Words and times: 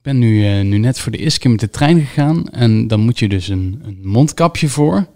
Ik 0.00 0.06
ben 0.06 0.18
nu, 0.18 0.46
eh, 0.46 0.64
nu 0.64 0.78
net 0.78 0.98
voor 0.98 1.12
de 1.12 1.18
eerste 1.18 1.40
keer 1.40 1.50
met 1.50 1.60
de 1.60 1.70
trein 1.70 2.00
gegaan. 2.00 2.48
En 2.48 2.88
dan 2.88 3.00
moet 3.00 3.18
je 3.18 3.28
dus 3.28 3.48
een, 3.48 3.82
een 3.84 3.98
mondkapje 4.02 4.68
voor. 4.68 5.06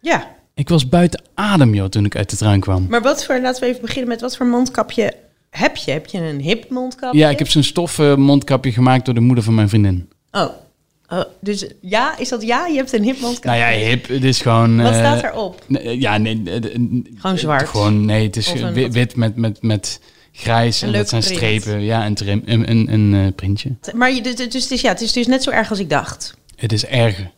Ja, 0.00 0.36
Ik 0.54 0.68
was 0.68 0.88
buiten 0.88 1.22
adem, 1.34 1.74
joh, 1.74 1.88
toen 1.88 2.04
ik 2.04 2.16
uit 2.16 2.30
de 2.30 2.36
trein 2.36 2.60
kwam. 2.60 2.86
maar 2.88 3.02
wat 3.02 3.24
voor, 3.24 3.40
laten 3.40 3.62
we 3.62 3.68
even 3.68 3.80
beginnen 3.80 4.08
met 4.08 4.20
wat 4.20 4.36
voor 4.36 4.46
mondkapje 4.46 5.12
heb 5.50 5.76
je? 5.76 5.90
Heb 5.90 6.06
je 6.06 6.18
een 6.18 6.40
hip 6.40 6.70
mondkapje? 6.70 7.18
Ja, 7.18 7.28
ik 7.30 7.38
heb 7.38 7.48
zo'n 7.48 7.62
stoffen 7.62 8.20
mondkapje 8.20 8.72
gemaakt 8.72 9.04
door 9.04 9.14
de 9.14 9.20
moeder 9.20 9.44
van 9.44 9.54
mijn 9.54 9.68
vriendin. 9.68 10.08
Oh, 10.32 10.48
Oh, 11.12 11.22
dus 11.40 11.66
ja, 11.80 12.18
is 12.18 12.28
dat 12.28 12.42
ja? 12.42 12.66
Je 12.66 12.76
hebt 12.76 12.92
een 12.92 13.02
hip 13.02 13.20
mondkapje. 13.20 13.60
Nou 13.60 13.72
ja, 13.72 13.86
hip, 13.86 14.08
het 14.08 14.24
is 14.24 14.40
gewoon... 14.40 14.76
Wat 14.82 14.92
eh, 14.92 14.98
staat 14.98 15.22
erop? 15.22 15.64
Ja, 15.98 16.18
nee. 16.18 16.42
eh, 16.44 16.60
Gewoon 17.16 17.38
zwart? 17.38 17.68
Gewoon, 17.68 18.04
nee, 18.04 18.26
het 18.26 18.36
is 18.36 18.52
Of 18.52 18.60
een 18.60 18.72
wi- 18.72 18.82
wat- 18.82 18.92
wit 18.92 19.16
met, 19.16 19.36
met, 19.36 19.62
met 19.62 20.00
grijs. 20.38 20.82
En 20.82 20.92
dat 20.92 21.08
zijn 21.08 21.22
print. 21.22 21.36
strepen. 21.36 21.80
Ja, 21.80 22.06
een, 22.06 22.14
trim, 22.14 22.42
een, 22.44 22.70
een, 22.70 22.92
een 22.92 23.26
eh, 23.26 23.34
printje. 23.34 23.70
Maar 23.94 24.12
je, 24.12 24.22
dus, 24.22 24.34
dus, 24.34 24.66
dus 24.68 24.80
ja, 24.80 24.88
het 24.88 25.00
is 25.00 25.12
dus 25.12 25.26
net 25.26 25.42
zo 25.42 25.50
erg 25.50 25.70
als 25.70 25.78
ik 25.78 25.90
dacht. 25.90 26.34
Het 26.56 26.72
is 26.72 26.86
erger. 26.86 27.30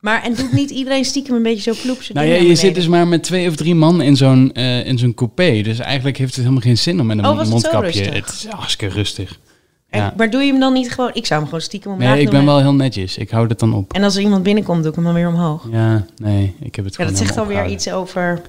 Maar 0.00 0.22
en 0.22 0.34
doet 0.34 0.52
niet 0.52 0.70
iedereen 0.70 1.04
stiekem 1.04 1.34
een 1.34 1.42
beetje 1.42 1.74
zo 1.74 1.80
ploep? 1.82 1.98
Nou 2.12 2.26
ja, 2.26 2.34
je 2.34 2.54
zit 2.54 2.74
dus 2.74 2.86
maar 2.86 3.08
met 3.08 3.22
twee 3.22 3.48
of 3.48 3.56
drie 3.56 3.74
man 3.74 4.00
in 4.00 4.16
zo'n 4.16 4.52
eh, 4.52 4.86
in 4.86 4.98
zo'n 4.98 5.14
coupé. 5.14 5.60
Dus 5.62 5.78
eigenlijk 5.78 6.16
heeft 6.16 6.30
het 6.34 6.40
helemaal 6.44 6.62
geen 6.62 6.78
zin 6.78 7.00
om 7.00 7.06
met 7.06 7.18
een 7.18 7.26
Oh, 7.26 7.38
het 7.38 7.48
mondkapje. 7.48 7.80
rustig? 8.02 8.14
Het 8.14 8.28
is 8.28 8.46
hartstikke 8.48 8.94
rustig. 8.94 9.38
Ja. 9.90 10.14
Maar 10.16 10.30
doe 10.30 10.42
je 10.42 10.50
hem 10.50 10.60
dan 10.60 10.72
niet 10.72 10.90
gewoon... 10.92 11.10
Ik 11.14 11.26
zou 11.26 11.40
hem 11.40 11.48
gewoon 11.48 11.64
stiekem 11.64 11.92
omlaag 11.92 12.14
Nee, 12.14 12.22
ik 12.22 12.30
ben 12.30 12.44
wel 12.44 12.58
heel 12.60 12.74
netjes. 12.74 13.16
Ik 13.18 13.30
hou 13.30 13.48
het 13.48 13.58
dan 13.58 13.74
op. 13.74 13.92
En 13.92 14.02
als 14.02 14.16
er 14.16 14.22
iemand 14.22 14.42
binnenkomt, 14.42 14.78
doe 14.80 14.88
ik 14.88 14.94
hem 14.94 15.04
dan 15.04 15.14
weer 15.14 15.28
omhoog. 15.28 15.66
Ja, 15.70 16.06
nee, 16.16 16.54
ik 16.60 16.74
heb 16.74 16.84
het 16.84 16.96
Ja, 16.96 17.04
gewoon 17.04 17.18
dat 17.18 17.26
zegt 17.26 17.34
dan 17.34 17.46
helemaal 17.48 17.64
weer 17.64 17.72
opgehouden. 17.72 17.72
iets 17.72 17.90
over 17.90 18.42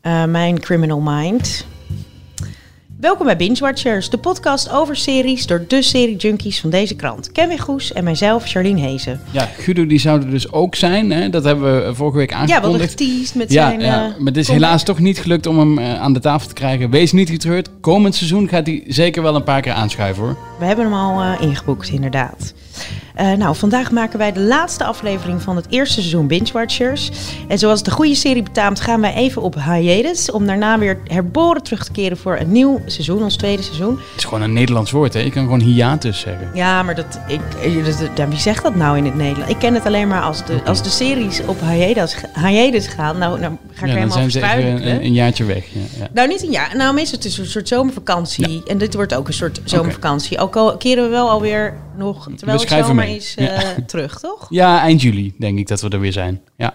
eh, 0.00 0.24
mijn 0.24 0.60
criminal 0.60 1.00
mind. 1.00 1.66
Welkom 3.00 3.26
bij 3.26 3.36
Binge 3.36 3.58
Watchers, 3.60 4.10
de 4.10 4.18
podcast 4.18 4.70
over 4.70 4.96
series 4.96 5.46
door 5.46 5.64
de 5.68 5.82
serie 5.82 6.16
junkies 6.16 6.60
van 6.60 6.70
deze 6.70 6.94
krant. 6.96 7.32
Kevin 7.32 7.58
Goes 7.58 7.92
en 7.92 8.04
mijzelf, 8.04 8.44
Charlene 8.46 8.80
Hezen. 8.80 9.20
Ja, 9.30 9.44
Guido 9.58 9.86
die 9.86 9.98
zou 9.98 10.20
er 10.22 10.30
dus 10.30 10.52
ook 10.52 10.74
zijn. 10.74 11.10
Hè? 11.10 11.28
Dat 11.30 11.44
hebben 11.44 11.86
we 11.86 11.94
vorige 11.94 12.16
week 12.16 12.30
Ja, 12.30 12.36
we 12.36 12.42
hadden 12.42 12.62
aangekondigd. 12.64 12.90
geteased 13.00 13.34
met 13.34 13.52
Ja, 13.52 13.68
zijn... 13.68 13.80
ja, 13.80 13.94
eh, 14.04 14.16
maar 14.18 14.26
het 14.26 14.36
is 14.36 14.48
helaas 14.48 14.82
toch 14.84 14.98
niet 14.98 15.18
gelukt 15.18 15.46
om 15.46 15.58
hem 15.58 15.78
eh, 15.78 16.00
aan 16.00 16.12
de 16.12 16.20
tafel 16.20 16.48
te 16.48 16.54
krijgen. 16.54 16.90
Wees 16.90 17.12
niet 17.12 17.30
getreurd. 17.30 17.68
Komend 17.80 18.14
seizoen 18.14 18.48
gaat 18.48 18.66
hij 18.66 18.84
zeker 18.86 19.22
wel 19.22 19.34
een 19.34 19.44
paar 19.44 19.60
keer 19.60 19.72
aanschuiven 19.72 20.22
hoor. 20.22 20.36
We 20.58 20.64
hebben 20.64 20.84
hem 20.84 20.94
al 20.94 21.20
eh, 21.22 21.40
ingeboekt, 21.40 21.88
inderdaad. 21.88 22.54
Eh, 23.14 23.32
nou, 23.32 23.56
vandaag 23.56 23.90
maken 23.90 24.18
wij 24.18 24.32
de 24.32 24.40
laatste 24.40 24.84
aflevering 24.84 25.42
van 25.42 25.56
het 25.56 25.66
eerste 25.68 25.94
seizoen 25.94 26.26
Binge 26.26 26.52
Watchers. 26.52 27.10
En 27.48 27.58
zoals 27.58 27.82
de 27.82 27.90
goede 27.90 28.14
serie 28.14 28.42
betaamt, 28.42 28.80
gaan 28.80 29.00
wij 29.00 29.14
even 29.14 29.42
op 29.42 29.54
hiatus... 29.54 30.30
om 30.30 30.46
daarna 30.46 30.78
weer 30.78 30.98
herboren 31.06 31.62
terug 31.62 31.84
te 31.84 31.92
keren 31.92 32.16
voor 32.16 32.36
een 32.38 32.52
nieuw 32.52 32.80
seizoen, 32.86 33.22
ons 33.22 33.36
tweede 33.36 33.62
seizoen. 33.62 33.90
Het 33.90 34.16
is 34.16 34.24
gewoon 34.24 34.42
een 34.42 34.52
Nederlands 34.52 34.90
woord 34.90 35.14
hè. 35.14 35.20
Je 35.20 35.30
kan 35.30 35.42
gewoon 35.42 35.60
hiatus 35.60 36.20
zeggen. 36.20 36.50
Ja, 36.54 36.82
maar 36.82 36.94
dat, 36.94 37.20
ik, 37.26 37.40
eh, 37.62 37.84
dat, 37.84 38.16
dat- 38.16 38.28
wie 38.28 38.38
zegt 38.38 38.62
dat 38.62 38.74
nou 38.74 38.96
in 38.96 39.04
het 39.04 39.16
Nederlands? 39.16 39.50
Ik 39.50 39.58
ken 39.58 39.74
het 39.74 39.86
alleen 39.86 40.08
maar 40.08 40.22
als 40.22 40.44
de, 40.46 40.60
als 40.64 40.82
de 40.82 40.90
series 40.90 41.40
op 41.46 41.60
hiatus, 41.60 42.16
hiatus 42.34 42.86
gaan. 42.86 43.18
Nou, 43.18 43.40
nou 43.40 43.52
ga 43.72 43.86
ik 43.86 43.92
Ja, 43.92 43.96
er 43.96 44.00
dan 44.00 44.10
helemaal 44.10 44.16
zijn 44.16 44.30
ze 44.30 44.42
even 44.42 44.90
een, 44.94 45.04
een 45.04 45.12
jaartje 45.12 45.44
weg. 45.44 45.64
Ja, 45.72 45.80
ja. 45.98 46.08
Nou, 46.12 46.28
niet 46.28 46.42
een 46.42 46.50
jaar. 46.50 46.76
Nou, 46.76 47.00
is 47.00 47.10
het 47.10 47.22
dus 47.22 47.38
een 47.38 47.46
soort 47.46 47.68
zomervakantie. 47.68 48.62
En 48.66 48.78
dit 48.78 48.94
wordt 48.94 49.14
ook 49.14 49.28
een 49.28 49.34
soort 49.34 49.60
zomervakantie. 49.64 50.38
Ook 50.38 50.56
al 50.56 50.76
keren 50.76 51.04
we 51.04 51.10
wel 51.10 51.28
alweer 51.30 51.74
nog, 51.96 52.28
terwijl 52.36 52.58
schrijven 52.70 52.94
mee. 52.94 53.22
eh, 53.36 53.46
Ja. 53.60 53.74
terug, 53.86 54.20
toch? 54.20 54.46
ja, 54.50 54.80
eind 54.80 55.02
juli 55.02 55.34
denk 55.38 55.58
ik 55.58 55.68
dat 55.68 55.80
we 55.80 55.88
er 55.88 56.00
weer 56.00 56.12
zijn. 56.12 56.40
Ja. 56.56 56.72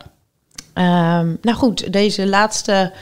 Ehm, 0.74 1.34
nou 1.42 1.58
goed, 1.58 1.94
deze 1.94 2.28
laatste, 2.28 2.94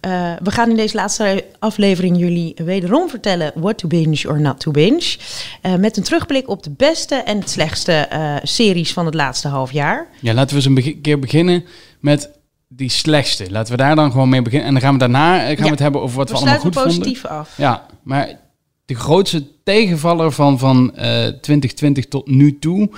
eh, 0.00 0.32
we 0.42 0.50
gaan 0.50 0.70
in 0.70 0.76
deze 0.76 0.94
laatste 0.96 1.44
aflevering 1.58 2.18
jullie 2.18 2.54
wederom 2.64 3.08
vertellen 3.08 3.52
what 3.54 3.78
to 3.78 3.88
binge 3.88 4.28
or 4.28 4.40
not 4.40 4.60
to 4.60 4.70
binge. 4.70 5.16
Eh, 5.62 5.74
met 5.74 5.96
een 5.96 6.02
terugblik 6.02 6.48
op 6.48 6.62
de 6.62 6.70
beste 6.70 7.14
en 7.14 7.38
het 7.38 7.50
slechtste 7.50 8.08
series 8.42 8.92
van 8.92 9.04
het 9.04 9.14
laatste 9.14 9.48
half 9.48 9.72
jaar. 9.72 10.06
ja, 10.20 10.34
laten 10.34 10.56
we 10.56 10.68
eens 10.68 10.86
een 10.86 11.00
keer 11.00 11.18
beginnen 11.18 11.64
met 12.00 12.30
die 12.68 12.90
slechtste. 12.90 13.50
Laten 13.50 13.72
we 13.72 13.78
daar 13.78 13.96
dan 13.96 14.10
gewoon 14.10 14.28
mee 14.28 14.42
beginnen. 14.42 14.66
En 14.68 14.72
dan 14.74 14.82
gaan 14.82 14.92
we 14.92 14.98
daarna 14.98 15.38
gaan 15.38 15.56
we 15.56 15.68
het 15.70 15.78
hebben 15.78 16.00
over 16.02 16.16
wat 16.16 16.28
we, 16.28 16.34
we 16.34 16.40
allemaal 16.40 16.58
goed 16.60 16.74
vonden. 16.74 16.92
positief 16.98 17.24
af. 17.24 17.56
Ja, 17.56 17.86
maar 18.02 18.38
de 18.84 18.94
grootste 18.94 19.46
tegenvaller 19.74 20.32
van, 20.32 20.58
van 20.58 20.94
eh 20.96 21.26
2020 21.26 22.06
tot 22.06 22.26
nu 22.28 22.58
toe 22.58 22.90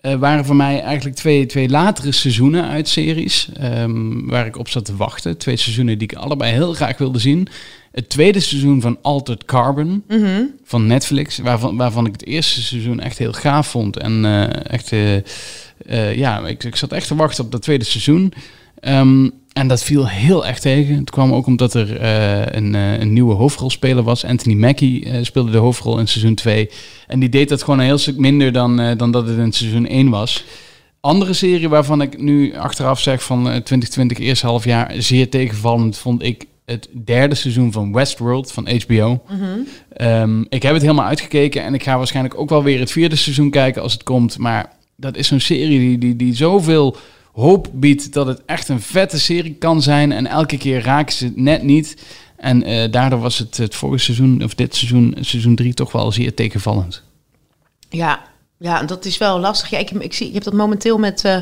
eh, 0.00 0.14
waren 0.14 0.44
voor 0.44 0.56
mij 0.56 0.80
eigenlijk 0.82 1.16
twee, 1.16 1.46
twee 1.46 1.68
latere 1.68 2.12
seizoenen 2.12 2.64
uit 2.68 2.88
series 2.88 3.48
ehm, 3.54 4.26
waar 4.26 4.46
ik 4.46 4.58
op 4.58 4.68
zat 4.68 4.84
te 4.84 4.96
wachten. 4.96 5.38
Twee 5.38 5.56
seizoenen 5.56 5.98
die 5.98 6.08
ik 6.10 6.18
allebei 6.18 6.52
heel 6.52 6.72
graag 6.72 6.98
wilde 6.98 7.18
zien. 7.18 7.48
Het 7.92 8.08
tweede 8.08 8.40
seizoen 8.40 8.80
van 8.80 8.98
Altered 9.02 9.44
Carbon 9.44 10.02
Mhm. 10.08 10.42
van 10.64 10.86
Netflix, 10.86 11.38
waarvan, 11.38 11.76
waarvan 11.76 12.06
ik 12.06 12.12
het 12.12 12.26
eerste 12.26 12.62
seizoen 12.62 13.00
echt 13.00 13.18
heel 13.18 13.32
gaaf 13.32 13.66
vond. 13.66 13.96
En 13.96 14.24
eh, 14.24 14.72
echt, 14.72 14.92
ja, 16.16 16.46
ik, 16.46 16.64
ik 16.64 16.76
zat 16.76 16.92
echt 16.92 17.06
te 17.06 17.14
wachten 17.14 17.44
op 17.44 17.52
dat 17.52 17.62
tweede 17.62 17.84
seizoen. 17.84 18.32
Ehm, 18.80 19.28
en 19.56 19.68
dat 19.68 19.82
viel 19.82 20.08
heel 20.08 20.46
erg 20.46 20.58
tegen. 20.58 20.96
Het 20.96 21.10
kwam 21.10 21.32
ook 21.32 21.46
omdat 21.46 21.74
er 21.74 21.96
eh, 21.96 22.56
een, 22.56 22.74
eh, 22.74 22.98
een 22.98 23.12
nieuwe 23.12 23.34
hoofdrolspeler 23.34 24.02
was. 24.02 24.24
Anthony 24.24 24.54
Mackie 24.54 25.04
eh, 25.04 25.24
speelde 25.24 25.50
de 25.50 25.58
hoofdrol 25.58 25.98
in 25.98 26.08
seizoen 26.08 26.34
2. 26.34 26.70
En 27.06 27.20
die 27.20 27.28
deed 27.28 27.48
dat 27.48 27.62
gewoon 27.62 27.78
een 27.78 27.84
heel 27.84 27.98
stuk 27.98 28.16
minder 28.16 28.52
dan, 28.52 28.96
dan 28.96 29.10
dat 29.10 29.28
het 29.28 29.38
in 29.38 29.52
seizoen 29.52 29.86
1 29.86 30.08
was. 30.08 30.44
Andere 31.06 31.32
serie 31.32 31.68
waarvan 31.68 32.02
ik 32.02 32.20
nu 32.20 32.54
achteraf 32.56 33.00
zeg 33.00 33.22
van 33.22 33.38
eh, 33.38 33.44
2020, 33.44 34.18
eerste 34.18 34.46
half 34.46 34.64
jaar, 34.64 34.94
zeer 34.98 35.30
tegenvallend 35.30 35.98
vond 35.98 36.22
ik 36.22 36.44
het 36.64 36.88
derde 37.04 37.34
seizoen 37.34 37.72
van 37.72 37.92
Westworld 37.92 38.52
van 38.52 38.68
HBO. 38.68 39.22
Ehm, 39.92 40.40
ik 40.48 40.62
heb 40.62 40.72
het 40.72 40.82
helemaal 40.82 41.06
uitgekeken 41.06 41.62
en 41.62 41.74
ik 41.74 41.82
ga 41.82 41.96
waarschijnlijk 41.96 42.38
ook 42.38 42.48
wel 42.48 42.62
weer 42.62 42.78
het 42.78 42.92
vierde 42.92 43.16
seizoen 43.16 43.50
kijken 43.50 43.82
als 43.82 43.92
het 43.92 44.02
komt. 44.02 44.38
Maar 44.38 44.72
dat 44.96 45.16
is 45.16 45.26
zo'n 45.26 45.40
serie 45.40 45.78
die, 45.78 45.98
die, 45.98 46.16
die 46.16 46.34
zoveel 46.34 46.96
hoop 47.36 47.68
biedt 47.72 48.12
dat 48.12 48.26
het 48.26 48.42
echt 48.46 48.68
een 48.68 48.80
vette 48.80 49.20
serie 49.20 49.54
kan 49.54 49.82
zijn. 49.82 50.12
En 50.12 50.26
elke 50.26 50.56
keer 50.56 50.82
raken 50.82 51.14
ze 51.14 51.24
het 51.24 51.36
net 51.36 51.62
niet. 51.62 51.96
En 52.36 52.62
eh, 52.62 52.90
daardoor 52.90 53.20
was 53.20 53.38
het 53.38 53.56
het 53.56 53.74
vorige 53.74 54.04
seizoen, 54.04 54.44
of 54.44 54.54
dit 54.54 54.74
seizoen, 54.76 55.16
seizoen 55.20 55.54
3, 55.54 55.74
toch 55.74 55.92
wel 55.92 56.12
zeer 56.12 56.34
tegenvallend. 56.34 57.02
Ja, 57.88 58.20
ja, 58.58 58.82
dat 58.82 59.04
is 59.04 59.18
wel 59.18 59.38
lastig. 59.38 59.70
Ja, 59.70 59.78
ik, 59.78 59.90
ik, 59.90 60.14
zie, 60.14 60.28
ik 60.28 60.34
heb 60.34 60.42
dat 60.42 60.52
momenteel 60.52 60.98
met. 60.98 61.24
eh, 61.24 61.38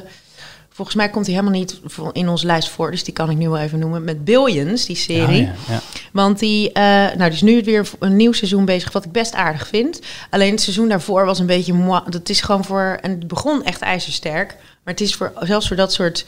volgens 0.71 0.97
mij 0.97 1.09
komt 1.11 1.27
hij 1.27 1.35
helemaal 1.35 1.59
niet 1.59 1.81
in 2.13 2.29
onze 2.29 2.47
lijst 2.47 2.69
voor, 2.69 2.91
dus 2.91 3.05
die 3.05 3.15
kan 3.15 3.31
ik 3.31 3.37
nu 3.37 3.49
wel 3.49 3.59
even 3.59 3.79
noemen. 3.79 4.05
Met 4.05 4.25
Billions, 4.25 4.87
die 4.87 4.97
serie. 4.97 5.43
Ja, 5.43 5.55
ja, 5.69 5.75
ja. 5.75 5.81
Want 6.13 6.39
die, 6.39 6.73
eh, 6.73 6.83
nou, 6.85 7.19
die 7.19 7.31
is 7.33 7.43
nu 7.43 7.63
weer 7.65 7.91
een 7.99 8.17
nieuw 8.17 8.33
seizoen 8.33 8.65
bezig, 8.65 8.93
wat 8.93 9.05
ik 9.05 9.13
best 9.13 9.35
aardig 9.35 9.69
vind. 9.69 10.01
Alleen 10.31 10.51
het 10.51 10.61
seizoen 10.61 10.89
daarvoor 10.89 11.25
was 11.27 11.39
een 11.39 11.47
beetje 11.47 11.73
moi. 11.73 12.03
Dat 12.09 12.29
is 12.29 12.41
gewoon 12.41 12.65
voor. 12.65 12.99
En 13.03 13.11
het 13.11 13.29
begon 13.29 13.65
echt 13.65 13.81
ijzersterk. 13.81 14.57
Maar 14.85 14.95
het 14.95 15.01
is 15.03 15.15
voor 15.15 15.33
zelfs 15.41 15.67
voor 15.67 15.77
dat 15.77 15.93
soort. 15.93 16.25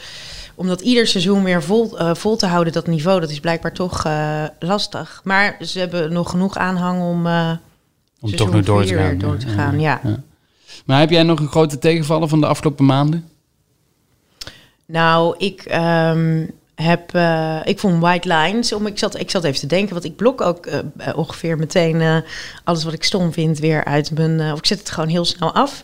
Om 0.55 0.67
dat 0.67 0.81
ieder 0.81 1.06
seizoen 1.06 1.43
weer 1.44 1.62
vol, 1.62 1.99
eh, 1.99 2.15
vol 2.15 2.37
te 2.37 2.47
houden, 2.47 2.72
dat 2.72 2.87
niveau, 2.87 3.21
dat 3.21 3.31
is 3.31 3.41
blijkbaar 3.41 3.72
toch 3.72 4.05
eh, 4.05 4.44
lastig. 4.59 5.21
Maar 5.25 5.56
ze 5.61 5.78
hebben 5.78 6.12
nog 6.12 6.31
genoeg 6.31 6.56
aanhang 6.56 7.03
om. 7.03 7.27
eh, 7.27 7.50
Om 8.21 8.37
toch 8.37 8.50
nog 8.50 8.65
door 8.65 8.84
te 8.84 8.94
gaan. 8.94 9.19
door 9.19 9.37
te 9.37 9.49
gaan, 9.49 9.81
ja. 9.81 10.00
Maar 10.84 11.00
heb 11.00 11.11
jij 11.11 11.22
nog 11.22 11.41
een 11.41 11.49
grote 11.49 11.78
tegenvaller 11.78 12.28
van 12.28 12.41
de 12.41 12.47
afgelopen 12.47 12.84
maanden? 12.84 13.28
Nou, 14.87 15.34
ik 15.38 15.62
ehm, 15.62 16.47
heb. 16.75 17.17
ik 17.65 17.78
vond 17.78 18.00
White 18.03 18.28
Lines. 18.28 18.73
Om, 18.73 18.87
ik, 18.87 18.99
zat, 18.99 19.19
ik 19.19 19.31
zat 19.31 19.44
even 19.44 19.61
te 19.61 19.67
denken, 19.67 19.93
want 19.93 20.05
ik 20.05 20.17
blok 20.17 20.41
ook 20.41 20.69
ongeveer 21.15 21.59
meteen 21.59 22.23
alles 22.65 22.84
wat 22.84 22.93
ik 22.93 23.05
stom 23.05 23.33
vind 23.33 23.59
weer 23.59 23.84
uit 23.84 24.11
mijn. 24.11 24.53
of 24.53 24.59
ik 24.59 24.67
zet 24.67 24.78
het 24.78 24.91
gewoon 24.91 25.09
heel 25.09 25.25
snel 25.25 25.55
af. 25.55 25.83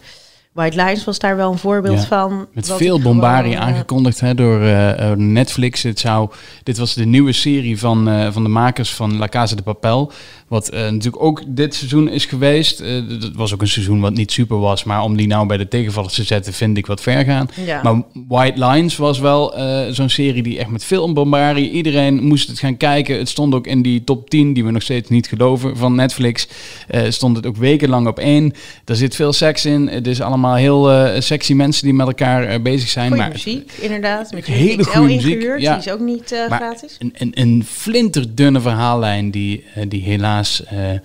White 0.52 0.76
Lines 0.76 1.04
was 1.04 1.18
daar 1.18 1.36
wel 1.36 1.52
een 1.52 1.58
voorbeeld 1.58 2.00
Ja, 2.00 2.06
van. 2.06 2.46
Met 2.52 2.72
veel 2.72 3.00
bombarie 3.00 3.52
gewoon, 3.52 3.68
eh, 3.68 3.74
aangekondigd 3.74 4.20
hè, 4.20 4.34
door 4.34 4.60
eh, 4.60 5.10
eh, 5.10 5.18
Netflix. 5.18 5.82
Het 5.82 5.98
zou, 5.98 6.30
dit 6.62 6.78
was 6.78 6.94
de 6.94 7.04
nieuwe 7.04 7.32
serie 7.32 7.78
van, 7.78 8.32
van 8.32 8.42
de 8.42 8.48
makers 8.48 8.94
van 8.94 9.16
La 9.16 9.28
Casa 9.28 9.56
de 9.56 9.62
Papel. 9.62 10.12
Wat 10.52 10.68
eh, 10.68 10.80
natuurlijk 10.80 11.22
ook 11.22 11.42
dit 11.46 11.74
seizoen 11.74 12.08
is 12.08 12.24
geweest. 12.24 12.80
Eh, 12.80 12.88
d- 12.98 13.22
Het 13.22 13.34
was 13.36 13.54
ook 13.54 13.60
een 13.60 13.68
seizoen 13.68 14.00
wat 14.00 14.12
niet 14.14 14.32
super 14.32 14.58
was. 14.58 14.84
Maar 14.84 15.02
om 15.02 15.16
die 15.16 15.26
nou 15.26 15.46
bij 15.46 15.56
de 15.56 15.68
tegenvallers 15.68 16.14
te 16.14 16.22
zetten, 16.24 16.52
vind 16.52 16.76
ik 16.76 16.86
wat 16.86 17.00
ver 17.00 17.24
gaan. 17.24 17.48
Ja. 17.66 17.80
Maar 17.82 18.02
White 18.28 18.66
Lines 18.66 18.96
was 18.96 19.18
wel 19.18 19.56
eh, 19.56 19.86
zo'n 19.90 20.08
serie 20.08 20.42
die 20.42 20.58
echt 20.58 20.68
met 20.70 20.84
veel 20.84 21.12
bombarie. 21.12 21.70
Iedereen 21.70 22.22
moest 22.24 22.48
het 22.48 22.58
gaan 22.58 22.76
kijken. 22.76 23.18
Het 23.18 23.28
stond 23.28 23.54
ook 23.54 23.66
in 23.66 23.82
die 23.82 24.04
top 24.04 24.30
10, 24.30 24.52
die 24.52 24.64
we 24.64 24.70
nog 24.70 24.82
steeds 24.82 25.08
niet 25.08 25.26
geloven, 25.26 25.76
van 25.76 25.94
Netflix. 25.94 26.46
Eh, 26.88 27.02
stond 27.08 27.36
het 27.36 27.46
ook 27.46 27.56
wekenlang 27.56 28.06
op 28.06 28.18
één. 28.18 28.52
Er 28.84 28.96
zit 28.96 29.14
veel 29.14 29.32
seks 29.32 29.64
in. 29.64 29.88
Het 29.88 30.06
is 30.06 30.20
allemaal 30.20 30.54
heel 30.54 30.90
eh, 30.90 31.20
sexy 31.20 31.52
mensen 31.54 31.84
die 31.84 31.94
met 31.94 32.06
elkaar 32.06 32.44
eh, 32.44 32.60
bezig 32.62 32.88
zijn. 32.88 33.06
Goeie 33.08 33.22
maar 33.22 33.32
muziek, 33.32 33.72
inderdaad. 33.80 34.32
Met 34.32 34.46
hele 34.46 34.84
goede 34.84 35.14
muziek, 35.14 35.32
ingehuurd, 35.34 35.60
ja. 35.60 35.76
Die 35.76 35.86
is 35.86 35.92
ook 35.92 36.00
niet 36.00 36.32
eh, 36.32 36.48
Maar 36.48 36.58
gratis. 36.58 36.96
Een, 36.98 37.12
een, 37.16 37.30
een 37.34 37.64
flinterdunne 37.68 38.60
verhaallijn 38.60 39.30
die, 39.30 39.64
eh, 39.74 39.82
die 39.88 40.02
helaas 40.02 40.41
eh, 40.50 40.98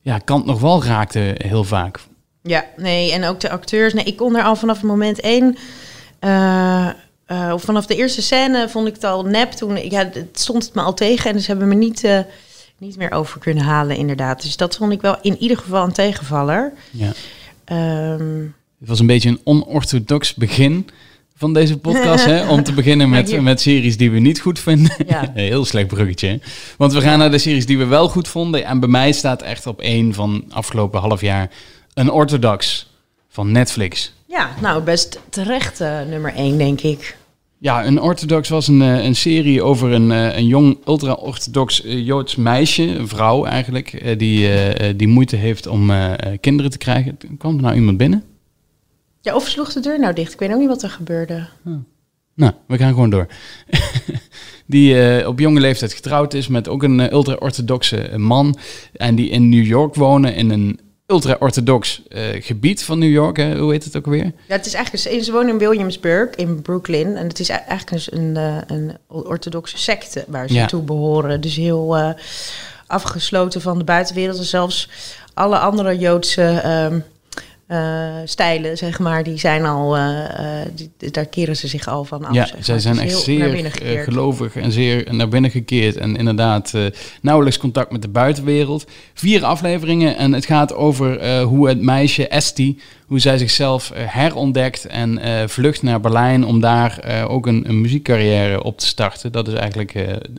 ja, 0.00 0.18
kant 0.18 0.44
nog 0.46 0.60
wel 0.60 0.84
raakte 0.84 1.34
heel 1.38 1.64
vaak. 1.64 2.00
Ja, 2.42 2.64
nee, 2.76 3.12
en 3.12 3.24
ook 3.24 3.40
de 3.40 3.50
acteurs. 3.50 3.94
Nee, 3.94 4.04
ik 4.04 4.16
kon 4.16 4.36
er 4.36 4.44
al 4.44 4.56
vanaf 4.56 4.82
moment 4.82 5.20
één. 5.20 5.56
eh, 6.18 6.88
eh, 7.26 7.50
of 7.52 7.62
vanaf 7.62 7.86
de 7.86 7.96
eerste 7.96 8.22
scène 8.22 8.68
vond 8.68 8.86
ik 8.86 8.94
het 8.94 9.04
al 9.04 9.22
nep. 9.24 9.50
Toen, 9.52 9.90
ja, 9.90 9.98
het 10.12 10.28
stond 10.40 10.64
het 10.64 10.74
me 10.74 10.80
al 10.82 10.94
tegen 10.94 11.30
en 11.30 11.40
ze 11.40 11.46
hebben 11.50 11.68
me 11.68 11.74
niet, 11.74 12.08
niet 12.78 12.96
meer 12.96 13.12
over 13.12 13.40
kunnen 13.40 13.64
halen, 13.64 13.96
inderdaad. 13.96 14.42
Dus 14.42 14.56
dat 14.56 14.76
vond 14.76 14.92
ik 14.92 15.00
wel 15.00 15.16
in 15.22 15.36
ieder 15.38 15.56
geval 15.56 15.84
een 15.84 15.92
tegenvaller. 15.92 16.72
Ja. 16.90 17.12
Ehm, 17.64 18.40
Het 18.80 18.88
was 18.88 18.98
een 19.00 19.06
beetje 19.06 19.28
een 19.28 19.40
onorthodox 19.44 20.34
begin 20.34 20.88
van 21.40 21.52
deze 21.52 21.78
podcast. 21.78 22.24
hè? 22.24 22.48
Om 22.48 22.62
te 22.62 22.72
beginnen 22.72 23.08
met, 23.08 23.40
met 23.40 23.60
series 23.60 23.96
die 23.96 24.10
we 24.10 24.18
niet 24.18 24.40
goed 24.40 24.58
vinden. 24.58 24.92
Ja. 25.06 25.30
Heel 25.34 25.64
slecht 25.64 25.86
bruggetje. 25.86 26.28
hè? 26.28 26.36
Want 26.76 26.92
we 26.92 27.00
gaan 27.00 27.18
naar 27.18 27.30
de 27.30 27.38
series 27.38 27.66
die 27.66 27.78
we 27.78 27.84
wel 27.84 28.08
goed 28.08 28.28
vonden. 28.28 28.64
En 28.64 28.80
bij 28.80 28.88
mij 28.88 29.12
staat 29.12 29.42
echt 29.42 29.66
op 29.66 29.80
één 29.80 30.14
van 30.14 30.44
afgelopen 30.50 31.00
half 31.00 31.20
jaar 31.20 31.50
een 31.94 32.10
orthodox 32.10 32.90
van 33.28 33.52
Netflix. 33.52 34.14
ja, 34.26 34.50
nou, 34.60 34.82
best 34.82 35.20
terecht 35.30 35.80
eh, 35.80 36.00
nummer 36.08 36.34
één, 36.34 36.58
denk 36.58 36.80
ik. 36.80 37.16
Ja, 37.58 37.86
een 37.86 38.00
orthodox 38.00 38.48
was 38.48 38.68
een, 38.68 38.82
eh, 38.82 39.04
een 39.04 39.16
serie 39.16 39.62
over 39.62 39.92
een, 39.92 40.10
eh, 40.10 40.36
een 40.36 40.46
jong 40.46 40.78
ultra-orthodox 40.86 41.82
Joods 41.84 42.36
meisje, 42.36 42.82
een 42.82 43.08
vrouw 43.08 43.44
eigenlijk, 43.44 44.18
die, 44.18 44.48
die 44.96 45.08
moeite 45.08 45.36
heeft 45.36 45.66
om 45.66 45.92
kinderen 46.40 46.70
te 46.70 46.78
krijgen. 46.78 47.18
Kwam 47.38 47.56
er 47.56 47.62
nou 47.62 47.74
iemand 47.74 47.96
binnen? 47.96 48.29
Ja, 49.20 49.34
of 49.34 49.48
sloeg 49.48 49.72
de 49.72 49.80
deur 49.80 49.98
nou 50.00 50.14
dicht? 50.14 50.32
Ik 50.32 50.38
weet 50.38 50.52
ook 50.52 50.58
niet 50.58 50.68
wat 50.68 50.82
er 50.82 50.90
gebeurde. 50.90 51.46
Nou, 52.34 52.52
we 52.66 52.76
gaan 52.76 52.92
gewoon 52.92 53.10
door. 53.10 53.26
die 54.66 55.02
eh, 55.02 55.28
op 55.28 55.38
jonge 55.38 55.60
leeftijd 55.60 55.92
getrouwd 55.92 56.34
is 56.34 56.48
met 56.48 56.68
ook 56.68 56.82
een 56.82 57.00
eh, 57.00 57.12
ultra-orthodoxe 57.12 58.00
eh, 58.02 58.16
man. 58.16 58.58
En 58.92 59.14
die 59.14 59.30
in 59.30 59.48
New 59.48 59.64
York 59.64 59.94
wonen, 59.94 60.34
in 60.34 60.50
een 60.50 60.80
ultra-orthodox 61.06 62.02
gebied 62.40 62.84
van 62.84 62.98
New 62.98 63.10
York. 63.10 63.36
Hè? 63.36 63.58
Hoe 63.58 63.72
heet 63.72 63.84
het 63.84 63.96
ook 63.96 64.06
weer? 64.06 64.24
Ja, 64.24 64.32
het 64.56 64.66
is 64.66 64.74
eigenlijk, 64.74 65.24
ze 65.24 65.32
wonen 65.32 65.48
in 65.48 65.58
Williamsburg, 65.58 66.30
in 66.34 66.62
Brooklyn. 66.62 67.16
En 67.16 67.28
het 67.28 67.40
is 67.40 67.48
e- 67.48 67.52
eigenlijk 67.52 68.06
een, 68.06 68.36
een, 68.36 68.64
een 68.66 68.96
orthodoxe 69.06 69.78
secte 69.78 70.24
waar 70.28 70.48
ze 70.48 70.54
Ja. 70.54 70.66
toe 70.66 70.82
behoren. 70.82 71.40
Dus 71.40 71.56
heel 71.56 72.14
afgesloten 72.86 73.60
van 73.60 73.78
de 73.78 73.84
buitenwereld. 73.84 74.38
En 74.38 74.44
zelfs 74.44 74.88
alle 75.34 75.58
andere 75.58 75.98
Joodse 75.98 76.42
ehm, 76.42 77.00
eh, 77.70 78.14
stijlen, 78.24 78.76
zeg 78.76 78.98
maar, 78.98 79.22
die 79.22 79.38
zijn 79.38 79.64
al, 79.64 79.96
eh, 79.96 80.60
eh, 80.60 80.68
die, 80.74 81.10
daar 81.10 81.26
keren 81.26 81.56
ze 81.56 81.68
zich 81.68 81.88
al 81.88 82.04
van 82.04 82.24
af. 82.24 82.34
ja, 82.34 82.44
zeg 82.44 82.54
maar. 82.54 82.64
zij 82.64 82.78
zijn 82.78 82.98
echt 82.98 83.18
zeer 83.18 83.72
gelovig 84.04 84.56
en 84.56 84.72
zeer 84.72 85.14
naar 85.14 85.28
binnen 85.28 85.50
gekeerd. 85.50 85.96
En 85.96 86.16
inderdaad 86.16 86.74
nauwelijks 87.22 87.58
contact 87.58 87.92
met 87.92 88.02
de 88.02 88.08
buitenwereld. 88.08 88.86
Vier 89.14 89.44
afleveringen 89.44 90.16
en 90.16 90.32
het 90.32 90.46
gaat 90.46 90.74
over 90.74 91.40
hoe 91.42 91.68
het 91.68 91.80
meisje 91.80 92.28
Esti, 92.28 92.80
hoe 93.06 93.18
zij 93.18 93.38
zichzelf 93.38 93.92
herontdekt 93.94 94.86
en 94.86 95.20
vlucht 95.48 95.82
naar 95.82 96.00
Berlijn 96.00 96.44
om 96.44 96.60
daar 96.60 97.24
ook 97.28 97.46
een, 97.46 97.68
een 97.68 97.80
muziekcarrière 97.80 98.62
op 98.62 98.78
te 98.78 98.86
starten. 98.86 99.32
Dat 99.32 99.48
is 99.48 99.54
eigenlijk 99.54 99.92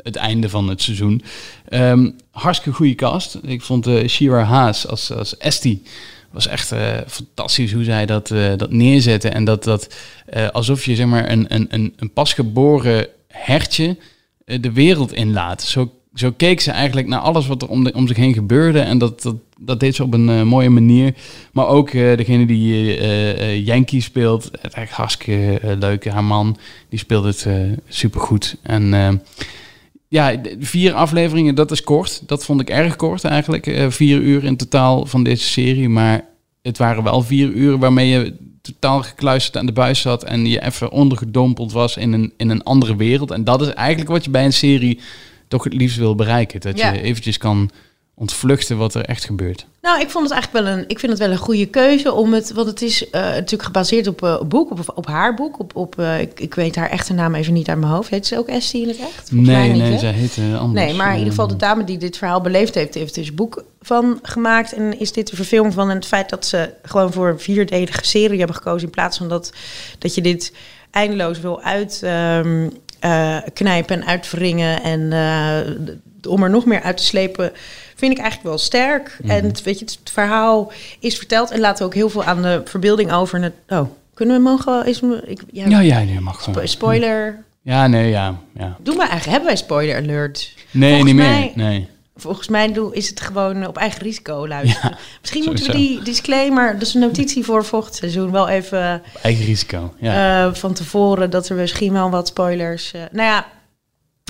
het 0.04 0.16
einde 0.16 0.50
van 0.50 0.69
het 0.69 0.81
seizoen. 0.81 1.24
Ehm 1.69 2.10
hartstikke 2.31 2.78
goede 2.78 2.95
cast. 2.95 3.38
Ik 3.44 3.62
vond 3.62 3.89
Shira 4.07 4.44
Haas 4.44 4.88
als, 4.88 5.12
als 5.12 5.38
Esti 5.38 5.83
was 6.31 6.48
echt 6.48 6.72
eh, 6.72 6.98
fantastisch 7.07 7.74
hoe 7.74 7.83
zij 7.83 8.06
dat, 8.06 8.31
eh, 8.31 8.51
dat 8.57 8.72
neerzette. 8.72 9.30
En 9.30 9.44
dat, 9.44 9.63
dat 9.63 9.95
eh, 10.25 10.50
alsof 10.50 10.86
je 10.86 10.95
zeg 10.95 11.06
maar 11.06 11.30
een, 11.30 11.45
een, 11.48 11.68
een, 11.69 11.94
een 11.95 12.12
pasgeboren 12.12 13.07
hertje 13.28 13.98
de 14.45 14.72
wereld 14.72 15.13
inlaat. 15.13 15.62
Zo, 15.62 15.92
zo 16.13 16.31
keek 16.31 16.60
ze 16.60 16.72
eigenlijk 16.72 17.07
naar 17.07 17.19
alles 17.19 17.48
wat 17.48 17.62
er 17.62 17.68
om, 17.68 17.83
de, 17.83 17.94
om 17.94 18.07
zich 18.07 18.18
heen 18.18 18.33
gebeurde. 18.33 18.80
En 18.80 18.98
dat, 18.98 19.22
dat, 19.22 19.36
dat 19.60 19.80
deed 19.80 19.95
ze 19.95 20.04
op 20.04 20.13
een 20.13 20.48
mooie 20.48 20.69
manier. 20.69 21.13
Maar 21.51 21.68
ook 21.68 21.92
degene 21.92 22.45
die 22.45 23.63
Yankee 23.63 24.01
speelt, 24.01 24.50
het 24.62 24.74
echt 24.74 24.92
hartstikke 24.92 25.60
eh, 25.60 25.78
leuk. 25.80 26.06
Haar 26.06 26.24
man, 26.24 26.57
die 26.89 27.00
speelt 27.00 27.24
het 27.24 27.48
supergoed. 27.88 28.56
En 28.63 29.22
ja, 30.12 30.36
vier 30.60 30.94
afleveringen, 30.94 31.56
dat 31.56 31.72
is 31.72 31.81
kort. 31.84 32.22
Dat 32.28 32.46
vond 32.46 32.62
ik 32.62 32.69
erg 32.69 32.96
kort 32.96 33.24
eigenlijk. 33.24 33.68
Eh, 33.68 33.90
vier 33.90 34.19
uur 34.19 34.44
in 34.44 34.56
totaal 34.56 35.06
van 35.06 35.24
deze 35.24 35.44
serie. 35.44 35.90
Maar 35.90 36.25
het 36.62 36.78
waren 36.78 37.04
wel 37.04 37.22
vier 37.22 37.50
uur 37.50 37.78
waarmee 37.78 38.10
je 38.10 38.36
totaal 38.62 39.02
gekluisterd 39.04 39.58
aan 39.58 39.66
de 39.66 39.72
buis 39.72 40.02
zat. 40.02 40.24
En 40.24 40.46
je 40.48 40.63
even 40.63 40.92
ondergedompeld 40.92 41.72
was 41.72 41.98
in 41.98 42.13
een, 42.13 42.34
in 42.38 42.50
een 42.50 42.63
andere 42.63 42.96
wereld. 42.96 43.31
En 43.31 43.44
dat 43.44 43.62
is 43.62 43.74
eigenlijk 43.74 44.10
wat 44.10 44.24
je 44.24 44.30
bij 44.31 44.46
een 44.46 44.54
serie 44.54 45.00
toch 45.48 45.63
het 45.63 45.74
liefst 45.74 45.98
wil 45.98 46.16
bereiken. 46.16 46.60
Dat 46.60 46.78
Ja. 46.78 46.94
je 46.94 47.02
eventjes 47.02 47.38
kan 47.38 47.69
ontvluchten 48.13 48.78
wat 48.78 48.94
er 48.94 49.06
echt 49.06 49.25
gebeurt. 49.25 49.66
Nou, 49.81 50.02
ik 50.02 50.10
vond 50.10 50.24
het 50.24 50.34
eigenlijk 50.34 50.66
wel 50.66 50.74
een, 50.74 50.84
ik 50.88 51.00
vind 51.00 51.12
het 51.12 51.22
wel 51.22 51.31
een 51.31 51.38
goede 51.38 51.66
keuze 51.66 52.13
om 52.13 52.34
het, 52.34 52.52
want 52.52 52.68
het 52.68 52.81
is 52.81 53.10
eh, 53.10 53.22
natuurlijk 53.22 53.63
gebaseerd 53.63 54.08
op 54.08 54.22
een 54.22 54.48
boek, 54.48 54.72
op, 54.72 54.92
op 54.96 55.06
haar 55.06 55.34
boek, 55.34 55.60
op, 55.60 55.75
op 55.75 56.00
eh, 56.00 56.22
ik, 56.22 56.40
ik 56.40 56.54
weet 56.54 56.75
haar 56.75 56.90
echte 56.90 57.13
naam 57.13 57.36
even 57.36 57.54
niet 57.54 57.69
uit 57.69 57.80
mijn 57.80 57.92
hoofd. 57.92 58.10
Heet 58.10 58.28
ze 58.28 58.38
ook 58.38 58.48
Estie 58.48 58.81
in 58.81 58.88
het 58.88 59.00
echt? 59.00 59.30
Volgens 59.30 59.50
mij 59.50 59.56
nee, 59.56 59.69
niet, 59.72 59.81
nee, 59.81 59.92
hè? 59.92 59.98
zij 59.98 60.12
heet 60.12 60.38
anders. 60.60 60.86
Nee, 60.86 60.94
maar 60.94 61.12
in 61.12 61.18
ieder 61.18 61.30
geval 61.30 61.48
de 61.48 61.56
dame 61.56 61.84
die 61.84 61.98
dit 61.98 62.18
verhaal 62.18 62.42
beleefd 62.42 62.75
heeft, 62.75 62.94
heeft 62.94 63.16
dus 63.16 63.28
een 63.28 63.36
boek 63.36 63.63
van 63.81 64.19
gemaakt. 64.22 64.74
En 64.74 65.00
is 65.00 65.12
dit 65.12 65.30
een 65.30 65.38
verfilming 65.38 65.74
van 65.74 65.90
en 65.90 65.96
het 65.96 66.06
feit 66.07 66.30
dat 66.30 66.46
ze 66.46 66.74
gewoon 66.84 67.14
voor 67.14 67.30
een 67.30 67.40
vierdelige 67.40 68.06
serie 68.06 68.38
hebben 68.38 68.56
gekozen... 68.56 68.88
in 68.88 68.94
plaats 68.94 69.18
van 69.18 69.30
dat, 69.30 69.54
dat 70.00 70.16
je 70.16 70.22
dit 70.22 70.54
eindeloos 70.92 71.40
wil 71.40 71.62
uitknijpen 71.62 72.80
knijpen 73.54 74.02
en 74.02 74.06
uitwringen... 74.06 74.84
en 74.84 75.12
om 76.28 76.44
er 76.44 76.50
nog 76.50 76.66
meer 76.66 76.81
uit 76.81 76.98
te 76.98 77.04
slepen, 77.04 77.52
vind 78.01 78.12
ik 78.12 78.19
eigenlijk 78.19 78.50
wel 78.50 78.57
sterk. 78.57 79.18
Mhm. 79.21 79.31
En 79.31 79.44
het, 79.44 79.63
weet 79.63 79.80
je, 79.80 79.86
het 79.86 80.00
verhaal 80.12 80.71
is 81.00 81.18
verteld 81.18 81.51
en 81.51 81.59
laten 81.59 81.80
we 81.80 81.86
ook 81.86 81.94
heel 81.95 82.09
veel 82.09 82.24
aan 82.24 82.42
de 82.42 82.62
verbeelding 82.65 83.12
over... 83.12 83.36
En 83.36 83.44
het, 83.44 83.53
oh, 83.68 83.89
kunnen 84.13 84.36
we 84.36 84.42
mogen... 84.42 84.86
Is, 84.86 85.01
me- 85.01 85.24
ik, 85.25 85.42
ja, 85.51 85.68
Ja, 85.68 85.80
ja, 85.80 86.00
nee, 86.00 86.19
mag 86.19 86.38
gewoon. 86.44 86.56
spo- 86.56 86.65
spoiler... 86.65 87.44
Ja, 87.63 87.88
nee, 87.88 88.09
ja. 88.09 88.36
ja. 88.57 88.77
Doe 88.80 88.95
maar 88.95 89.09
eigenlijk, 89.09 89.31
hebben 89.31 89.48
wij 89.48 89.56
spoiler 89.56 89.95
alert? 89.98 90.53
Nee, 90.71 90.89
Volgens 90.89 91.12
niet 91.12 91.21
mij- 91.21 91.51
meer. 91.56 91.65
Nee. 91.68 91.88
Volgens 92.15 92.48
mij 92.48 92.71
doe- 92.74 92.95
is 92.95 93.09
het 93.09 93.21
gewoon 93.21 93.68
op 93.68 93.77
eigen 93.77 94.01
risico 94.01 94.47
luisteren. 94.47 94.97
Misschien 95.21 95.44
moeten 95.45 95.65
we 95.65 95.71
die 95.71 96.01
disclaimer, 96.04 96.80
dus 96.80 96.94
een 96.94 97.01
notitie 97.01 97.44
voor 97.45 97.65
volgend 97.65 97.95
seizoen, 97.95 98.31
wel 98.31 98.47
even 98.47 99.01
Eigen 99.21 99.45
risico. 99.45 99.94
Ja. 100.00 100.45
eh, 100.47 100.54
van 100.54 100.74
tevoren 100.74 101.30
dat 101.30 101.50
er 101.50 101.56
misschien 101.56 101.94
wel 101.94 102.09
wat 102.09 102.27
spoilers. 102.27 102.92
eh 102.94 103.01
nou 103.12 103.27
ja, 103.27 103.45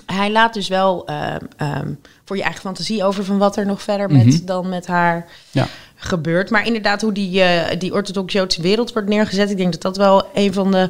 hij 0.05 0.31
laat 0.31 0.53
dus 0.53 0.67
wel 0.67 1.05
eh, 1.07 1.35
ehm, 1.57 1.87
voor 2.31 2.39
je 2.39 2.45
eigen 2.45 2.61
fantasie 2.65 3.03
over 3.03 3.25
van 3.25 3.37
wat 3.37 3.55
er 3.57 3.65
nog 3.65 3.81
verder 3.81 4.11
met, 4.11 4.25
Mhm. 4.25 4.45
dan 4.45 4.69
met 4.69 4.87
haar 4.87 5.27
Ja. 5.51 5.67
gebeurt. 5.95 6.49
Maar 6.49 6.65
inderdaad, 6.65 7.01
hoe 7.01 7.11
die, 7.11 7.41
eh, 7.41 7.79
die 7.79 7.93
orthodox-Joodse 7.93 8.61
wereld 8.61 8.93
wordt 8.93 9.07
neergezet, 9.09 9.49
ik 9.49 9.57
denk 9.57 9.71
dat 9.71 9.81
dat 9.81 9.97
wel 9.97 10.25
een 10.33 10.53
van 10.53 10.71
de. 10.71 10.89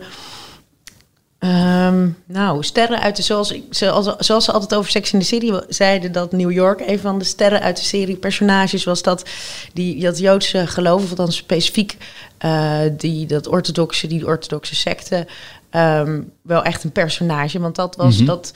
ehm, 1.39 2.07
nou, 2.25 2.63
sterren 2.63 2.99
uit 3.01 3.15
de. 3.15 3.21
Zoals, 3.21 3.51
ik- 3.51 3.63
zoals, 3.69 4.15
zoals 4.17 4.45
ze 4.45 4.51
altijd 4.51 4.75
over 4.75 4.91
Sex 4.91 5.13
in 5.13 5.19
the 5.19 5.25
City 5.25 5.51
zeiden, 5.69 6.11
dat 6.11 6.31
New 6.31 6.51
York 6.51 6.79
een 6.87 6.99
van 6.99 7.19
de 7.19 7.25
sterren 7.25 7.61
uit 7.61 7.77
de 7.77 7.83
serie 7.83 8.15
personages 8.15 8.83
was. 8.83 9.01
Dat 9.01 9.29
die 9.73 9.99
dat 10.01 10.17
Joodse 10.17 10.67
geloof, 10.67 11.03
of 11.03 11.13
dan 11.13 11.31
specifiek 11.31 11.97
eh, 12.37 12.79
die, 12.97 13.25
dat 13.25 13.47
orthodoxe, 13.47 14.07
die 14.07 14.25
orthodoxe 14.25 14.75
secte, 14.75 15.27
ehm, 15.69 16.21
wel 16.41 16.63
echt 16.63 16.83
een 16.83 16.91
personage. 16.91 17.59
Want 17.59 17.75
dat 17.75 17.95
was 17.95 18.15
Mhm. 18.17 18.25
dat. 18.25 18.53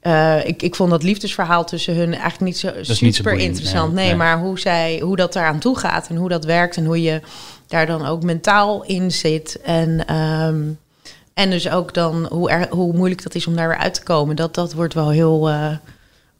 Eh, 0.00 0.46
ik, 0.46 0.62
ik 0.62 0.74
vond 0.74 0.90
dat 0.90 1.02
liefdesverhaal 1.02 1.64
tussen 1.64 1.94
hun 1.94 2.12
eigenlijk 2.12 2.40
niet 2.40 2.58
zo 2.58 2.72
niet 2.76 2.86
super 2.86 3.12
zo 3.12 3.22
boeiend, 3.22 3.42
interessant. 3.42 3.92
nee, 3.92 4.14
maar 4.14 4.38
hoe, 4.38 4.58
zij, 4.58 5.00
hoe 5.02 5.16
dat 5.16 5.36
eraan 5.36 5.58
toe 5.58 5.78
gaat 5.78 6.08
en 6.08 6.16
hoe 6.16 6.28
dat 6.28 6.44
werkt 6.44 6.76
en 6.76 6.84
hoe 6.84 7.02
je 7.02 7.20
daar 7.66 7.86
dan 7.86 8.06
ook 8.06 8.22
mentaal 8.22 8.84
in 8.84 9.12
zit. 9.12 9.60
En, 9.60 10.06
ehm, 10.06 10.62
en 11.34 11.50
dus 11.50 11.68
ook 11.68 11.94
dan 11.94 12.26
hoe, 12.26 12.50
er, 12.50 12.68
hoe 12.70 12.92
moeilijk 12.92 13.22
dat 13.22 13.34
is 13.34 13.46
om 13.46 13.56
daar 13.56 13.68
weer 13.68 13.78
uit 13.78 13.94
te 13.94 14.02
komen. 14.02 14.36
Dat, 14.36 14.54
dat 14.54 14.72
wordt 14.72 14.94
wel 14.94 15.10
heel 15.10 15.48
eh, 15.48 15.76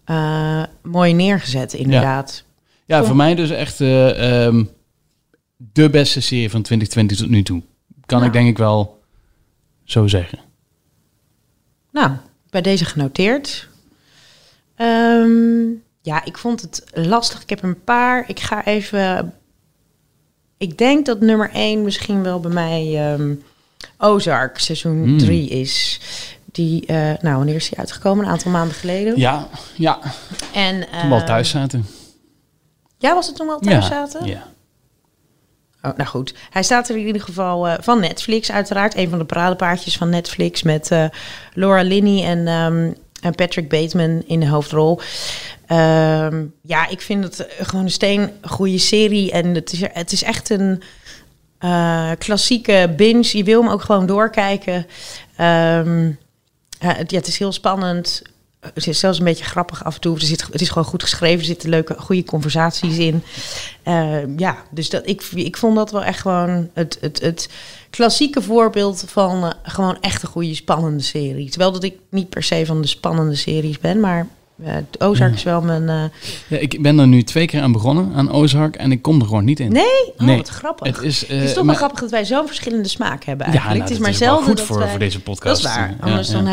eh, 0.04 0.64
mooi 0.82 1.12
neergezet, 1.12 1.72
inderdaad. 1.72 2.44
Ja, 2.84 3.04
voor 3.04 3.16
mij 3.16 3.34
dus 3.34 3.50
echt 3.50 3.80
eh, 3.80 4.46
ehm, 4.46 4.64
de 5.56 5.90
beste 5.90 6.20
serie 6.20 6.50
van 6.50 6.62
2020 6.62 7.16
tot 7.16 7.28
nu 7.28 7.42
toe. 7.42 7.62
Kan 8.06 8.18
Nou. 8.18 8.30
ik 8.30 8.36
denk 8.36 8.48
ik 8.48 8.58
wel 8.58 9.02
zo 9.84 10.06
zeggen. 10.06 10.38
Nou, 11.92 12.10
bij 12.50 12.62
deze 12.62 12.84
genoteerd. 12.84 13.68
Ehm, 14.76 15.68
ja, 16.02 16.24
ik 16.24 16.38
vond 16.38 16.60
het 16.60 16.84
lastig. 16.92 17.42
Ik 17.42 17.48
heb 17.48 17.62
een 17.62 17.84
paar. 17.84 18.24
Ik 18.28 18.40
ga 18.40 18.64
even. 18.64 19.34
Ik 20.56 20.78
denk 20.78 21.06
dat 21.06 21.20
nummer 21.20 21.50
1 21.52 21.82
misschien 21.82 22.22
wel 22.22 22.40
bij 22.40 22.50
mij 22.50 23.12
ehm, 23.12 23.34
Ozark 23.98 24.58
seizoen 24.58 25.02
Hmm. 25.02 25.18
3 25.18 25.48
is. 25.48 26.00
Die, 26.52 26.86
eh, 26.86 26.96
nou, 26.96 27.36
wanneer 27.36 27.54
is 27.54 27.68
die 27.68 27.78
uitgekomen? 27.78 28.24
Een 28.24 28.30
aantal 28.30 28.50
maanden 28.50 28.74
geleden. 28.74 29.18
Ja, 29.18 29.48
ja. 29.76 29.98
En, 30.52 30.80
Toen 30.80 31.08
we 31.08 31.14
al 31.14 31.16
ehm, 31.16 31.26
thuis 31.26 31.50
zaten. 31.50 31.86
Ja, 32.98 33.14
was 33.14 33.26
het 33.26 33.36
toen 33.36 33.46
we 33.46 33.52
al 33.52 33.58
thuis 33.58 33.88
ja. 33.88 33.90
zaten? 33.90 34.26
Ja. 34.26 34.46
Oh, 35.82 35.96
nou 35.96 36.08
goed. 36.08 36.34
Hij 36.50 36.62
staat 36.62 36.88
er 36.88 36.96
in 36.96 37.06
ieder 37.06 37.22
geval 37.22 37.68
eh, 37.68 37.74
van 37.80 38.00
Netflix, 38.00 38.52
uiteraard. 38.52 38.96
Een 38.96 39.08
van 39.08 39.18
de 39.18 39.24
paradepaardjes 39.24 39.96
van 39.96 40.08
Netflix 40.08 40.62
met 40.62 40.90
eh, 40.90 41.04
Laura 41.54 41.82
Linney 41.82 42.24
en, 42.24 42.46
ehm, 42.46 42.92
en 43.22 43.34
Patrick 43.34 43.68
Bateman 43.68 44.22
in 44.26 44.40
de 44.40 44.48
hoofdrol. 44.48 45.00
Ehm, 45.66 46.44
ja, 46.62 46.88
ik 46.88 47.00
vind 47.00 47.24
het 47.24 47.46
eh, 47.46 47.66
gewoon 47.66 47.84
een 47.84 47.90
steen 47.90 48.30
goede 48.42 48.78
serie. 48.78 49.32
En 49.32 49.54
het 49.54 49.72
is, 49.72 49.80
het 49.92 50.12
is 50.12 50.22
echt 50.22 50.50
een 50.50 50.82
klassieke 52.18 52.94
binge. 52.96 53.36
Je 53.36 53.44
wil 53.44 53.62
hem 53.62 53.70
ook 53.70 53.82
gewoon 53.82 54.06
doorkijken. 54.06 54.86
Ehm, 55.36 56.06
ja, 56.78 56.94
het 56.94 57.26
is 57.26 57.38
heel 57.38 57.52
spannend. 57.52 58.22
Het 58.60 58.86
is 58.86 58.98
zelfs 58.98 59.18
een 59.18 59.24
beetje 59.24 59.44
grappig 59.44 59.84
af 59.84 59.94
en 59.94 60.00
toe. 60.00 60.20
Zit, 60.20 60.46
het 60.52 60.60
is 60.60 60.68
gewoon 60.68 60.88
goed 60.88 61.02
geschreven. 61.02 61.38
Er 61.38 61.44
zitten 61.44 61.68
leuke, 61.68 61.94
goede 61.98 62.24
conversaties 62.24 62.98
in. 62.98 63.22
Uh, 63.84 64.36
ja, 64.36 64.56
dus 64.70 64.90
dat, 64.90 65.06
ik, 65.06 65.22
ik 65.34 65.56
vond 65.56 65.76
dat 65.76 65.90
wel 65.90 66.04
echt 66.04 66.20
gewoon 66.20 66.70
het, 66.72 66.98
het, 67.00 67.20
het 67.20 67.48
klassieke 67.90 68.42
voorbeeld 68.42 69.04
van 69.06 69.44
uh, 69.44 69.50
gewoon 69.62 70.00
echt 70.00 70.22
een 70.22 70.28
goede 70.28 70.54
spannende 70.54 71.02
serie. 71.02 71.50
Terwijl 71.50 71.72
dat 71.72 71.82
ik 71.82 71.94
niet 72.10 72.28
per 72.28 72.42
se 72.42 72.66
van 72.66 72.80
de 72.80 72.88
spannende 72.88 73.36
series 73.36 73.78
ben, 73.78 74.00
maar 74.00 74.26
uh, 74.64 74.76
Ozark 74.98 75.34
is 75.34 75.42
wel 75.42 75.60
mijn... 75.60 75.82
Uh... 75.82 76.02
Ja, 76.48 76.58
ik 76.58 76.82
ben 76.82 76.98
er 76.98 77.06
nu 77.06 77.22
twee 77.22 77.46
keer 77.46 77.60
aan 77.60 77.72
begonnen, 77.72 78.12
aan 78.14 78.30
Ozark, 78.30 78.76
en 78.76 78.92
ik 78.92 79.02
kom 79.02 79.20
er 79.20 79.26
gewoon 79.26 79.44
niet 79.44 79.60
in. 79.60 79.72
Nee? 79.72 80.12
Oh, 80.16 80.26
nee. 80.26 80.36
wat 80.36 80.48
grappig. 80.48 80.96
Het 80.96 81.04
is, 81.04 81.24
uh, 81.24 81.30
het 81.30 81.42
is 81.42 81.48
toch 81.48 81.56
maar... 81.56 81.66
wel 81.66 81.74
grappig 81.74 82.00
dat 82.00 82.10
wij 82.10 82.24
zo'n 82.24 82.46
verschillende 82.46 82.88
smaak 82.88 83.24
hebben 83.24 83.46
eigenlijk. 83.46 83.78
Ja, 83.78 83.86
nou, 83.86 83.90
het 83.90 83.90
is 83.90 84.20
maar 84.20 84.28
zelden 84.28 84.44
goed 84.44 84.60
voor, 84.60 84.78
wij... 84.78 84.88
voor 84.88 84.98
deze 84.98 85.20
podcast. 85.20 85.62
Dat 85.62 85.70
is 85.70 85.76
waar. 85.76 85.96
Anders 86.00 86.30
Dan 86.30 86.46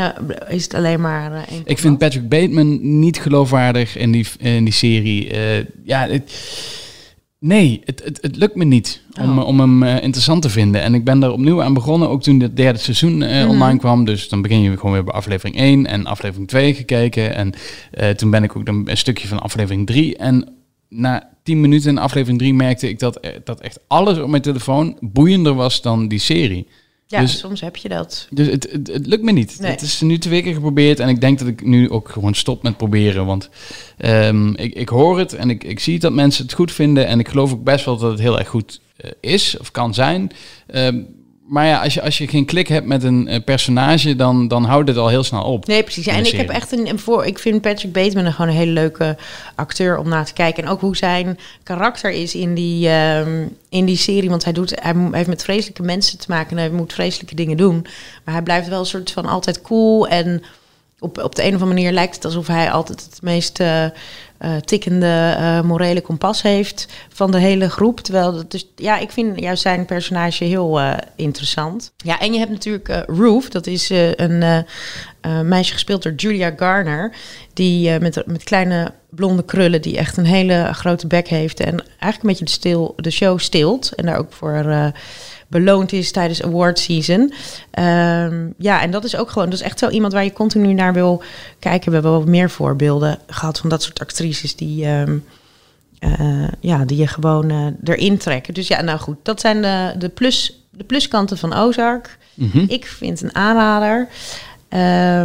is 0.48 0.64
het 0.64 0.74
alleen 0.74 1.02
maar 1.02 1.46
Ik 1.66 1.80
vind 1.80 1.98
Patrick 1.98 2.30
Bateman 2.30 3.00
niet 3.00 3.20
geloofwaardig 3.20 3.98
in 3.98 4.12
die, 4.12 4.28
in 4.40 4.64
die 4.64 4.74
serie. 4.74 5.34
ja, 5.84 6.08
het, 6.08 6.32
Nee, 7.46 7.82
het, 7.84 8.02
het, 8.04 8.18
het 8.22 8.36
lukt 8.36 8.56
me 8.56 8.64
niet 8.64 9.02
om, 9.22 9.40
oh. 9.40 9.48
om 9.48 9.60
hem 9.60 9.84
uh, 9.84 10.04
interessant 10.04 10.42
te 10.42 10.50
vinden. 10.50 10.82
En 10.82 10.94
ik 10.94 11.04
ben 11.04 11.20
daar 11.20 11.32
opnieuw 11.32 11.62
aan 11.62 11.74
begonnen, 11.74 12.10
ook 12.10 12.22
toen 12.22 12.40
het 12.40 12.58
derde 12.58 12.80
seizoen 12.80 13.22
uh, 13.22 13.44
mm 13.44 13.50
online 13.50 13.80
kwam. 13.80 14.06
Dus 14.06 14.30
dan 14.30 14.42
begin 14.42 14.62
je 14.62 14.78
gewoon 14.78 14.92
weer 14.92 15.04
bij 15.04 15.14
aflevering 15.14 15.58
1 15.58 15.86
en 15.86 16.06
aflevering 16.06 16.48
2 16.48 16.74
gekeken. 16.74 17.36
En 17.36 17.54
uh, 18.00 18.10
toen 18.10 18.30
ben 18.30 18.44
ik 18.44 18.56
ook 18.56 18.68
een, 18.68 18.90
een 18.90 18.98
stukje 18.98 19.28
van 19.28 19.40
aflevering 19.40 19.88
3. 19.88 20.18
En 20.18 20.54
na 20.90 21.30
10 21.44 21.62
minuten 21.62 21.90
in 21.90 21.98
aflevering 21.98 22.40
3 22.40 22.54
merkte 22.54 22.90
ik 22.90 23.00
dat, 23.00 23.20
dat 23.44 23.62
echt 23.62 23.80
alles 23.88 24.20
op 24.20 24.30
mijn 24.30 24.42
telefoon 24.42 24.98
boeiender 25.02 25.54
was 25.54 25.82
dan 25.82 26.08
die 26.08 26.20
serie. 26.20 26.68
Ja, 27.08 27.20
dus, 27.20 27.40
soms 27.40 27.62
heb 27.62 27.76
je 27.76 27.90
dat. 27.90 28.28
Dus 28.30 28.48
het, 28.48 28.72
het, 28.72 28.88
het 28.88 29.06
lukt 29.06 29.24
me 29.24 29.32
niet. 29.32 29.58
Het 29.62 29.82
is 29.82 30.02
nu 30.02 30.18
twee 30.18 30.42
keer 30.42 30.54
geprobeerd 30.54 31.00
en 31.00 31.10
ik 31.10 31.22
denk 31.22 31.40
dat 31.40 31.48
ik 31.48 31.66
nu 31.66 31.90
ook 31.90 32.10
gewoon 32.10 32.34
stop 32.34 32.64
met 32.64 32.78
proberen. 32.78 33.26
Want 33.26 33.50
um, 33.98 34.56
ik, 34.56 34.74
ik 34.74 34.90
hoor 34.90 35.20
het 35.20 35.34
en 35.34 35.50
ik, 35.50 35.64
ik 35.64 35.80
zie 35.80 36.00
dat 36.00 36.14
mensen 36.14 36.44
het 36.44 36.54
goed 36.54 36.72
vinden. 36.72 37.08
En 37.08 37.20
ik 37.20 37.28
geloof 37.28 37.54
ook 37.54 37.64
best 37.64 37.86
wel 37.86 37.98
dat 37.98 38.12
het 38.12 38.20
heel 38.20 38.40
erg 38.40 38.48
goed 38.48 38.82
uh, 39.06 39.12
is 39.20 39.58
of 39.58 39.72
kan 39.72 39.94
zijn. 39.94 40.32
Um, 40.76 41.08
maar 41.48 41.66
ja, 41.66 41.84
als 41.84 41.94
je, 41.94 42.02
als 42.02 42.18
je 42.18 42.28
geen 42.28 42.46
klik 42.46 42.68
hebt 42.68 42.86
met 42.86 43.04
een 43.04 43.28
uh, 43.30 43.36
personage, 43.46 44.16
dan, 44.16 44.48
dan 44.48 44.64
houdt 44.64 44.88
het 44.88 44.98
al 44.98 45.08
heel 45.08 45.24
snel 45.24 45.44
op. 45.44 45.68
Nee, 45.68 45.84
precies. 45.84 46.08
En 46.08 46.26
ik 46.26 46.32
heb 46.32 46.50
echt 46.50 46.72
een, 46.72 46.90
een, 46.90 47.00
voor. 47.00 47.26
Ik 47.26 47.40
vind 47.40 47.62
Patrick 47.62 47.92
Bateman 47.92 48.32
gewoon 48.32 48.52
een 48.52 48.58
hele 48.58 48.72
leuke 48.72 49.18
acteur 49.56 49.98
om 49.98 50.10
naar 50.10 50.26
te 50.26 50.34
kijken. 50.34 50.64
En 50.64 50.70
ook 50.70 50.82
hoe 50.82 50.98
zijn 50.98 51.40
karakter 51.64 52.12
is 52.12 52.36
in 52.36 52.54
die, 52.54 52.90
um, 52.90 53.58
in 53.70 53.86
die 53.86 53.98
serie. 53.98 54.30
Want 54.30 54.44
hij, 54.44 54.54
doet, 54.54 54.74
hij 54.82 54.94
heeft 55.12 55.28
met 55.28 55.44
vreselijke 55.44 55.84
mensen 55.84 56.20
te 56.20 56.26
maken 56.30 56.52
en 56.52 56.58
hij 56.58 56.70
moet 56.70 56.94
vreselijke 56.94 57.36
dingen 57.36 57.58
doen. 57.58 57.86
Maar 58.24 58.34
hij 58.34 58.44
blijft 58.44 58.68
wel 58.68 58.80
een 58.80 58.86
soort 58.86 59.12
van 59.12 59.26
altijd 59.26 59.62
cool. 59.62 60.08
En 60.08 60.44
op, 61.00 61.24
op 61.24 61.36
de 61.36 61.42
een 61.42 61.56
of 61.56 61.62
andere 61.62 61.74
manier 61.74 61.92
lijkt 61.92 62.16
het 62.16 62.26
alsof 62.26 62.48
hij 62.48 62.72
altijd 62.72 63.04
het 63.04 63.22
meest. 63.22 63.60
Uh, 63.60 63.86
uh, 64.42 64.56
tikkende 64.56 65.36
uh, 65.40 65.62
morele 65.62 66.02
kompas 66.02 66.42
heeft 66.42 66.88
van 67.10 67.32
de 67.32 67.40
hele 67.40 67.70
groep. 67.70 68.00
Terwijl 68.00 68.34
dat 68.34 68.52
dus, 68.52 68.68
ja, 68.76 68.98
ik 68.98 69.12
vind 69.12 69.40
juist 69.40 69.62
zijn 69.62 69.86
personage 69.86 70.44
heel 70.44 70.80
interessant. 71.16 71.94
Ja, 71.98 72.20
en 72.20 72.34
je 72.34 72.40
hebt 72.40 72.52
natuurlijk 72.52 73.04
Roof, 73.08 73.50
dat 73.50 73.68
is 73.68 73.90
een 73.90 74.66
meisje 75.44 75.74
gespeeld 75.74 76.04
door 76.04 76.14
Julia 76.14 76.54
Garner, 76.56 77.16
die 77.54 78.00
met, 78.00 78.24
met 78.26 78.44
kleine 78.44 78.92
blonde 79.10 79.44
krullen, 79.44 79.82
die 79.82 79.98
echt 79.98 80.18
een 80.18 80.26
hele 80.26 80.70
grote 80.72 81.08
bek 81.08 81.28
heeft 81.28 81.60
en 81.60 81.84
eigenlijk 82.00 82.22
een 82.22 82.30
beetje 82.30 82.46
de, 82.46 82.52
stil, 82.52 82.94
de 82.96 83.12
show 83.12 83.40
stilt 83.40 83.92
en 83.96 84.06
daar 84.06 84.18
ook 84.18 84.34
voor 84.34 84.94
beloond 85.56 85.92
is 85.92 86.12
tijdens 86.12 86.44
award 86.44 86.80
season. 86.80 87.22
Um, 87.22 88.54
ja, 88.58 88.82
en 88.82 88.92
dat 88.92 89.04
is 89.04 89.16
ook 89.16 89.30
gewoon, 89.30 89.50
dat 89.50 89.60
is 89.60 89.66
echt 89.66 89.80
zo 89.80 89.90
iemand 89.90 90.14
waar 90.14 90.24
je 90.24 90.34
continu 90.34 90.74
naar 90.74 90.94
wil 90.94 91.24
kijken. 91.60 91.88
We 91.88 91.94
hebben 91.94 92.12
wel 92.12 92.24
meer 92.24 92.50
voorbeelden 92.50 93.20
gehad 93.28 93.60
van 93.60 93.70
dat 93.70 93.84
soort 93.84 94.00
actrices 94.00 94.56
die, 94.56 94.88
um, 94.88 95.24
uh, 96.00 96.48
ja, 96.60 96.86
die 96.86 96.98
je 96.98 97.08
gewoon 97.08 97.52
uh, 97.52 97.68
erin 97.84 98.18
trekken. 98.18 98.54
Dus 98.54 98.68
ja, 98.68 98.82
nou 98.82 99.00
goed, 99.00 99.18
dat 99.24 99.40
zijn 99.40 99.62
de, 99.62 99.94
de, 99.98 100.10
plus, 100.10 100.66
de 100.70 100.84
pluskanten 100.84 101.38
van 101.38 101.54
Ozark. 101.54 102.18
Mm 102.34 102.50
-hmm. 102.52 102.66
Ik 102.68 102.86
vind 102.86 103.22
een 103.22 103.36
aanrader. 103.36 104.08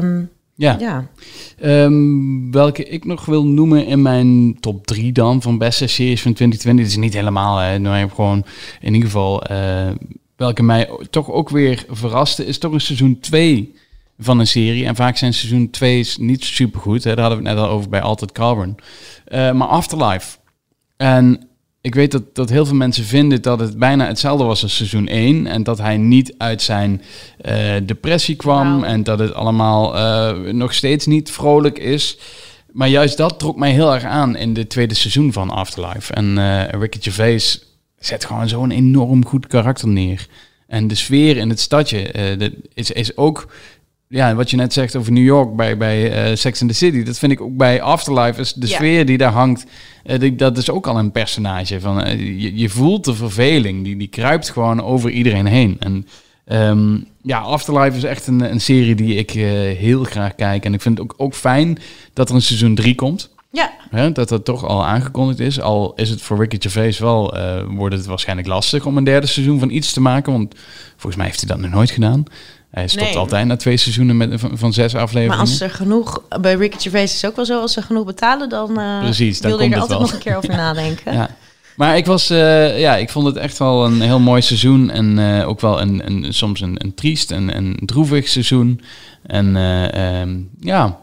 Um, 0.02 0.30
ja. 0.60 0.76
ja. 0.78 1.08
Um, 1.62 2.52
welke 2.52 2.84
ik 2.84 3.04
nog 3.04 3.24
wil 3.24 3.46
noemen 3.46 3.86
in 3.86 4.02
mijn 4.02 4.56
top 4.60 4.86
3 4.86 5.12
dan 5.12 5.42
van 5.42 5.58
beste 5.58 5.86
series 5.86 6.22
van 6.22 6.32
2020. 6.32 6.84
Het 6.84 6.94
is 6.94 7.02
niet 7.02 7.14
helemaal, 7.14 7.58
hè. 7.58 7.78
Nou, 7.78 7.96
heb 7.96 8.12
gewoon 8.12 8.44
in 8.80 8.94
ieder 8.94 9.08
geval... 9.08 9.50
Uh, 9.50 9.90
welke 10.36 10.62
mij 10.62 10.90
toch 11.10 11.30
ook 11.30 11.48
weer 11.48 11.84
verraste, 11.88 12.46
is 12.46 12.58
toch 12.58 12.72
een 12.72 12.80
seizoen 12.80 13.20
2 13.20 13.74
van 14.18 14.38
een 14.38 14.46
serie. 14.46 14.86
En 14.86 14.96
vaak 14.96 15.16
zijn 15.16 15.34
seizoen 15.34 15.70
2's 15.76 16.16
niet 16.18 16.44
super 16.44 16.80
goed. 16.80 17.02
Daar 17.02 17.20
hadden 17.20 17.42
we 17.42 17.48
het 17.48 17.56
net 17.56 17.64
al 17.64 17.70
over 17.70 17.90
bij 17.90 18.00
Altered 18.00 18.32
Carbon. 18.32 18.76
Uh, 19.28 19.52
maar 19.52 19.68
Afterlife. 19.68 20.38
En 20.96 21.48
ik 21.80 21.94
weet 21.94 22.12
dat, 22.12 22.34
dat 22.34 22.50
heel 22.50 22.66
veel 22.66 22.76
mensen 22.76 23.04
vinden 23.04 23.42
dat 23.42 23.60
het 23.60 23.78
bijna 23.78 24.06
hetzelfde 24.06 24.44
was 24.44 24.62
als 24.62 24.76
seizoen 24.76 25.06
1. 25.08 25.46
En 25.46 25.62
dat 25.62 25.78
hij 25.78 25.96
niet 25.96 26.34
uit 26.38 26.62
zijn 26.62 27.02
uh, 27.48 27.74
depressie 27.82 28.36
kwam. 28.36 28.74
Wow. 28.74 28.84
En 28.84 29.02
dat 29.02 29.18
het 29.18 29.34
allemaal 29.34 29.96
uh, 29.96 30.52
nog 30.52 30.74
steeds 30.74 31.06
niet 31.06 31.30
vrolijk 31.30 31.78
is. 31.78 32.18
Maar 32.72 32.88
juist 32.88 33.16
dat 33.16 33.38
trok 33.38 33.56
mij 33.56 33.72
heel 33.72 33.94
erg 33.94 34.04
aan 34.04 34.36
in 34.36 34.54
de 34.54 34.66
tweede 34.66 34.94
seizoen 34.94 35.32
van 35.32 35.50
Afterlife. 35.50 36.12
En 36.12 36.36
uh, 36.36 36.68
Ricky 36.68 37.00
Gervais 37.00 37.64
zet 37.98 38.24
gewoon 38.24 38.48
zo'n 38.48 38.70
enorm 38.70 39.26
goed 39.26 39.46
karakter 39.46 39.88
neer. 39.88 40.26
En 40.66 40.88
de 40.88 40.94
sfeer 40.94 41.36
in 41.36 41.48
het 41.48 41.60
stadje 41.60 42.36
uh, 42.38 42.48
is, 42.74 42.90
is 42.90 43.16
ook 43.16 43.52
ja, 44.12 44.34
wat 44.34 44.50
je 44.50 44.56
net 44.56 44.72
zegt 44.72 44.96
over 44.96 45.12
New 45.12 45.24
York 45.24 45.56
bij, 45.56 45.76
bij 45.76 46.30
uh, 46.30 46.36
Sex 46.36 46.60
and 46.60 46.70
the 46.70 46.76
City, 46.76 47.02
dat 47.02 47.18
vind 47.18 47.32
ik 47.32 47.40
ook 47.40 47.56
bij 47.56 47.82
Afterlife. 47.82 48.40
Is 48.40 48.52
de 48.52 48.66
ja. 48.66 48.74
sfeer 48.74 49.06
die 49.06 49.18
daar 49.18 49.32
hangt, 49.32 49.66
uh, 50.04 50.18
die, 50.18 50.34
dat 50.34 50.58
is 50.58 50.70
ook 50.70 50.86
al 50.86 50.98
een 50.98 51.12
personage. 51.12 51.80
Van, 51.80 52.06
uh, 52.06 52.12
je, 52.18 52.58
je, 52.58 52.68
voelt 52.68 53.04
de 53.04 53.14
verveling, 53.14 53.84
die, 53.84 53.96
die 53.96 54.08
kruipt 54.08 54.50
gewoon 54.50 54.82
over 54.82 55.10
iedereen 55.10 55.46
heen. 55.46 55.76
En 55.78 56.06
um, 56.68 57.06
ja, 57.22 57.38
Afterlife 57.38 57.96
is 57.96 58.04
echt 58.04 58.26
een, 58.26 58.50
een 58.50 58.60
serie 58.60 58.94
die 58.94 59.14
ik 59.14 59.30
heel 59.78 60.04
graag 60.04 60.34
kijk. 60.34 60.64
En 60.64 60.74
ik 60.74 60.80
vind 60.80 60.98
het 60.98 61.06
ook, 61.06 61.14
ook 61.16 61.34
fijn 61.34 61.78
dat 62.12 62.28
er 62.28 62.34
een 62.34 62.42
seizoen 62.42 62.74
3 62.74 62.94
komt. 62.94 63.30
Ja. 63.50 63.72
Hè, 63.90 64.12
dat 64.12 64.28
dat 64.28 64.44
toch 64.44 64.64
al 64.64 64.86
aangekondigd 64.86 65.40
is. 65.40 65.60
Al 65.60 65.92
is 65.96 66.10
het 66.10 66.22
voor 66.22 66.38
Ricky 66.38 66.56
Gervais 66.60 66.98
wel, 66.98 67.34
wordt 67.68 67.94
het 67.94 68.06
waarschijnlijk 68.06 68.48
lastig 68.48 68.86
om 68.86 68.96
een 68.96 69.04
derde 69.04 69.26
seizoen 69.26 69.58
van 69.58 69.70
iets 69.70 69.92
te 69.92 70.00
maken. 70.00 70.32
Want 70.32 70.54
volgens 70.90 71.16
mij 71.16 71.26
heeft 71.26 71.40
hij 71.40 71.48
dat 71.48 71.58
nog 71.58 71.70
nooit 71.70 71.90
gedaan. 71.90 72.24
Hij 72.70 72.88
stopt 72.88 73.04
nee. 73.04 73.16
altijd 73.16 73.46
na 73.46 73.56
twee 73.56 73.76
seizoenen 73.76 74.16
met, 74.16 74.40
van, 74.40 74.58
van, 74.58 74.72
zes 74.72 74.94
afleveringen. 74.94 75.28
Maar 75.28 75.46
als 75.46 75.60
er 75.60 75.70
genoeg... 75.70 76.22
Bij 76.40 76.54
Ricky 76.54 76.78
Gervais 76.78 77.14
is 77.14 77.22
het 77.22 77.30
ook 77.30 77.36
wel 77.36 77.44
zo. 77.44 77.60
Als 77.60 77.72
ze 77.72 77.82
genoeg 77.82 78.04
betalen, 78.04 78.48
dan 78.48 78.80
uh, 78.80 79.00
Precies, 79.00 79.40
dan 79.40 79.50
wil 79.50 79.60
je 79.60 79.74
er 79.74 79.80
altijd 79.80 79.98
wel. 79.98 80.00
nog 80.00 80.12
een 80.12 80.18
keer 80.18 80.36
over 80.36 80.56
nadenken. 80.66 81.12
ja. 81.12 81.30
Maar 81.76 81.96
ik, 81.96 82.06
was, 82.06 82.30
uh, 82.30 82.80
ja, 82.80 82.96
ik 82.96 83.10
vond 83.10 83.26
het 83.26 83.36
echt 83.36 83.58
wel 83.58 83.84
een 83.84 84.00
heel 84.00 84.20
mooi 84.20 84.42
seizoen. 84.42 84.90
En 84.90 85.18
uh, 85.18 85.48
ook 85.48 85.60
wel 85.60 85.80
een, 85.80 86.06
een, 86.06 86.34
soms 86.34 86.60
een, 86.60 86.84
een 86.84 86.94
triest 86.94 87.30
en 87.30 87.56
een 87.56 87.78
droevig 87.84 88.28
seizoen. 88.28 88.80
En 89.22 89.56
um, 89.56 90.50
ja, 90.60 90.98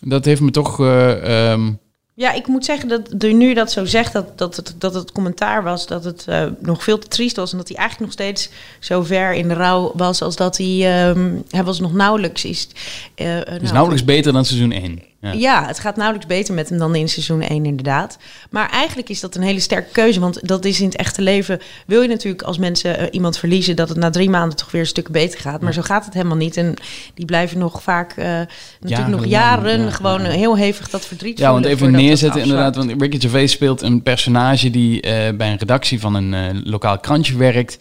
dat 0.00 0.24
heeft 0.24 0.40
me 0.40 0.50
toch... 0.50 0.78
Um, 0.78 1.78
ja, 2.20 2.32
ik 2.32 2.46
moet 2.46 2.64
zeggen 2.64 2.88
dat 2.88 3.12
nu 3.32 3.48
je 3.48 3.54
dat 3.54 3.72
zo 3.72 3.84
zegt, 3.84 4.12
dat, 4.12 4.38
dat, 4.38 4.56
het, 4.56 4.74
dat 4.78 4.94
het 4.94 5.12
commentaar 5.12 5.62
was 5.62 5.86
dat 5.86 6.04
het 6.04 6.26
uh, 6.28 6.44
nog 6.58 6.82
veel 6.82 6.98
te 6.98 7.08
triest 7.08 7.36
was. 7.36 7.52
En 7.52 7.58
dat 7.58 7.68
hij 7.68 7.76
eigenlijk 7.76 8.06
nog 8.06 8.20
steeds 8.20 8.50
zo 8.78 9.02
ver 9.02 9.32
in 9.32 9.48
de 9.48 9.54
rouw 9.54 9.92
was 9.94 10.22
als 10.22 10.36
dat 10.36 10.56
hij. 10.56 11.08
Um, 11.08 11.42
hij 11.50 11.64
was 11.64 11.80
nog 11.80 11.92
nauwelijks. 11.92 12.44
Is, 12.44 12.68
uh, 13.16 13.62
is 13.62 13.72
nauwelijks 13.72 14.04
beter 14.04 14.32
dan 14.32 14.44
seizoen 14.44 14.72
1. 14.72 15.02
Ja. 15.20 15.32
ja. 15.32 15.66
het 15.66 15.78
gaat 15.78 15.96
nauwelijks 15.96 16.28
beter 16.28 16.54
met 16.54 16.68
hem 16.68 16.78
dan 16.78 16.94
in 16.94 17.08
seizoen 17.08 17.42
1 17.42 17.64
inderdaad. 17.64 18.18
Maar 18.50 18.70
eigenlijk 18.70 19.08
is 19.08 19.20
dat 19.20 19.34
een 19.34 19.42
hele 19.42 19.60
sterke 19.60 19.92
keuze. 19.92 20.20
Want 20.20 20.48
dat 20.48 20.64
is 20.64 20.80
in 20.80 20.86
het 20.86 20.96
echte 20.96 21.22
leven... 21.22 21.60
wil 21.86 22.02
je 22.02 22.08
natuurlijk 22.08 22.42
als 22.42 22.58
mensen 22.58 23.00
uh, 23.00 23.06
iemand 23.10 23.38
verliezen... 23.38 23.76
dat 23.76 23.88
het 23.88 23.98
na 23.98 24.10
drie 24.10 24.30
maanden 24.30 24.56
toch 24.56 24.70
weer 24.70 24.80
een 24.80 24.86
stuk 24.86 25.10
beter 25.10 25.40
gaat. 25.40 25.60
Maar 25.60 25.74
ja. 25.74 25.74
zo 25.74 25.82
gaat 25.82 26.04
het 26.04 26.14
helemaal 26.14 26.36
niet. 26.36 26.56
En 26.56 26.74
die 27.14 27.24
blijven 27.24 27.58
nog 27.58 27.82
vaak... 27.82 28.16
Uh, 28.16 28.40
natuurlijk 28.80 29.16
nog 29.16 29.26
jaren 29.26 29.80
ja, 29.80 29.90
gewoon 29.90 30.24
heel 30.24 30.56
hevig 30.56 30.90
dat 30.90 31.06
verdriet 31.06 31.38
Ja, 31.38 31.52
want 31.52 31.64
even 31.64 31.90
neerzetten 31.90 32.40
inderdaad. 32.40 32.76
Want 32.76 32.94
Ricky 32.98 33.20
Gervais 33.20 33.52
speelt 33.52 33.82
een 33.82 34.02
personage... 34.02 34.70
die 34.70 34.96
uh, 34.96 35.02
bij 35.36 35.50
een 35.50 35.58
redactie 35.58 36.00
van 36.00 36.14
een 36.14 36.62
lokaal 36.64 36.98
krantje 36.98 37.36
werkt. 37.36 37.78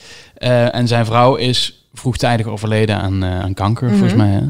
en 0.71 0.87
zijn 0.87 1.05
vrouw 1.05 1.35
is 1.35 1.78
vroegtijdig 1.93 2.45
overleden 2.45 3.01
aan, 3.01 3.23
uh, 3.23 3.39
aan 3.39 3.53
kanker, 3.53 3.83
mm 3.83 3.89
-hmm. 3.89 3.99
volgens 3.99 4.19
mij. 4.19 4.29
Hè? 4.29 4.41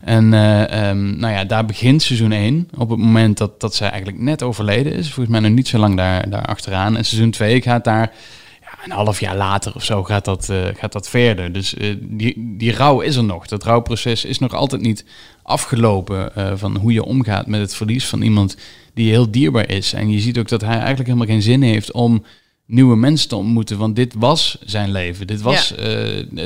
En 0.00 0.32
uh, 0.32 0.88
um, 0.88 1.18
nou 1.18 1.32
ja, 1.32 1.44
daar 1.44 1.64
begint 1.64 2.02
seizoen 2.02 2.32
1. 2.32 2.68
Op 2.76 2.90
het 2.90 2.98
moment 2.98 3.38
dat, 3.38 3.60
dat 3.60 3.74
zij 3.74 3.88
eigenlijk 3.90 4.22
net 4.22 4.42
overleden 4.42 4.92
is. 4.92 5.12
Volgens 5.12 5.28
mij 5.28 5.40
nog 5.40 5.56
niet 5.56 5.68
zo 5.68 5.78
lang 5.78 5.96
daar, 5.96 6.30
daar 6.30 6.44
achteraan. 6.44 6.96
En 6.96 7.04
seizoen 7.04 7.30
2 7.30 7.62
gaat 7.62 7.84
daar 7.84 8.12
ja, 8.60 8.68
een 8.84 8.90
half 8.90 9.20
jaar 9.20 9.36
later 9.36 9.74
of 9.74 9.84
zo 9.84 10.04
gaat 10.04 10.24
dat, 10.24 10.48
uh, 10.50 10.56
gaat 10.74 10.92
dat 10.92 11.08
verder. 11.08 11.52
Dus 11.52 11.74
die, 12.00 12.54
die 12.56 12.72
rouw 12.72 13.00
is 13.00 13.16
er 13.16 13.24
nog. 13.24 13.46
Dat 13.46 13.64
rouwproces 13.64 14.24
is 14.24 14.38
nog 14.38 14.54
altijd 14.54 14.82
niet 14.82 15.04
afgelopen 15.42 16.32
van 16.58 16.76
hoe 16.76 16.92
je 16.92 17.04
omgaat 17.04 17.46
met 17.46 17.60
het 17.60 17.74
verlies 17.74 18.06
van 18.06 18.22
iemand 18.22 18.56
die 18.94 19.10
heel 19.10 19.30
dierbaar 19.30 19.68
is. 19.70 19.92
En 19.92 20.10
je 20.10 20.20
ziet 20.20 20.38
ook 20.38 20.48
dat 20.48 20.60
hij 20.60 20.76
eigenlijk 20.76 21.06
helemaal 21.06 21.26
geen 21.26 21.42
zin 21.42 21.62
heeft 21.62 21.92
om 21.92 22.24
nieuwe 22.68 22.96
mensen 22.96 23.28
te 23.28 23.36
ontmoeten. 23.36 23.78
Want 23.78 23.96
dit 23.96 24.14
was 24.18 24.58
zijn 24.64 24.90
leven. 24.90 25.26
Dit 25.26 25.40
was 25.40 25.74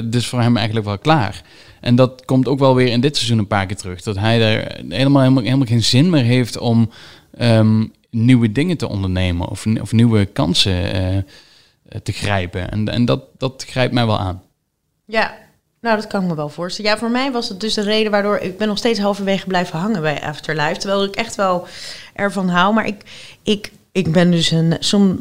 dus 0.05 0.26
voor 0.26 0.41
hem 0.41 0.57
eigenlijk 0.57 0.87
wel 0.87 0.99
klaar. 0.99 1.43
En 1.81 1.95
dat 1.95 2.25
komt 2.25 2.49
ook 2.49 2.59
wel 2.59 2.75
weer 2.75 2.88
in 2.88 3.00
dit 3.00 3.17
seizoen 3.17 3.38
een 3.38 3.47
paar 3.47 3.67
keer 3.67 3.76
terug. 3.76 4.02
Dat 4.02 4.19
hij 4.19 4.43
er 4.43 4.85
helemaal, 4.88 5.23
helemaal, 5.23 5.43
helemaal 5.43 5.67
geen 5.67 5.85
zin 5.85 6.11
meer 6.11 6.25
heeft 6.25 6.59
om 6.59 6.91
ehm, 7.37 7.85
nieuwe 8.11 8.52
dingen 8.52 8.76
te 8.76 8.88
ondernemen 8.88 9.49
of, 9.49 9.67
of 9.81 9.93
nieuwe 9.93 10.25
kansen 10.25 10.93
eh, 10.93 11.23
te 12.02 12.12
grijpen. 12.12 12.71
En, 12.71 12.88
en 12.88 13.05
dat, 13.05 13.23
dat 13.38 13.64
grijpt 13.69 13.95
mij 13.95 14.07
wel 14.07 14.19
aan. 14.19 14.43
Ja, 15.05 15.35
nou, 15.81 15.97
dat 15.97 16.07
kan 16.07 16.23
ik 16.23 16.29
me 16.29 16.35
wel 16.35 16.49
voorstellen. 16.49 16.91
Ja, 16.91 16.99
voor 16.99 17.11
mij 17.11 17.33
was 17.33 17.49
het 17.49 17.61
dus 17.61 17.75
de 17.75 17.83
reden 17.83 18.11
waardoor 18.11 18.38
ik 18.38 18.59
ben 18.59 18.69
nog 18.69 18.79
steeds 18.79 18.99
halverwege 18.99 19.47
blijven 19.47 19.79
hangen 19.79 20.00
bij 20.00 20.23
Afterlife. 20.23 20.81
Terwijl 20.81 21.05
ik 21.05 21.14
echt 21.14 21.35
wel 21.35 21.67
ervan 22.14 22.49
hou. 22.49 22.75
Maar 22.75 22.87
ik, 22.87 23.02
ik, 23.43 23.73
ik 23.93 24.12
ben 24.12 24.31
dus 24.31 24.50
een. 24.50 24.76
Som, 24.79 25.21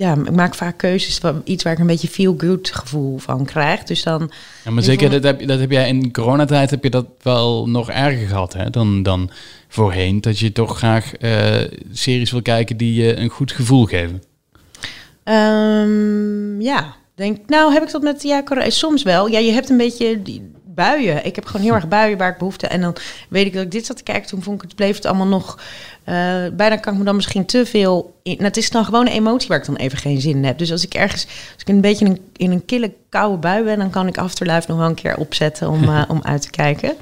ja, 0.00 0.16
ik 0.16 0.30
maak 0.30 0.54
vaak 0.54 0.78
keuzes 0.78 1.18
van 1.18 1.40
iets 1.44 1.64
waar 1.64 1.72
ik 1.72 1.78
een 1.78 1.86
beetje 1.86 2.08
feel 2.08 2.34
good 2.38 2.70
gevoel 2.72 3.18
van 3.18 3.44
krijg. 3.44 3.82
Dus 3.82 4.02
dan. 4.02 4.30
Ja, 4.64 4.70
maar 4.70 4.82
zeker, 4.82 5.10
dat 5.10 5.22
heb, 5.22 5.46
dat 5.46 5.60
heb 5.60 5.70
jij 5.70 5.88
in 5.88 6.12
coronatijd 6.12 6.70
heb 6.70 6.82
je 6.82 6.90
dat 6.90 7.06
wel 7.22 7.68
nog 7.68 7.90
erger 7.90 8.26
gehad 8.26 8.52
hè, 8.52 8.70
dan, 8.70 9.02
dan 9.02 9.30
voorheen. 9.68 10.20
Dat 10.20 10.38
je 10.38 10.52
toch 10.52 10.76
graag 10.76 11.12
uh, 11.20 11.54
series 11.92 12.30
wil 12.30 12.42
kijken 12.42 12.76
die 12.76 13.02
je 13.02 13.16
een 13.16 13.28
goed 13.28 13.52
gevoel 13.52 13.84
geven. 13.84 14.22
Um, 15.24 16.60
ja, 16.60 16.94
denk, 17.14 17.38
nou 17.46 17.72
heb 17.72 17.82
ik 17.82 17.90
dat 17.90 18.02
met 18.02 18.22
ja, 18.22 18.44
soms 18.68 19.02
wel. 19.02 19.26
Ja, 19.26 19.38
je 19.38 19.52
hebt 19.52 19.70
een 19.70 19.76
beetje 19.76 20.22
die 20.22 20.50
buien. 20.80 21.24
Ik 21.24 21.34
heb 21.34 21.46
gewoon 21.46 21.62
heel 21.62 21.74
erg 21.74 21.88
buien 21.88 22.18
waar 22.18 22.30
ik 22.30 22.38
behoefte. 22.38 22.66
En 22.66 22.80
dan 22.80 22.96
weet 23.28 23.46
ik 23.46 23.52
dat 23.52 23.62
ik 23.62 23.70
dit 23.70 23.86
zat 23.86 23.96
te 23.96 24.02
kijken. 24.02 24.28
Toen 24.28 24.42
vond 24.42 24.62
ik 24.62 24.68
het 24.68 24.76
bleef 24.76 24.96
het 24.96 25.06
allemaal 25.06 25.26
nog. 25.26 25.58
Uh, 26.06 26.14
bijna 26.52 26.76
kan 26.76 26.92
ik 26.92 26.98
me 26.98 27.04
dan 27.04 27.16
misschien 27.16 27.46
te 27.46 27.66
veel. 27.66 28.14
In, 28.22 28.32
nou, 28.32 28.44
het 28.44 28.56
is 28.56 28.70
dan 28.70 28.84
gewoon 28.84 29.06
een 29.06 29.12
emotie 29.12 29.48
waar 29.48 29.58
ik 29.58 29.66
dan 29.66 29.76
even 29.76 29.98
geen 29.98 30.20
zin 30.20 30.36
in 30.36 30.44
heb. 30.44 30.58
Dus 30.58 30.72
als 30.72 30.84
ik 30.84 30.94
ergens, 30.94 31.24
als 31.26 31.62
ik 31.62 31.68
een 31.68 31.80
beetje 31.80 32.04
in 32.04 32.10
een, 32.10 32.20
in 32.36 32.50
een 32.50 32.64
kille 32.64 32.92
koude 33.08 33.36
bui 33.36 33.64
ben, 33.64 33.78
dan 33.78 33.90
kan 33.90 34.06
ik 34.06 34.18
Afterlife 34.18 34.64
nog 34.68 34.78
wel 34.78 34.88
een 34.88 34.94
keer 34.94 35.16
opzetten 35.16 35.68
om, 35.68 35.82
uh, 35.82 36.02
om 36.08 36.20
uit 36.22 36.42
te 36.42 36.50
kijken. 36.50 36.94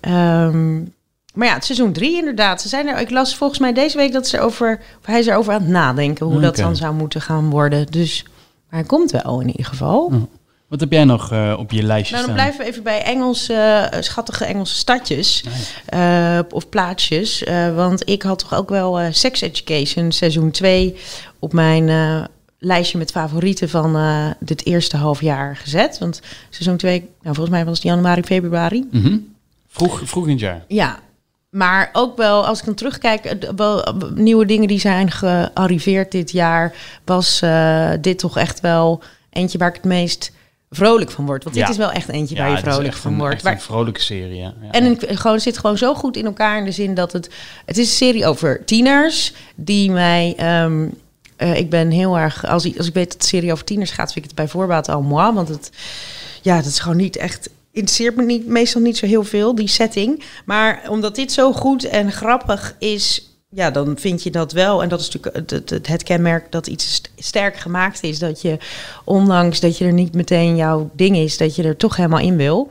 Um, 0.00 0.92
maar 1.34 1.48
ja, 1.48 1.54
het 1.54 1.64
seizoen 1.64 1.92
drie 1.92 2.16
inderdaad. 2.16 2.62
Ze 2.62 2.68
zijn 2.68 2.88
er, 2.88 3.00
ik 3.00 3.10
las 3.10 3.36
volgens 3.36 3.58
mij 3.58 3.72
deze 3.72 3.96
week 3.96 4.12
dat 4.12 4.28
ze 4.28 4.40
over, 4.40 4.80
hij 5.02 5.18
is 5.18 5.26
erover 5.26 5.52
aan 5.52 5.60
het 5.60 5.70
nadenken 5.70 6.26
hoe 6.26 6.40
dat 6.40 6.56
dan 6.56 6.76
zou 6.76 6.94
moeten 6.94 7.20
gaan 7.20 7.50
worden. 7.50 7.86
Dus 7.86 8.24
maar 8.74 8.82
hij 8.82 8.88
komt 8.88 9.10
wel 9.10 9.40
in 9.40 9.46
ieder 9.46 9.64
geval. 9.64 10.28
Wat 10.74 10.82
heb 10.82 10.92
jij 10.92 11.04
nog 11.04 11.32
uh, 11.32 11.54
op 11.58 11.70
je 11.70 11.82
lijstje 11.82 12.14
nou, 12.14 12.26
dan 12.26 12.36
staan? 12.36 12.46
blijven 12.46 12.64
we 12.64 12.70
even 12.70 12.82
bij 12.82 13.02
Engelse, 13.02 13.90
uh, 13.94 14.00
schattige 14.00 14.44
Engelse 14.44 14.74
stadjes 14.74 15.44
uh, 15.94 16.38
of 16.50 16.68
plaatsjes. 16.68 17.44
want 17.74 18.08
ik 18.08 18.22
had 18.22 18.38
toch 18.38 18.54
ook 18.54 18.68
wel 18.68 19.12
Sex 19.12 19.40
Education 19.40 20.12
seizoen 20.12 20.50
2 20.50 20.96
op 21.38 21.52
mijn 21.52 21.90
lijstje 22.58 22.98
met 22.98 23.10
favorieten 23.10 23.68
van 23.68 23.96
dit 24.40 24.66
eerste 24.66 24.96
half 24.96 25.20
jaar 25.20 25.56
gezet. 25.56 25.98
Want 25.98 26.20
seizoen 26.50 26.76
2, 26.76 26.98
nou, 27.00 27.10
volgens 27.22 27.56
mij 27.56 27.64
was 27.64 27.74
het 27.74 27.86
januari, 27.86 28.22
februari. 28.22 28.88
Mm 28.90 29.02
-hmm. 29.02 29.34
vroeg, 29.68 30.00
vroeg 30.04 30.24
in 30.24 30.30
het 30.30 30.40
jaar. 30.40 30.64
Ja, 30.68 30.98
maar 31.50 31.90
ook 31.92 32.16
wel, 32.16 32.46
als 32.46 32.58
ik 32.58 32.64
dan 32.64 32.74
terugkijk, 32.74 33.36
wel 33.56 33.94
nieuwe 34.14 34.46
dingen 34.46 34.68
die 34.68 34.80
zijn 34.80 35.10
gearriveerd 35.10 36.12
dit 36.12 36.30
jaar, 36.30 36.74
was 37.04 37.40
uh, 37.44 37.90
dit 38.00 38.18
toch 38.18 38.38
echt 38.38 38.60
wel 38.60 39.02
eentje 39.30 39.58
waar 39.58 39.68
ik 39.68 39.74
het 39.74 39.84
meest 39.84 40.32
vrolijk 40.70 41.10
van 41.10 41.26
word. 41.26 41.44
Want 41.44 41.56
Ja. 41.56 41.62
dit 41.62 41.70
is 41.70 41.76
wel 41.76 41.90
echt 41.90 42.08
eentje 42.08 42.36
waar 42.36 42.48
je 42.50 42.56
het 42.56 42.66
is 42.66 42.72
vrolijk 42.72 42.94
van 42.94 43.12
een, 43.12 43.18
wordt. 43.18 43.34
echt 43.34 43.42
Waar- 43.42 43.52
een 43.52 43.60
vrolijke 43.60 44.00
serie, 44.00 44.36
ja. 44.36 44.54
en 44.70 44.84
het 44.84 45.04
gewoon, 45.08 45.40
zit 45.40 45.58
gewoon 45.58 45.78
zo 45.78 45.94
goed 45.94 46.16
in 46.16 46.24
elkaar 46.24 46.58
in 46.58 46.64
de 46.64 46.72
zin 46.72 46.94
dat 46.94 47.12
het... 47.12 47.30
Het 47.66 47.78
is 47.78 47.86
een 47.88 47.96
serie 47.96 48.26
over 48.26 48.64
tieners 48.64 49.32
die 49.54 49.90
mij... 49.90 50.34
ehm, 50.36 50.86
eh, 51.36 51.56
ik 51.56 51.70
ben 51.70 51.90
heel 51.90 52.18
erg... 52.18 52.46
Als 52.46 52.64
ik, 52.64 52.76
als 52.78 52.86
ik 52.86 52.94
weet 52.94 53.12
dat 53.12 53.20
de 53.20 53.26
serie 53.26 53.52
over 53.52 53.64
tieners 53.64 53.90
gaat, 53.90 54.12
vind 54.12 54.24
ik 54.24 54.30
het 54.30 54.40
bij 54.40 54.48
voorbaat 54.48 54.88
al 54.88 55.02
moi. 55.02 55.32
Want 55.32 55.48
het, 55.48 55.70
ja, 56.42 56.56
dat 56.56 56.66
is 56.66 56.78
gewoon 56.78 56.96
niet 56.96 57.16
echt... 57.16 57.48
Interesseert 57.72 58.16
me 58.16 58.22
niet, 58.24 58.46
meestal 58.46 58.80
niet 58.80 58.96
zo 58.96 59.06
heel 59.06 59.24
veel, 59.24 59.54
die 59.54 59.68
setting. 59.68 60.22
Maar 60.44 60.82
omdat 60.88 61.14
dit 61.14 61.32
zo 61.32 61.52
goed 61.52 61.84
en 61.84 62.12
grappig 62.12 62.74
is... 62.78 63.28
Ja, 63.54 63.70
dan 63.70 63.96
vind 63.98 64.22
je 64.22 64.30
dat 64.30 64.52
wel. 64.52 64.82
En 64.82 64.88
dat 64.88 65.00
is 65.00 65.08
natuurlijk 65.10 65.36
het, 65.50 65.70
het, 65.70 65.86
het, 65.88 66.02
kenmerk 66.02 66.52
dat 66.52 66.66
iets 66.66 66.94
st- 66.94 67.10
sterk 67.18 67.56
gemaakt 67.56 68.02
is. 68.02 68.18
Dat 68.18 68.42
je, 68.42 68.58
ondanks 69.04 69.60
dat 69.60 69.78
je 69.78 69.84
er 69.84 69.92
niet 69.92 70.14
meteen 70.14 70.56
jouw 70.56 70.90
ding 70.94 71.16
is, 71.16 71.36
dat 71.36 71.56
je 71.56 71.62
er 71.62 71.76
toch 71.76 71.96
helemaal 71.96 72.18
in 72.20 72.36
wil. 72.36 72.68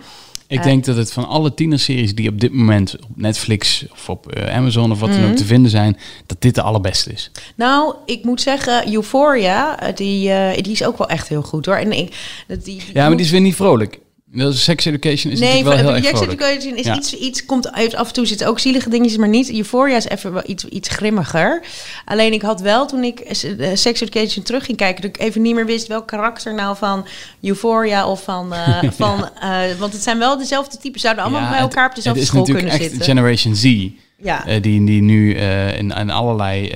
Ik 0.47 0.57
Eh. 0.59 0.63
denk 0.65 0.85
dat 0.85 0.95
het 0.95 1.13
van 1.13 1.27
alle 1.27 1.53
tienerseries 1.53 2.15
die 2.15 2.29
op 2.29 2.39
dit 2.39 2.53
moment 2.53 2.95
op 2.95 3.09
Netflix 3.15 3.85
of 3.91 4.09
op 4.09 4.31
eh, 4.31 4.55
Amazon 4.55 4.91
of 4.91 4.99
wat 4.99 5.09
dan 5.09 5.19
Mhm. 5.21 5.29
ook 5.29 5.35
te 5.35 5.45
vinden 5.45 5.71
zijn, 5.71 5.97
dat 6.25 6.41
dit 6.41 6.55
de 6.55 6.61
allerbeste 6.61 7.11
is. 7.11 7.31
Nou, 7.55 7.95
ik 8.05 8.23
moet 8.23 8.41
zeggen, 8.41 8.93
Euphoria, 8.93 9.91
die, 9.95 10.29
eh, 10.31 10.63
die 10.63 10.71
is 10.71 10.83
ook 10.83 10.97
wel 10.97 11.07
echt 11.09 11.27
heel 11.27 11.41
goed 11.41 11.65
hoor. 11.65 11.75
En 11.75 11.91
ik, 11.91 12.43
dat 12.47 12.65
die, 12.65 12.81
Ja, 12.93 13.07
maar 13.07 13.17
die 13.17 13.25
is 13.25 13.31
weer 13.31 13.41
niet 13.41 13.55
vrolijk. 13.55 13.99
Sex 14.35 14.85
Education 14.85 15.31
is 15.31 15.39
nee, 15.39 15.63
wel 15.63 15.73
heel 15.77 15.93
erg 15.95 16.07
vrolijk. 16.07 16.41
Education 16.41 16.75
is 16.77 16.85
Ja. 16.85 16.95
iets, 16.95 17.13
iets 17.17 17.45
komt 17.45 17.71
uit. 17.71 17.95
Af 17.95 18.07
en 18.07 18.13
toe 18.13 18.25
zitten 18.25 18.47
ook 18.47 18.59
zielige 18.59 18.89
dingetjes, 18.89 19.17
maar 19.17 19.27
niet. 19.29 19.51
Euphoria 19.53 19.95
is 19.97 20.07
even 20.07 20.33
wel 20.33 20.43
iets, 20.45 20.65
iets 20.65 20.89
grimmiger. 20.89 21.61
Alleen 22.05 22.33
ik 22.33 22.41
had 22.41 22.61
wel 22.61 22.85
toen 22.87 23.03
ik 23.03 23.19
eh, 23.19 23.69
Sex 23.73 24.01
Education 24.01 24.43
terug 24.43 24.65
ging 24.65 24.77
kijken, 24.77 25.01
dat 25.01 25.15
ik 25.15 25.21
even 25.21 25.41
niet 25.41 25.55
meer 25.55 25.65
wist 25.65 25.87
welk 25.87 26.07
karakter 26.07 26.53
nou 26.53 26.77
van 26.77 27.05
Euphoria 27.41 28.07
of 28.09 28.23
van. 28.23 28.53
eh, 28.53 28.83
van 28.97 29.29
eh, 29.41 29.59
want 29.79 29.93
het 29.93 30.03
zijn 30.03 30.19
wel 30.19 30.37
dezelfde 30.37 30.77
typen, 30.77 30.99
zouden 30.99 31.23
allemaal 31.23 31.41
Ja, 31.41 31.49
bij 31.49 31.57
het- 31.59 31.67
elkaar 31.69 31.89
op 31.89 31.95
dezelfde 31.95 32.19
het 32.21 32.29
is 32.29 32.35
school 32.35 32.47
natuurlijk 32.47 32.67
kunnen 32.67 32.85
echt 32.85 32.91
zitten. 32.99 33.15
Generation 33.15 33.55
Z. 33.55 33.87
ja. 34.17 34.59
die, 34.59 34.83
die 34.85 35.01
nu 35.01 35.33
in, 35.33 35.91
in 35.91 36.09
allerlei 36.09 36.73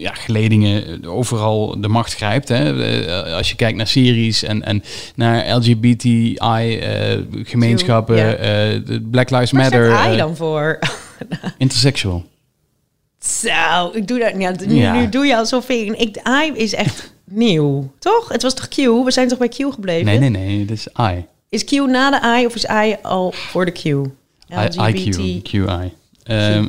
ja, 0.00 0.14
geledingen 0.14 1.02
eh, 1.02 1.12
overal 1.14 1.80
de 1.80 1.88
macht 1.88 2.14
grijpt. 2.14 2.48
Hè? 2.48 2.84
Eh, 3.06 3.34
als 3.34 3.48
je 3.48 3.56
kijkt 3.56 3.76
naar 3.76 3.86
series 3.86 4.42
en, 4.42 4.62
en 4.64 4.82
naar 5.14 5.56
LGBTI-gemeenschappen, 5.56 8.38
eh, 8.38 8.44
de 8.86 9.00
Black 9.10 9.30
Lives 9.30 9.50
Waar 9.50 9.62
Matter, 9.62 9.86
staat 9.86 10.14
I 10.14 10.16
dan 10.16 10.36
voor? 10.36 10.78
intersexual. 11.58 12.24
Zo, 13.20 13.90
ik 13.92 14.08
doe 14.08 14.18
dat. 14.18 14.32
Ja, 14.38 14.54
nu, 14.66 14.74
Ja. 14.74 15.00
nu 15.00 15.08
doe 15.08 15.26
je 15.26 15.36
alsof 15.36 15.68
ik. 15.68 15.92
ik 15.96 16.16
I 16.16 16.52
is 16.54 16.74
echt 16.74 17.12
nieuw, 17.24 17.92
toch? 17.98 18.28
Het 18.28 18.42
was 18.42 18.54
toch 18.54 18.68
Q? 18.68 18.76
We 18.76 19.10
zijn 19.10 19.28
toch 19.28 19.38
bij 19.38 19.48
Q 19.48 19.54
gebleven? 19.56 20.06
Nee, 20.06 20.18
nee, 20.18 20.30
nee, 20.30 20.64
dit 20.64 20.76
is 20.76 20.88
I. 21.00 21.24
Is 21.48 21.64
Q 21.64 21.70
na 21.70 22.10
de 22.10 22.38
I 22.40 22.46
of 22.46 22.54
is 22.54 22.64
I 22.64 22.96
al 23.02 23.32
voor 23.32 23.64
de 23.64 23.70
Q? 23.72 23.84
I- 23.84 24.04
IQ, 24.76 25.42
QI. 25.42 25.92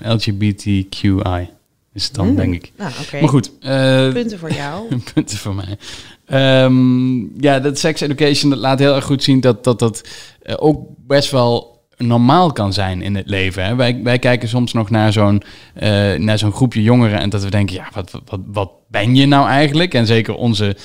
LGBTQI 0.03 1.49
is 1.93 2.03
het 2.03 2.13
dan, 2.13 2.25
Hmm. 2.25 2.35
denk 2.35 2.53
ik. 2.53 2.71
Nou, 2.77 2.91
oké. 3.01 3.19
Maar 3.19 3.29
goed, 3.29 3.51
eh, 3.59 4.09
Punten 4.09 4.39
voor 4.39 4.51
jou. 4.51 4.95
punten 5.13 5.37
voor 5.37 5.55
mij. 5.55 5.77
Ehm, 6.25 7.41
ja, 7.41 7.59
dat 7.59 7.79
sex 7.79 8.01
education 8.01 8.49
dat 8.49 8.59
laat 8.59 8.79
heel 8.79 8.95
erg 8.95 9.05
goed 9.05 9.23
zien 9.23 9.39
dat 9.39 9.63
dat, 9.63 9.79
dat 9.79 10.07
eh, 10.41 10.55
ook 10.57 10.85
best 11.07 11.31
wel 11.31 11.79
normaal 11.97 12.51
kan 12.51 12.73
zijn 12.73 13.01
in 13.01 13.15
het 13.15 13.27
leven. 13.27 13.65
Hè? 13.65 13.75
Wij, 13.75 13.99
wij 14.03 14.19
kijken 14.19 14.49
soms 14.49 14.73
nog 14.73 14.89
naar 14.89 15.13
zo'n 15.13 15.41
eh, 15.73 16.13
naar 16.13 16.37
zo'n 16.37 16.51
groepje 16.51 16.81
jongeren 16.81 17.19
en 17.19 17.29
dat 17.29 17.43
we 17.43 17.49
denken, 17.49 17.75
ja, 17.75 17.87
wat, 17.93 18.11
wat, 18.25 18.39
wat 18.45 18.71
ben 18.87 19.15
je 19.15 19.25
nou 19.25 19.47
eigenlijk? 19.47 19.93
En 19.93 20.05
zeker 20.05 20.35
onze 20.35 20.75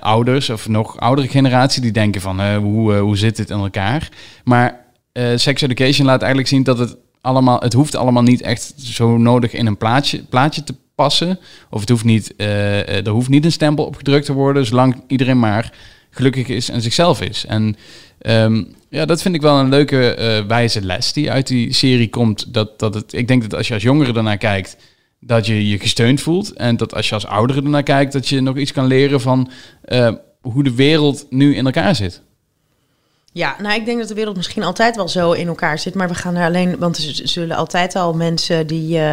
ouders 0.00 0.50
of 0.50 0.68
nog 0.68 1.00
oudere 1.00 1.28
generatie, 1.28 1.82
die 1.82 1.92
denken 1.92 2.20
van, 2.20 2.54
hoe, 2.54 2.94
hoe 2.94 3.16
zit 3.16 3.36
dit 3.36 3.50
in 3.50 3.58
elkaar? 3.58 4.08
Maar 4.44 4.84
sex 5.34 5.62
education 5.62 6.06
laat 6.06 6.20
eigenlijk 6.20 6.48
zien 6.48 6.62
dat 6.62 6.78
het 6.78 6.96
allemaal, 7.20 7.60
het 7.60 7.72
hoeft 7.72 7.96
allemaal 7.96 8.22
niet 8.22 8.42
echt 8.42 8.72
zo 8.76 9.16
nodig 9.16 9.52
in 9.52 9.66
een 9.66 9.76
plaatje, 9.76 10.22
plaatje 10.22 10.64
te 10.64 10.74
passen. 10.94 11.38
Of 11.70 11.80
het 11.80 11.88
hoeft 11.88 12.04
niet, 12.04 12.36
eh, 12.36 13.06
er 13.06 13.08
hoeft 13.08 13.28
niet 13.28 13.44
een 13.44 13.52
stempel 13.52 13.84
op 13.84 13.96
gedrukt 13.96 14.24
te 14.24 14.32
worden, 14.32 14.66
zolang 14.66 15.02
iedereen 15.06 15.38
maar 15.38 15.72
gelukkig 16.10 16.48
is 16.48 16.68
en 16.68 16.82
zichzelf 16.82 17.20
is. 17.20 17.46
En 17.46 17.76
ehm, 18.18 18.62
ja, 18.88 19.04
dat 19.04 19.22
vind 19.22 19.34
ik 19.34 19.40
wel 19.40 19.58
een 19.58 19.68
leuke 19.68 20.14
eh, 20.14 20.46
wijze 20.46 20.80
les 20.82 21.12
die 21.12 21.30
uit 21.30 21.46
die 21.46 21.72
serie 21.72 22.08
komt. 22.08 22.54
Dat, 22.54 22.78
dat 22.78 22.94
het, 22.94 23.12
ik 23.12 23.28
denk 23.28 23.42
dat 23.42 23.54
als 23.54 23.68
je 23.68 23.74
als 23.74 23.82
jongere 23.82 24.12
ernaar 24.12 24.38
kijkt, 24.38 24.76
dat 25.20 25.46
je 25.46 25.68
je 25.68 25.78
gesteund 25.78 26.20
voelt. 26.20 26.52
En 26.52 26.76
dat 26.76 26.94
als 26.94 27.08
je 27.08 27.14
als 27.14 27.26
oudere 27.26 27.62
ernaar 27.62 27.82
kijkt, 27.82 28.12
dat 28.12 28.28
je 28.28 28.40
nog 28.40 28.56
iets 28.56 28.72
kan 28.72 28.86
leren 28.86 29.20
van 29.20 29.50
eh, 29.82 30.12
hoe 30.40 30.64
de 30.64 30.74
wereld 30.74 31.26
nu 31.30 31.56
in 31.56 31.64
elkaar 31.64 31.94
zit. 31.94 32.22
Ja, 33.32 33.56
nou, 33.58 33.74
ik 33.74 33.84
denk 33.84 33.98
dat 33.98 34.08
de 34.08 34.14
wereld 34.14 34.36
misschien 34.36 34.62
altijd 34.62 34.96
wel 34.96 35.08
zo 35.08 35.32
in 35.32 35.46
elkaar 35.48 35.78
zit. 35.78 35.94
Maar 35.94 36.08
we 36.08 36.14
gaan 36.14 36.34
er 36.36 36.46
alleen. 36.46 36.78
Want 36.78 36.96
er 36.96 37.20
zullen 37.28 37.56
altijd 37.56 37.96
al 37.96 38.14
mensen 38.14 38.66
die 38.66 38.98
eh, 38.98 39.12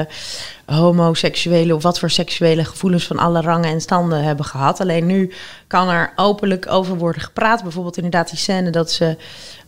homoseksuele 0.66 1.76
of 1.76 1.84
wat 1.84 2.00
voor 2.00 2.10
seksuele 2.10 2.66
gevoelens 2.66 3.08
van 3.08 3.18
alle 3.20 3.42
rangen 3.42 3.70
en 3.70 3.82
standen 3.82 4.24
hebben 4.24 4.46
gehad. 4.46 4.80
Alleen 4.80 5.06
nu 5.06 5.32
kan 5.68 5.90
er 5.90 6.14
openlijk 6.16 6.72
over 6.72 6.98
worden 6.98 7.22
gepraat. 7.22 7.64
Bijvoorbeeld 7.64 7.96
inderdaad 7.98 8.30
die 8.30 8.38
scène 8.40 8.70
dat 8.70 8.92
ze 8.92 9.18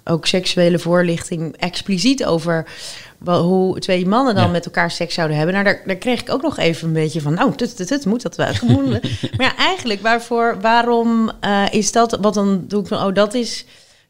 ook 0.03 0.25
seksuele 0.25 0.79
voorlichting 0.79 1.55
expliciet 1.57 2.25
over 2.25 2.65
wel, 3.17 3.43
hoe 3.43 3.79
twee 3.79 4.07
mannen 4.07 4.35
dan 4.35 4.43
Ja. 4.43 4.49
met 4.51 4.65
elkaar 4.65 4.91
seks 4.91 5.13
zouden 5.13 5.37
hebben. 5.37 5.55
Nou, 5.55 5.65
daar, 5.67 5.81
daar 5.85 5.95
kreeg 5.95 6.21
ik 6.21 6.31
ook 6.31 6.41
nog 6.41 6.57
even 6.57 6.87
een 6.87 6.93
beetje 6.93 7.21
van, 7.21 7.33
nou, 7.33 7.55
dit 7.55 8.05
moet 8.05 8.21
dat 8.21 8.35
wel. 8.35 8.47
maar 8.91 9.01
ja, 9.37 9.55
eigenlijk, 9.55 10.01
waarvoor, 10.01 10.57
waarom 10.61 11.31
eh, 11.39 11.63
is 11.71 11.91
dat? 11.91 12.17
Wat 12.21 12.33
dan 12.33 12.63
doe 12.67 12.81
ik 12.81 12.87
van, 12.87 13.03
oh, 13.05 13.13
dat 13.13 13.33
is 13.33 13.65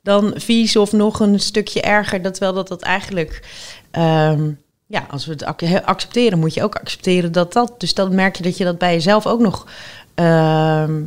dan 0.10 0.34
vies 0.36 0.76
of 0.76 0.92
nog 0.92 1.20
een 1.20 1.40
stukje 1.40 1.82
erger. 1.82 2.22
Dat 2.22 2.38
wel 2.38 2.54
dat 2.54 2.68
dat 2.68 2.82
eigenlijk, 2.82 3.44
ehm, 3.92 4.52
ja, 4.86 5.06
als 5.10 5.26
we 5.26 5.32
het 5.32 5.44
ac- 5.44 5.84
accepteren, 5.86 6.40
moet 6.40 6.54
je 6.54 6.64
ook 6.64 6.76
accepteren 6.76 7.32
dat 7.32 7.54
dat. 7.54 7.74
Dus 7.78 7.94
dan 7.94 8.16
merk 8.16 8.36
je 8.36 8.44
dat 8.44 8.58
je 8.58 8.64
dat 8.64 8.78
bij 8.78 8.94
jezelf 8.94 9.28
ook 9.28 9.40
nog 9.40 9.68
ehm, 10.16 11.02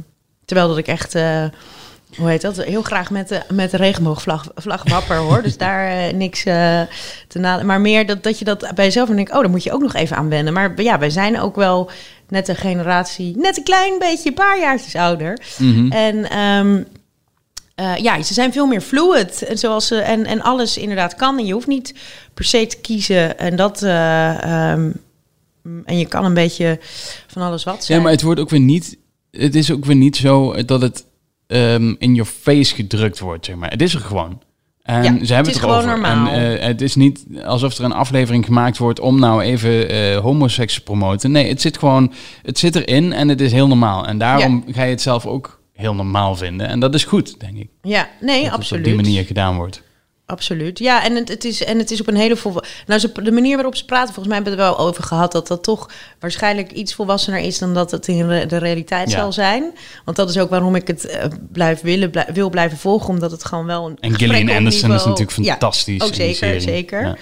Terwijl 0.45 0.69
dat 0.69 0.79
ik 0.79 0.87
echt, 0.87 1.15
eh, 1.15 1.45
hoe 2.17 2.29
heet 2.29 2.41
dat, 2.41 2.57
heel 2.57 2.83
graag 2.83 3.11
met 3.11 3.29
de, 3.29 3.41
met 3.53 3.71
de 3.71 3.77
regenboogvlag 3.77 4.47
vlag 4.55 4.83
wapper 4.89 5.17
hoor. 5.17 5.43
Dus 5.43 5.57
daar 5.67 5.87
eh, 5.87 6.15
niks 6.15 6.45
eh, 6.45 6.81
te 7.29 7.39
nadelen. 7.39 7.67
Maar 7.67 7.81
meer 7.81 8.07
dat, 8.07 8.23
dat 8.23 8.39
je 8.39 8.45
dat 8.45 8.71
bij 8.75 8.85
jezelf 8.85 9.07
dan 9.07 9.17
denkt, 9.17 9.33
oh, 9.33 9.41
daar 9.41 9.51
moet 9.51 9.63
je 9.63 9.73
ook 9.73 9.83
nog 9.83 9.95
even 9.95 10.17
aan 10.17 10.29
wennen. 10.29 10.53
Maar 10.53 10.83
ja, 10.83 10.99
wij 10.99 11.11
zijn 11.11 11.41
ook 11.41 11.57
wel 11.57 11.91
net 12.29 12.49
een 12.49 12.57
generatie, 12.57 13.37
net 13.37 13.57
een 13.57 13.63
klein 13.63 13.99
beetje, 13.99 14.29
een 14.29 14.35
paar 14.35 14.59
jaartjes 14.59 14.97
ouder. 14.97 15.41
Mhm. 15.59 15.93
En 15.93 16.31
ehm, 16.31 16.83
eh, 17.83 17.97
ja, 17.97 18.23
ze 18.23 18.35
zijn 18.35 18.53
veel 18.53 18.67
meer 18.67 18.81
fluid. 18.81 19.43
En, 19.43 19.59
zoals 19.59 19.87
ze, 19.87 19.97
en, 19.97 20.25
en 20.27 20.43
alles 20.43 20.77
inderdaad 20.79 21.15
kan. 21.15 21.39
En 21.39 21.47
je 21.47 21.53
hoeft 21.53 21.67
niet 21.67 21.95
per 22.35 22.45
se 22.45 22.67
te 22.67 22.77
kiezen. 22.81 23.39
En 23.39 23.57
dat. 23.57 23.83
eh, 23.83 24.71
ehm, 24.73 24.91
en 25.85 25.99
je 25.99 26.07
kan 26.07 26.25
een 26.25 26.35
beetje 26.35 26.79
van 27.27 27.43
alles 27.43 27.65
wat 27.65 27.85
zijn. 27.85 27.99
Ja, 27.99 28.05
maar 28.05 28.13
het 28.13 28.23
wordt 28.23 28.41
ook 28.41 28.51
weer 28.51 28.61
niet. 28.61 28.97
Het 29.31 29.55
is 29.55 29.71
ook 29.73 29.85
weer 29.85 29.97
niet 29.97 30.17
zo 30.17 30.63
dat 30.65 30.81
het 30.83 31.05
ehm, 31.47 31.95
in 31.99 32.15
your 32.15 32.31
face 32.41 32.75
gedrukt 32.75 33.19
wordt, 33.19 33.47
zeg 33.47 33.57
maar. 33.57 33.71
Het 33.71 33.83
is 33.83 33.95
er 33.95 34.01
gewoon. 34.01 34.43
En 34.83 35.03
Ja, 35.03 35.13
ze 35.13 35.19
het 35.19 35.29
hebben 35.29 35.53
is 35.53 35.59
het 35.61 35.65
erover. 35.69 35.83
gewoon 35.91 36.01
normaal. 36.01 36.33
En 36.33 36.59
eh, 36.61 36.67
het 36.67 36.81
is 36.81 36.95
niet 36.95 37.25
alsof 37.45 37.79
er 37.79 37.85
een 37.85 37.93
aflevering 37.93 38.45
gemaakt 38.45 38.79
wordt 38.79 39.01
om 39.01 39.19
nou 39.19 39.43
even 39.43 39.89
eh 39.89 40.17
homoseks 40.19 40.75
te 40.75 40.83
promoten. 40.83 41.31
Nee, 41.31 41.49
het 41.49 41.61
zit 41.61 41.79
gewoon, 41.79 42.13
het 42.43 42.59
zit 42.59 42.75
erin 42.77 43.13
en 43.13 43.29
het 43.29 43.41
is 43.41 43.53
heel 43.53 43.67
normaal. 43.69 44.07
En 44.07 44.19
daarom 44.19 44.65
ga 44.69 44.83
je 44.83 44.91
het 44.91 45.03
zelf 45.03 45.27
ook 45.27 45.61
heel 45.83 45.95
normaal 45.95 46.37
vinden. 46.37 46.69
En 46.69 46.81
dat 46.81 46.95
is 46.95 47.05
goed, 47.05 47.41
denk 47.41 47.57
ik. 47.57 47.69
ja, 47.83 48.09
nee, 48.21 48.43
dat 48.45 48.53
absoluut. 48.53 48.87
op 48.87 48.93
die 48.93 49.03
manier 49.03 49.25
gedaan 49.25 49.57
wordt. 49.57 49.83
Absoluut. 50.27 50.79
Ja, 50.79 51.05
en 51.05 51.15
het, 51.15 51.29
het, 51.29 51.45
is, 51.45 51.65
en 51.65 51.79
het 51.79 51.91
is 51.91 52.01
op 52.01 52.09
een 52.09 52.17
hele 52.17 52.37
vol. 52.37 52.55
Nou, 52.87 53.01
ze, 53.01 53.13
de 53.23 53.33
manier 53.33 53.55
waarop 53.55 53.77
ze 53.77 53.85
praten, 53.85 54.15
volgens 54.15 54.27
mij 54.27 54.35
hebben 54.37 54.55
we 54.55 54.61
het 54.63 54.71
er 54.71 54.77
wel 54.77 54.87
over 54.89 55.03
gehad 55.05 55.33
dat 55.33 55.47
dat 55.47 55.63
toch 55.63 55.91
waarschijnlijk 56.21 56.73
iets 56.73 56.95
volwassener 56.95 57.39
is 57.41 57.59
dan 57.59 57.75
dat 57.75 57.91
het 57.91 58.09
in 58.09 58.27
de 58.49 58.57
realiteit 58.57 59.11
Ja. 59.11 59.19
zal 59.19 59.33
zijn. 59.33 59.73
Want 60.05 60.17
dat 60.17 60.31
is 60.31 60.39
ook 60.39 60.51
waarom 60.51 60.75
ik 60.75 60.87
het 60.87 61.05
eh, 61.07 61.25
blijf 61.53 61.81
willen, 61.81 62.11
blij- 62.11 62.29
wil 62.33 62.51
blijven 62.51 62.79
volgen, 62.79 63.09
omdat 63.09 63.31
het 63.31 63.45
gewoon 63.45 63.67
wel 63.67 63.87
een. 63.87 63.97
En 64.01 64.15
Gillian 64.15 64.57
Anderson 64.57 64.93
is 64.93 65.05
natuurlijk 65.05 65.37
Ja, 65.39 65.51
fantastisch. 65.51 66.03
ook 66.03 66.13
in 66.15 66.27
die 66.27 66.35
zeker, 66.35 66.61
zeker. 66.61 67.01
Ja. 67.07 67.17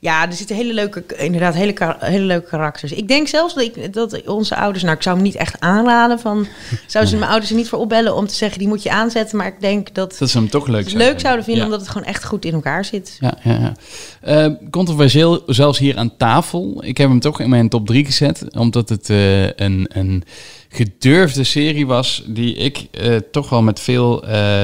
Ja, 0.00 0.26
er 0.26 0.32
zitten 0.32 0.56
hele 0.56 0.74
leuke, 0.74 1.04
inderdaad, 1.16 1.54
hele, 1.54 1.96
hele 1.98 2.24
leuke 2.24 2.48
karakters. 2.48 2.92
Ik 2.92 3.08
denk 3.08 3.28
zelfs 3.28 3.54
dat, 3.54 3.62
ik, 3.62 3.92
dat 3.92 4.24
onze 4.26 4.56
ouders, 4.56 4.84
nou, 4.84 4.96
ik 4.96 5.02
zou 5.02 5.14
hem 5.14 5.24
niet 5.24 5.34
echt 5.34 5.60
aanraden 5.60 6.20
van, 6.20 6.46
zouden 6.86 7.12
ze 7.12 7.18
mijn 7.18 7.30
ouders 7.30 7.50
er 7.50 7.56
niet 7.56 7.68
voor 7.68 7.78
opbellen 7.78 8.14
om 8.14 8.26
te 8.26 8.34
zeggen, 8.34 8.58
die 8.58 8.68
moet 8.68 8.82
je 8.82 8.90
aanzetten. 8.90 9.36
Maar 9.36 9.46
ik 9.46 9.60
denk 9.60 9.94
dat 9.94 10.16
Dat 10.18 10.30
ze 10.30 10.38
hem 10.38 10.50
toch 10.50 10.66
leuk 10.66 10.92
leuk 10.92 11.20
zouden 11.20 11.44
vinden, 11.44 11.62
Ja. 11.62 11.68
omdat 11.68 11.80
het 11.80 11.90
gewoon 11.90 12.08
echt 12.08 12.24
goed 12.24 12.44
in 12.44 12.54
elkaar 12.54 12.84
zit. 12.84 13.16
Ja, 13.20 13.38
ja, 13.42 13.52
ja. 13.58 13.72
Eh, 14.20 14.52
controversieel, 14.70 15.42
zelfs 15.46 15.78
hier 15.78 15.96
aan 15.96 16.16
tafel. 16.16 16.84
Ik 16.84 16.96
heb 16.98 17.08
hem 17.08 17.20
toch 17.20 17.40
in 17.40 17.50
mijn 17.50 17.68
top 17.68 17.86
3 17.86 18.04
gezet, 18.04 18.44
omdat 18.56 18.88
het 18.88 19.10
eh, 19.10 19.44
een, 19.46 19.86
een 19.88 20.22
gedurfde 20.68 21.44
serie 21.44 21.86
was 21.86 22.22
die 22.26 22.54
ik 22.54 22.86
eh, 22.90 23.16
toch 23.30 23.48
wel 23.48 23.62
met 23.62 23.80
veel 23.80 24.26
eh, 24.26 24.62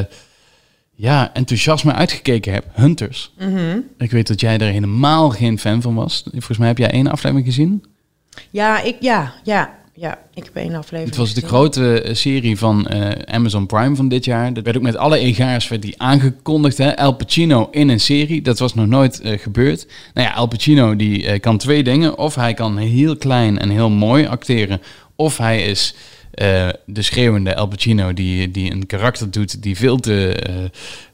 ja, 0.94 1.31
enthousiasme 1.35 1.92
uitgekeken 1.92 2.52
heb. 2.52 2.64
Hunters. 2.74 3.33
Mhm. 3.38 3.78
Ik 3.98 4.11
weet 4.11 4.26
dat 4.26 4.40
jij 4.40 4.59
er 4.59 4.72
helemaal 4.72 5.31
geen 5.31 5.59
fan 5.59 5.83
van 5.83 5.94
was. 5.94 6.22
Volgens 6.31 6.59
mij 6.59 6.68
heb 6.68 6.78
jij 6.78 6.90
één 6.90 7.07
aflevering 7.07 7.46
gezien. 7.46 7.85
Ja, 8.50 8.83
ik, 8.83 8.96
ja, 9.00 9.33
ja, 9.44 9.74
ja. 9.94 10.18
Ik 10.35 10.44
heb 10.44 10.57
één 10.57 10.74
aflevering. 10.74 11.07
Het 11.07 11.16
was 11.16 11.35
de 11.35 11.46
grote 11.46 12.02
eh, 12.02 12.14
serie 12.14 12.59
van 12.59 12.87
eh, 12.87 13.35
Amazon 13.35 13.66
Prime 13.66 13.96
van 13.96 14.09
dit 14.09 14.24
jaar. 14.24 14.52
Dat 14.52 14.64
werd 14.64 14.76
ook 14.76 14.83
met 14.83 14.96
alle 14.96 15.18
egaars 15.18 15.68
werd 15.68 15.83
die 15.83 16.00
aangekondigd. 16.02 16.78
Hè? 16.78 16.96
Al 16.96 17.12
Pacino 17.12 17.68
in 17.70 17.88
een 17.88 18.00
serie. 18.00 18.42
Dat 18.42 18.59
was 18.59 18.74
nog 18.74 18.87
nooit 18.87 19.20
eh, 19.20 19.38
gebeurd. 19.38 19.87
Nou 20.14 20.26
ja, 20.28 20.35
Al 20.35 20.46
Pacino 20.46 20.96
die 20.96 21.38
kan 21.38 21.59
twee 21.59 21.83
dingen. 21.83 22.18
Of 22.18 22.35
hij 22.35 22.55
kan 22.55 22.76
heel 22.76 23.16
klein 23.16 23.59
en 23.59 23.70
heel 23.70 23.90
mooi 23.90 24.26
acteren. 24.26 24.81
Of 25.16 25.38
hij 25.38 25.62
is 25.62 25.94
eh, 26.33 26.68
de 26.87 27.03
schreeuwende 27.03 27.57
Al 27.57 27.66
Pacino 27.66 28.12
die, 28.12 28.51
die 28.51 28.71
een 28.71 28.87
karakter 28.87 29.31
doet 29.31 29.62
die 29.62 29.77
veel 29.77 29.97
te... 29.97 30.35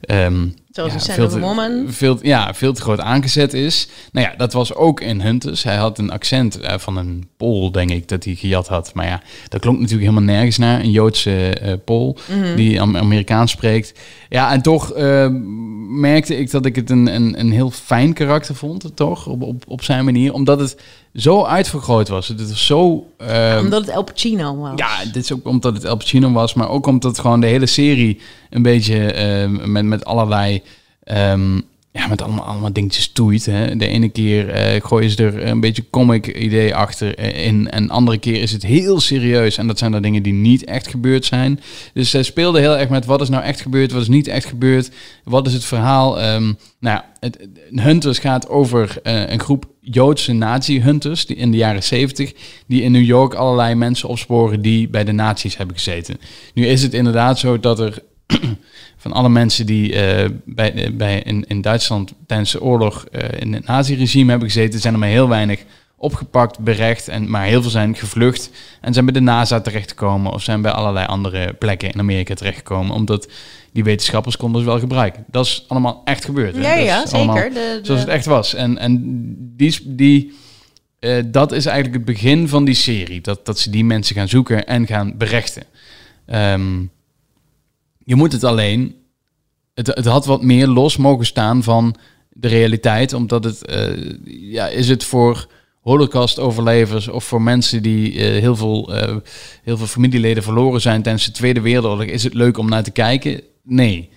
eh, 0.01 0.37
ehm, 0.79 0.89
Zoals 0.89 1.09
een 1.09 1.15
veel 1.15 1.29
Sand 1.31 1.45
of 1.45 1.55
te- 1.57 1.63
a 1.63 1.67
Woman. 1.69 1.93
Veel, 1.93 2.19
ja, 2.23 2.55
veel 2.55 2.73
te 2.73 2.81
groot 2.81 3.01
aangezet 3.01 3.53
is. 3.55 3.89
Nou 4.13 4.27
ja, 4.27 4.35
dat 4.37 4.53
was 4.53 4.75
ook 4.75 5.01
in 5.01 5.21
Hunters. 5.21 5.63
Hij 5.63 5.77
had 5.77 5.99
een 5.99 6.11
accent 6.11 6.61
eh, 6.61 6.79
van 6.79 6.97
een 6.97 7.29
Pool, 7.37 7.73
denk 7.73 7.91
ik, 7.91 8.09
dat 8.09 8.25
hij 8.25 8.35
gejat 8.35 8.69
had. 8.69 8.91
Maar 8.95 9.07
ja, 9.07 9.21
dat 9.49 9.61
klonk 9.61 9.79
natuurlijk 9.81 10.09
helemaal 10.11 10.35
nergens 10.35 10.59
naar. 10.59 10.81
Een 10.81 10.91
Joodse 10.91 11.49
eh 11.49 11.73
Pool 11.85 12.17
Mhm. 12.29 12.57
die 12.57 12.81
Am- 12.81 12.97
Amerikaans 12.97 13.51
spreekt. 13.51 13.99
Ja, 14.29 14.53
en 14.53 14.63
toch 14.63 14.93
eh, 14.93 15.29
merkte 15.89 16.37
ik 16.39 16.51
dat 16.51 16.67
ik 16.67 16.77
het 16.77 16.91
een, 16.91 17.15
een, 17.15 17.41
een 17.41 17.53
heel 17.53 17.71
fijn 17.71 18.13
karakter 18.13 18.55
vond, 18.55 18.91
toch? 18.97 19.27
Op, 19.27 19.43
op, 19.43 19.65
op 19.69 19.83
zijn 19.83 20.05
manier. 20.05 20.33
Omdat 20.33 20.61
het 20.61 20.77
zo 21.15 21.45
uitvergroot 21.45 22.09
was. 22.09 22.29
Het 22.29 22.49
was 22.49 22.67
zo... 22.67 23.07
eh, 23.19 23.59
Omdat 23.63 23.81
het 23.81 23.91
El 23.95 24.03
Pacino 24.03 24.57
was. 24.57 24.73
ja, 24.77 25.05
dit 25.13 25.17
is 25.23 25.33
ook 25.33 25.47
omdat 25.47 25.75
het 25.75 25.85
El 25.85 25.97
Pacino 25.97 26.33
was, 26.33 26.55
maar 26.55 26.69
ook 26.69 26.87
omdat 26.87 27.19
gewoon 27.19 27.41
de 27.41 27.47
hele 27.47 27.67
serie 27.67 28.21
een 28.51 28.63
beetje 28.63 29.13
ehm, 29.13 29.73
met, 29.73 29.85
met 29.85 30.05
allerlei, 30.05 30.63
ehm, 31.05 31.55
ja, 31.93 32.07
met 32.07 32.23
allemaal, 32.23 32.45
allemaal 32.45 32.73
dingetjes 32.73 33.09
toeit. 33.13 33.47
Hè. 33.47 33.77
De 33.77 33.87
ene 33.87 34.09
keer 34.09 34.49
eh, 34.49 34.81
gooien 34.85 35.11
ze 35.11 35.25
er 35.25 35.47
een 35.47 35.61
beetje 35.61 35.85
comic 35.91 36.27
idee 36.37 36.75
achter 36.75 37.15
eh, 37.19 37.47
in 37.47 37.71
en 37.71 37.87
de 37.87 37.93
andere 37.93 38.19
keer 38.19 38.41
is 38.43 38.53
het 38.53 38.63
heel 38.63 39.01
serieus. 39.01 39.57
En 39.59 39.67
dat 39.67 39.79
zijn 39.79 39.93
dan 39.93 40.03
dingen 40.03 40.23
die 40.23 40.33
niet 40.33 40.65
echt 40.65 40.89
gebeurd 40.89 41.25
zijn. 41.25 41.61
Dus 41.95 42.11
zij 42.11 42.23
speelde 42.23 42.61
heel 42.61 42.77
erg 42.79 42.89
met 42.89 43.05
wat 43.05 43.21
is 43.21 43.29
nou 43.29 43.43
echt 43.45 43.61
gebeurd, 43.61 43.93
wat 43.93 44.03
is 44.03 44.09
niet 44.09 44.27
echt 44.27 44.45
gebeurd, 44.47 44.91
wat 45.25 45.47
is 45.47 45.53
het 45.53 45.65
verhaal. 45.65 46.21
Ehm, 46.21 46.53
nou 46.81 47.01
het- 47.21 47.49
Hunters 47.71 48.19
gaat 48.19 48.49
over 48.49 48.97
eh, 49.03 49.29
een 49.31 49.41
groep 49.41 49.67
Joodse 49.81 50.33
nazi-hunters 50.33 51.27
die 51.27 51.37
in 51.37 51.51
de 51.51 51.57
jaren 51.57 51.83
70 51.83 52.33
die 52.67 52.83
in 52.83 52.93
New 52.93 53.05
York 53.05 53.35
allerlei 53.35 53.75
mensen 53.75 54.09
opsporen 54.09 54.63
die 54.63 54.89
bij 54.89 55.05
de 55.05 55.13
nazi's 55.13 55.57
hebben 55.57 55.77
gezeten. 55.77 56.17
Nu 56.55 56.67
is 56.67 56.83
het 56.83 56.95
inderdaad 56.95 57.39
zo 57.39 57.61
dat 57.61 57.81
er 57.81 58.03
van 58.97 59.13
alle 59.13 59.29
mensen 59.29 59.67
die 59.67 59.95
eh, 59.95 60.29
bij, 60.45 60.73
eh, 60.75 60.91
bij 60.93 61.21
in, 61.21 61.45
in 61.47 61.61
Duitsland 61.61 62.13
tijdens 62.27 62.53
de 62.53 62.63
oorlog 62.63 63.05
eh, 63.05 63.41
in 63.41 63.53
het 63.53 63.67
nazi-regime 63.67 64.31
hebben 64.31 64.49
gezeten, 64.51 64.81
zijn 64.81 64.93
er 64.95 65.01
maar 65.01 65.09
heel 65.09 65.29
weinig 65.29 65.65
opgepakt, 65.97 66.59
berecht, 66.59 67.09
en, 67.09 67.31
maar 67.31 67.45
heel 67.45 67.63
veel 67.63 67.71
zijn 67.71 67.95
gevlucht 67.97 68.51
en 68.81 68.93
zijn 68.93 69.05
bij 69.05 69.15
de 69.15 69.21
NASA 69.21 69.61
terechtgekomen 69.61 70.33
of 70.33 70.43
zijn 70.43 70.63
bij 70.63 70.71
allerlei 70.71 71.07
andere 71.07 71.53
plekken 71.53 71.93
in 71.93 71.99
Amerika 71.99 72.35
terechtgekomen, 72.35 72.95
omdat 72.95 73.29
die 73.73 73.85
wetenschappers 73.85 74.37
konden 74.37 74.61
ze 74.61 74.67
wel 74.67 74.79
gebruiken. 74.79 75.25
Dat 75.31 75.47
is 75.47 75.65
allemaal 75.69 76.03
echt 76.05 76.25
gebeurd. 76.25 76.55
hè. 76.55 76.61
ja, 76.61 76.77
Dat 76.77 76.85
ja 77.11 77.17
allemaal 77.19 77.37
zeker. 77.37 77.51
De, 77.51 77.55
de- 77.55 77.81
Zoals 77.87 78.01
het 78.01 78.09
echt 78.11 78.25
was. 78.27 78.55
En, 78.55 78.79
en 78.79 79.03
die, 79.57 79.79
die, 79.85 80.33
dat 81.27 81.53
is 81.53 81.67
eigenlijk 81.67 81.97
het 81.97 82.15
begin 82.15 82.49
van 82.49 82.65
die 82.65 82.75
serie. 82.75 83.21
Dat, 83.21 83.47
dat 83.47 83.59
ze 83.59 83.71
die 83.71 83.85
mensen 83.85 84.15
gaan 84.17 84.29
zoeken 84.29 84.67
en 84.67 84.87
gaan 84.87 85.17
berechten. 85.17 85.63
Ehm, 86.27 86.81
je 88.09 88.17
moet 88.17 88.33
het 88.33 88.45
alleen... 88.45 88.95
Het, 89.75 89.87
het 89.87 90.05
had 90.05 90.27
wat 90.27 90.43
meer 90.43 90.67
los 90.67 90.97
mogen 90.97 91.27
staan 91.27 91.63
van 91.63 91.97
de 92.31 92.49
realiteit. 92.49 93.13
Omdat 93.13 93.45
het... 93.45 93.65
eh, 93.65 94.15
ja, 94.25 94.69
is 94.69 94.89
het 94.89 95.05
voor 95.05 95.49
holocaust-overlevers... 95.81 97.09
of 97.09 97.25
voor 97.25 97.43
mensen 97.43 97.83
die 97.83 98.13
eh, 98.13 98.41
heel, 98.41 98.57
veel, 98.57 98.95
eh, 98.95 99.17
heel 99.63 99.77
veel 99.77 99.87
familieleden 99.87 100.43
verloren 100.43 100.81
zijn... 100.81 101.03
tijdens 101.03 101.25
de 101.25 101.31
Tweede 101.33 101.61
Wereldoorlog... 101.61 102.05
is 102.05 102.25
het 102.25 102.35
leuk 102.35 102.59
om 102.59 102.69
naar 102.69 102.83
te 102.83 102.91
kijken? 102.91 103.43
Nee. 103.63 104.11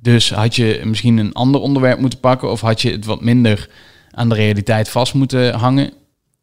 Dus 0.00 0.30
had 0.30 0.56
je 0.56 0.80
misschien 0.84 1.16
een 1.16 1.32
ander 1.32 1.60
onderwerp 1.60 1.98
moeten 1.98 2.20
pakken 2.20 2.50
of 2.50 2.60
had 2.60 2.82
je 2.82 2.90
het 2.90 3.04
wat 3.04 3.20
minder 3.20 3.68
aan 4.10 4.28
de 4.28 4.34
realiteit 4.34 4.88
vast 4.88 5.14
moeten 5.14 5.54
hangen? 5.54 5.92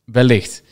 Wellicht. 0.05 0.62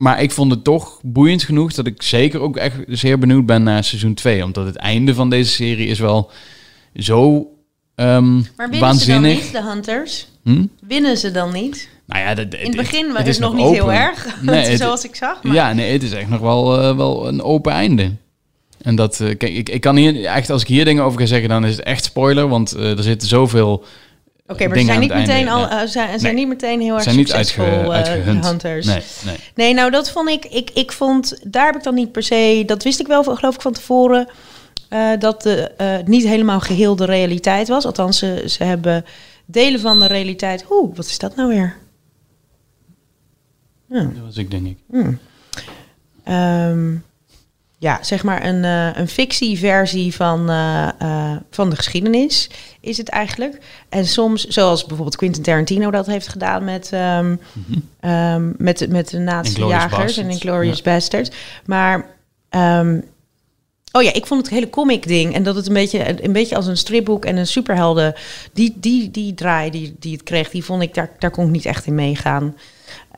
Maar 0.00 0.22
ik 0.22 0.30
vond 0.30 0.50
het 0.50 0.64
toch 0.64 1.00
boeiend 1.02 1.42
genoeg 1.42 1.72
dat 1.72 1.86
ik 1.86 2.02
zeker 2.02 2.40
ook 2.40 2.56
echt 2.56 2.76
zeer 2.86 3.18
benieuwd 3.18 3.46
ben 3.46 3.62
naar 3.62 3.84
seizoen 3.84 4.14
2. 4.14 4.44
Omdat 4.44 4.66
het 4.66 4.76
einde 4.76 5.14
van 5.14 5.30
deze 5.30 5.50
serie 5.50 5.86
is 5.86 5.98
wel 5.98 6.30
zo 6.94 7.46
ehm 7.94 8.34
maar 8.34 8.44
winnen 8.56 8.80
waanzinnig. 8.80 9.30
ze 9.42 9.52
dan 9.52 9.62
niet, 9.62 9.64
de 9.64 9.70
Hunters? 9.72 10.28
Hm? 10.44 10.66
Winnen 10.86 11.16
ze 11.16 11.30
dan 11.30 11.52
niet? 11.52 11.88
Nou 12.06 12.22
ja, 12.24 12.34
dat, 12.34 12.54
In 12.54 12.66
het 12.66 12.76
begin 12.76 13.06
was 13.06 13.16
het 13.16 13.18
het, 13.18 13.26
is 13.28 13.38
nog 13.38 13.54
nog 13.54 13.64
niet 13.64 13.74
heel 13.74 13.92
erg, 13.92 14.42
Nee, 14.42 14.66
het- 14.70 14.80
zoals 14.80 15.04
ik 15.04 15.14
zag. 15.16 15.42
Maar 15.42 15.54
Ja, 15.54 15.72
nee, 15.72 15.92
het 15.92 16.02
is 16.02 16.12
echt 16.12 16.28
nog 16.28 16.40
wel, 16.40 16.80
eh, 16.80 16.96
wel 16.96 17.28
een 17.28 17.42
open 17.42 17.72
einde. 17.72 18.10
En 18.82 18.94
dat, 18.94 19.20
eh, 19.20 19.36
kijk, 19.36 19.52
ik, 19.54 19.68
ik 19.68 19.80
kan 19.80 19.96
hier, 19.96 20.24
echt 20.24 20.50
als 20.50 20.62
ik 20.62 20.68
hier 20.68 20.84
dingen 20.84 21.04
over 21.04 21.20
ga 21.20 21.26
zeggen, 21.26 21.48
dan 21.48 21.64
is 21.64 21.76
het 21.76 21.84
echt 21.84 22.04
spoiler, 22.04 22.48
want 22.48 22.72
eh, 22.72 22.96
er 22.96 23.02
zitten 23.02 23.28
zoveel 23.28 23.84
Oké, 24.50 24.68
maar 24.68 24.78
ze 24.78 24.84
zijn 24.84 25.00
niet, 25.00 25.10
einde, 25.10 25.32
meteen 25.32 25.48
al, 25.48 25.68
eh, 25.68 25.78
zijn, 25.78 26.20
zijn 26.20 26.20
Nee. 26.22 26.32
niet 26.32 26.48
meteen 26.48 26.80
heel 26.80 26.94
erg 26.94 27.02
zijn 27.02 27.16
niet 27.16 27.28
succesvol, 27.28 27.92
uitge, 27.92 28.12
eh. 28.12 28.42
Hunters. 28.44 28.86
Nee, 28.86 29.02
nee. 29.24 29.36
Nee, 29.54 29.74
nou 29.74 29.90
dat 29.90 30.10
vond 30.10 30.28
ik, 30.28 30.44
ik, 30.44 30.70
ik 30.70 30.92
vond, 30.92 31.38
daar 31.52 31.66
heb 31.66 31.76
ik 31.76 31.82
dan 31.82 31.94
niet 31.94 32.12
per 32.12 32.22
se, 32.22 32.62
dat 32.66 32.82
wist 32.82 33.00
ik 33.00 33.06
wel 33.06 33.24
geloof 33.24 33.54
ik 33.54 33.60
van 33.60 33.72
tevoren, 33.72 34.28
eh, 34.88 35.10
dat 35.18 35.42
de, 35.42 36.02
niet 36.04 36.24
helemaal 36.24 36.60
geheel 36.60 36.96
de 36.96 37.04
realiteit 37.04 37.68
was. 37.68 37.84
Althans, 37.84 38.18
ze, 38.18 38.44
ze 38.46 38.64
hebben 38.64 39.04
delen 39.46 39.80
van 39.80 40.00
de 40.00 40.06
realiteit. 40.06 40.64
Oeh, 40.70 40.96
wat 40.96 41.06
is 41.06 41.18
dat 41.18 41.36
nou 41.36 41.48
weer? 41.48 41.76
Dat 43.88 44.24
was 44.24 44.36
ik, 44.36 44.50
denk 44.50 44.66
ik. 44.66 44.78
Hmm. 44.90 45.18
Ehm, 46.24 46.96
ja, 47.82 47.98
zeg 48.02 48.22
maar 48.22 48.44
een, 48.44 48.64
eh, 48.64 48.88
een 49.00 49.08
fictieversie 49.08 50.14
van, 50.14 50.50
eh, 50.50 50.88
eh, 50.98 51.36
van 51.50 51.70
de 51.70 51.76
geschiedenis 51.76 52.50
is 52.80 52.96
het 52.96 53.08
eigenlijk. 53.08 53.58
En 53.88 54.06
soms, 54.06 54.44
zoals 54.46 54.80
bijvoorbeeld 54.84 55.16
Quentin 55.16 55.42
Tarantino 55.42 55.90
dat 55.90 56.06
heeft 56.06 56.28
gedaan 56.28 56.64
met, 56.64 56.90
ehm, 56.92 57.36
ehm, 58.00 58.52
met, 58.56 58.78
de- 58.78 58.88
met 58.88 59.08
de 59.10 59.18
nazi-jagers 59.18 59.92
en 59.92 59.98
Bastards, 60.26 60.34
Inglourious 60.44 60.82
Bastards. 60.82 61.30
Maar 61.66 62.06
ehm, 62.48 63.00
Oh 63.92 64.02
ja, 64.02 64.12
ik 64.12 64.26
vond 64.26 64.40
het 64.42 64.50
hele 64.54 64.70
comic 64.70 65.06
ding 65.06 65.34
en 65.34 65.42
dat 65.42 65.54
het 65.56 65.66
een 65.66 65.72
beetje, 65.72 66.24
een 66.24 66.32
beetje 66.32 66.56
als 66.56 66.66
een 66.66 66.76
stripboek 66.76 67.24
en 67.24 67.36
een 67.36 67.46
superhelden, 67.46 68.14
die, 68.52 68.76
die, 68.76 69.10
die 69.10 69.34
draai 69.34 69.70
die, 69.70 69.96
die 70.00 70.12
het 70.12 70.22
kreeg, 70.22 70.50
die 70.50 70.64
vond 70.64 70.82
ik, 70.82 70.94
daar, 70.94 71.10
daar 71.18 71.30
kon 71.30 71.44
ik 71.44 71.50
niet 71.50 71.64
echt 71.66 71.86
in 71.86 71.94
meegaan. 71.94 72.56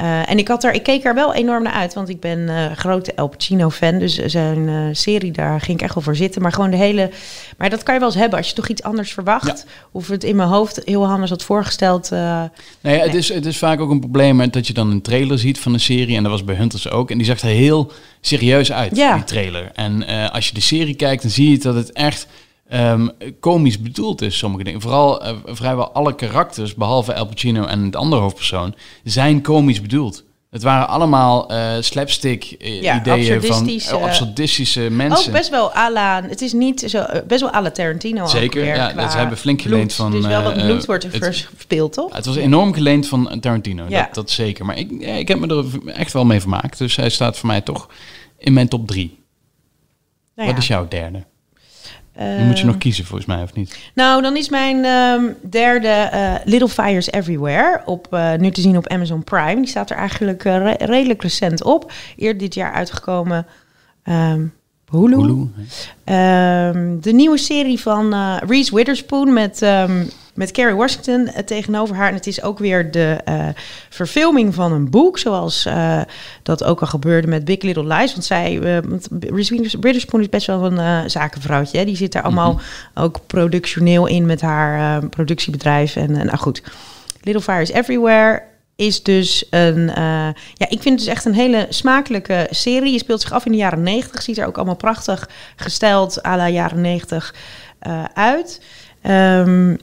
Uh, 0.02 0.30
en 0.30 0.38
ik, 0.38 0.48
had 0.48 0.64
er, 0.64 0.72
ik 0.72 0.82
keek 0.82 1.04
er 1.04 1.14
wel 1.14 1.34
enorm 1.34 1.62
naar 1.62 1.72
uit, 1.72 1.94
want 1.94 2.08
ik 2.08 2.20
ben 2.20 2.38
uh, 2.38 2.72
grote 2.72 3.12
El 3.12 3.28
Pacino-fan. 3.28 3.98
Dus 3.98 4.14
zijn 4.14 4.58
uh, 4.58 4.88
serie, 4.92 5.32
daar 5.32 5.60
ging 5.60 5.78
ik 5.78 5.84
echt 5.84 5.94
wel 5.94 6.02
voor 6.02 6.16
zitten. 6.16 6.42
Maar 6.42 6.52
gewoon 6.52 6.70
de 6.70 6.76
hele... 6.76 7.10
Maar 7.56 7.70
dat 7.70 7.82
kan 7.82 7.94
je 7.94 8.00
wel 8.00 8.08
eens 8.08 8.18
hebben 8.18 8.38
als 8.38 8.48
je 8.48 8.54
toch 8.54 8.68
iets 8.68 8.82
anders 8.82 9.12
verwacht. 9.12 9.64
Ja. 9.66 9.72
Of 9.92 10.08
het 10.08 10.24
in 10.24 10.36
mijn 10.36 10.48
hoofd 10.48 10.80
heel 10.84 11.06
anders 11.06 11.30
had 11.30 11.42
voorgesteld. 11.42 12.10
nee, 12.10 12.48
nee. 12.80 13.00
Het, 13.00 13.14
is, 13.14 13.28
het 13.28 13.46
is 13.46 13.58
vaak 13.58 13.80
ook 13.80 13.90
een 13.90 14.00
probleem 14.00 14.50
dat 14.50 14.66
je 14.66 14.72
dan 14.72 14.90
een 14.90 15.02
trailer 15.02 15.38
ziet 15.38 15.58
van 15.60 15.72
een 15.72 15.80
serie. 15.80 16.16
En 16.16 16.22
dat 16.22 16.32
was 16.32 16.44
bij 16.44 16.54
Hunters 16.54 16.90
ook. 16.90 17.10
En 17.10 17.18
die 17.18 17.26
zag 17.26 17.40
er 17.40 17.48
heel 17.48 17.92
serieus 18.20 18.72
uit, 18.72 18.96
ja. 18.96 19.14
die 19.14 19.24
trailer. 19.24 19.70
En 19.74 20.06
als 20.30 20.48
je 20.48 20.54
de 20.54 20.60
serie 20.60 20.94
kijkt, 20.94 21.22
dan 21.22 21.30
zie 21.30 21.50
je 21.50 21.58
dat 21.58 21.74
het 21.74 21.92
echt 21.92 22.26
um, 22.72 23.10
komisch 23.40 23.80
bedoeld 23.80 24.22
is, 24.22 24.38
sommige 24.38 24.64
dingen. 24.64 24.80
Vooral 24.80 25.26
uh, 25.26 25.36
vrijwel 25.44 25.92
alle 25.92 26.14
karakters, 26.14 26.74
behalve 26.74 27.12
El 27.12 27.26
Pacino 27.26 27.64
en 27.64 27.90
de 27.90 27.96
andere 27.96 28.22
hoofdpersoon, 28.22 28.74
zijn 29.04 29.42
komisch 29.42 29.80
bedoeld. 29.80 30.24
Het 30.50 30.62
waren 30.62 30.88
allemaal 30.88 31.52
uh, 31.52 31.72
slapstick 31.80 32.56
ja, 32.58 33.00
ideeën 33.00 33.42
van 33.42 33.68
uh, 33.68 33.92
absurdistische 33.92 34.80
mensen. 34.80 35.26
Ook 35.26 35.38
best 35.38 35.50
wel 35.50 35.74
à 35.76 35.90
la, 35.90 36.22
het 36.22 36.40
is 36.40 36.52
niet 36.52 36.80
zo, 36.80 37.04
best 37.26 37.40
wel 37.40 37.54
à 37.54 37.62
la 37.62 37.70
Tarantino. 37.70 38.26
Zeker, 38.26 38.64
ja, 38.64 38.92
dat 38.92 39.12
ze 39.12 39.18
hebben 39.18 39.38
flink 39.38 39.62
geleend 39.62 39.92
van. 39.92 40.10
Dus 40.10 40.26
wel 40.26 40.42
wat 40.42 40.54
bloed 40.54 40.86
wordt 40.86 41.04
er 41.04 41.10
verspeeld, 41.10 41.92
toch? 41.92 42.14
Het 42.14 42.26
was 42.26 42.36
enorm 42.36 42.74
geleend 42.74 43.08
van 43.08 43.40
Tarantino, 43.40 43.84
ja. 43.88 44.02
dat, 44.02 44.14
dat 44.14 44.30
zeker. 44.30 44.64
Maar 44.64 44.78
ik, 44.78 44.90
ik 45.00 45.28
heb 45.28 45.38
me 45.38 45.46
er 45.46 45.92
echt 45.92 46.12
wel 46.12 46.24
mee 46.24 46.40
vermaakt. 46.40 46.78
Dus 46.78 46.96
hij 46.96 47.10
staat 47.10 47.38
voor 47.38 47.46
mij 47.46 47.60
toch 47.60 47.88
in 48.38 48.52
mijn 48.52 48.68
top 48.68 48.86
drie. 48.86 49.18
Nou 50.36 50.48
Wat 50.48 50.58
is 50.58 50.66
jouw 50.66 50.88
derde? 50.88 51.24
Moet 52.46 52.58
je 52.58 52.66
nog 52.66 52.78
kiezen 52.78 53.04
volgens 53.04 53.28
mij, 53.28 53.42
of 53.42 53.54
niet? 53.54 53.78
Nou, 53.94 54.22
dan 54.22 54.36
is 54.36 54.48
mijn 54.48 54.84
um, 54.84 55.36
derde 55.50 56.10
uh, 56.14 56.34
Little 56.44 56.68
Fires 56.68 57.10
Everywhere 57.10 57.82
op, 57.84 58.08
uh, 58.10 58.34
nu 58.34 58.50
te 58.50 58.60
zien 58.60 58.76
op 58.76 58.88
Amazon 58.88 59.24
Prime. 59.24 59.54
Die 59.54 59.66
staat 59.66 59.90
er 59.90 59.96
eigenlijk 59.96 60.44
uh, 60.44 60.56
re 60.56 60.74
redelijk 60.78 61.22
recent 61.22 61.64
op. 61.64 61.92
Eerder 62.16 62.38
dit 62.38 62.54
jaar 62.54 62.72
uitgekomen 62.72 63.46
um, 64.04 64.52
Hulu. 64.90 65.14
Hulu 65.14 65.30
um, 65.32 67.00
de 67.00 67.12
nieuwe 67.12 67.38
serie 67.38 67.80
van 67.80 68.38
Reese 68.38 68.74
Witherspoon 68.74 69.32
met 69.32 69.62
met 70.34 70.50
Kerry 70.50 70.74
Washington 70.74 71.20
uh, 71.20 71.38
tegenover 71.38 71.96
haar. 71.96 72.08
En 72.08 72.14
het 72.14 72.26
is 72.26 72.42
ook 72.42 72.58
weer 72.58 72.90
de 72.90 73.20
uh, 73.28 73.48
verfilming 73.88 74.54
van 74.54 74.72
een 74.72 74.90
boek, 74.90 75.18
zoals 75.18 75.66
uh, 75.66 76.00
dat 76.42 76.64
ook 76.64 76.80
al 76.80 76.86
gebeurde 76.86 77.28
met 77.28 77.44
Big 77.44 77.62
Little 77.62 77.86
Lies. 77.86 78.12
Want 78.12 78.24
zij, 78.24 78.54
Reese 79.20 79.78
Witherspoon 79.80 80.20
is 80.20 80.28
best 80.28 80.46
wel 80.46 80.72
een 80.72 81.10
zakenvrouwtje. 81.10 81.78
Hè? 81.78 81.84
Die 81.84 81.96
zit 81.96 82.12
daar 82.12 82.22
allemaal 82.22 82.52
mm 82.52 82.58
-hmm. 82.58 83.02
ook 83.02 83.20
productioneel 83.26 84.06
in 84.06 84.26
met 84.26 84.40
haar 84.40 85.08
productiebedrijf. 85.08 85.96
En 85.96 86.12
nou 86.12 86.36
goed, 86.36 86.62
Little 87.20 87.42
Fires 87.42 87.70
Everywhere 87.70 88.42
is 88.76 89.02
dus 89.02 89.46
een. 89.50 89.78
Uh, 89.88 89.94
ja, 90.54 90.68
ik 90.68 90.82
vind 90.82 90.84
het 90.84 90.98
dus 90.98 91.06
echt 91.06 91.24
een 91.24 91.34
hele 91.34 91.66
smakelijke 91.68 92.46
serie. 92.50 92.92
Je 92.92 92.98
speelt 92.98 93.20
zich 93.20 93.32
af 93.32 93.46
in 93.46 93.52
de 93.52 93.58
jaren 93.58 93.82
90. 93.82 94.22
Ziet 94.22 94.38
er 94.38 94.46
ook 94.46 94.56
allemaal 94.56 94.76
prachtig 94.76 95.28
gesteld 95.56 96.26
à 96.26 96.36
la 96.36 96.48
jaren 96.48 96.80
90 96.80 97.34
uh, 97.86 98.04
uit. 98.14 98.60
Um, 99.06 99.78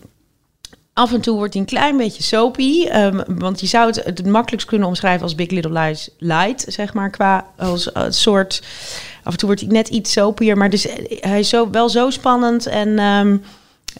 Af 0.99 1.13
en 1.13 1.21
toe 1.21 1.37
wordt 1.37 1.53
hij 1.53 1.61
een 1.61 1.67
klein 1.67 1.97
beetje 1.97 2.23
soapy. 2.23 2.87
Um, 2.93 3.23
want 3.27 3.59
je 3.59 3.67
zou 3.67 3.87
het 3.87 4.03
het 4.03 4.25
makkelijkst 4.25 4.67
kunnen 4.67 4.87
omschrijven 4.87 5.23
als 5.23 5.35
Big 5.35 5.49
Little 5.49 5.79
Lies 5.79 6.09
light, 6.17 6.65
zeg 6.67 6.93
maar, 6.93 7.09
qua 7.09 7.45
als, 7.57 7.93
als 7.93 8.21
soort... 8.21 8.63
Af 9.23 9.31
en 9.31 9.37
toe 9.37 9.47
wordt 9.47 9.63
hij 9.63 9.71
net 9.71 9.87
iets 9.87 10.11
soapier, 10.11 10.57
maar 10.57 10.69
dus, 10.69 10.87
hij 11.19 11.39
is 11.39 11.49
zo, 11.49 11.69
wel 11.69 11.89
zo 11.89 12.09
spannend 12.09 12.65
en 12.65 12.99
um, 12.99 13.43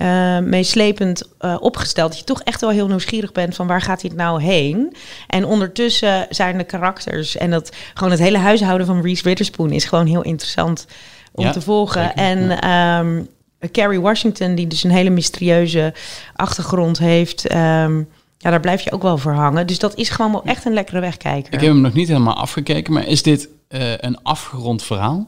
uh, 0.01 0.39
meeslepend 0.39 1.23
uh, 1.41 1.55
opgesteld... 1.59 2.09
dat 2.09 2.19
je 2.19 2.25
toch 2.25 2.41
echt 2.41 2.61
wel 2.61 2.69
heel 2.69 2.87
nieuwsgierig 2.87 3.31
bent 3.31 3.55
van 3.55 3.67
waar 3.67 3.81
gaat 3.81 4.01
hij 4.01 4.09
het 4.09 4.19
nou 4.19 4.41
heen. 4.41 4.95
En 5.27 5.45
ondertussen 5.45 6.27
zijn 6.29 6.57
de 6.57 6.63
karakters 6.63 7.37
en 7.37 7.51
dat 7.51 7.71
gewoon 7.93 8.11
het 8.11 8.19
hele 8.19 8.37
huishouden 8.37 8.87
van 8.87 9.01
Reese 9.01 9.23
Witherspoon... 9.23 9.71
is 9.71 9.85
gewoon 9.85 10.05
heel 10.07 10.23
interessant 10.23 10.85
om 11.31 11.45
ja, 11.45 11.51
te 11.51 11.61
volgen. 11.61 12.03
Zeker, 12.03 12.17
en... 12.17 12.47
Ja. 12.47 12.99
Um, 12.99 13.29
Carrie 13.71 14.01
Washington, 14.01 14.55
die 14.55 14.67
dus 14.67 14.83
een 14.83 14.91
hele 14.91 15.09
mysterieuze 15.09 15.93
achtergrond 16.35 16.97
heeft. 16.97 17.53
Um, 17.53 18.07
ja, 18.37 18.49
daar 18.49 18.59
blijf 18.59 18.81
je 18.81 18.91
ook 18.91 19.01
wel 19.01 19.17
voor 19.17 19.31
hangen. 19.31 19.67
Dus 19.67 19.79
dat 19.79 19.95
is 19.95 20.09
gewoon 20.09 20.31
wel 20.31 20.43
echt 20.43 20.65
een 20.65 20.73
lekkere 20.73 20.99
wegkijker. 20.99 21.53
Ik 21.53 21.59
heb 21.59 21.69
hem 21.69 21.81
nog 21.81 21.93
niet 21.93 22.07
helemaal 22.07 22.35
afgekeken, 22.35 22.93
maar 22.93 23.07
is 23.07 23.23
dit 23.23 23.49
uh, 23.69 23.97
een 23.97 24.23
afgerond 24.23 24.83
verhaal? 24.83 25.27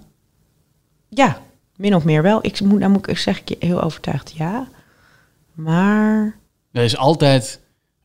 Ja, 1.09 1.41
min 1.75 1.95
of 1.95 2.03
meer 2.03 2.21
wel. 2.21 2.39
Ik 2.41 2.61
moet, 2.61 2.79
dan 2.79 2.91
moet 2.91 3.09
ik 3.09 3.17
zeg 3.17 3.39
ik 3.39 3.49
je 3.49 3.55
heel 3.59 3.81
overtuigd 3.81 4.33
ja. 4.35 4.67
Maar. 5.53 6.35
Er 6.71 6.83
is 6.83 6.97
altijd 6.97 7.59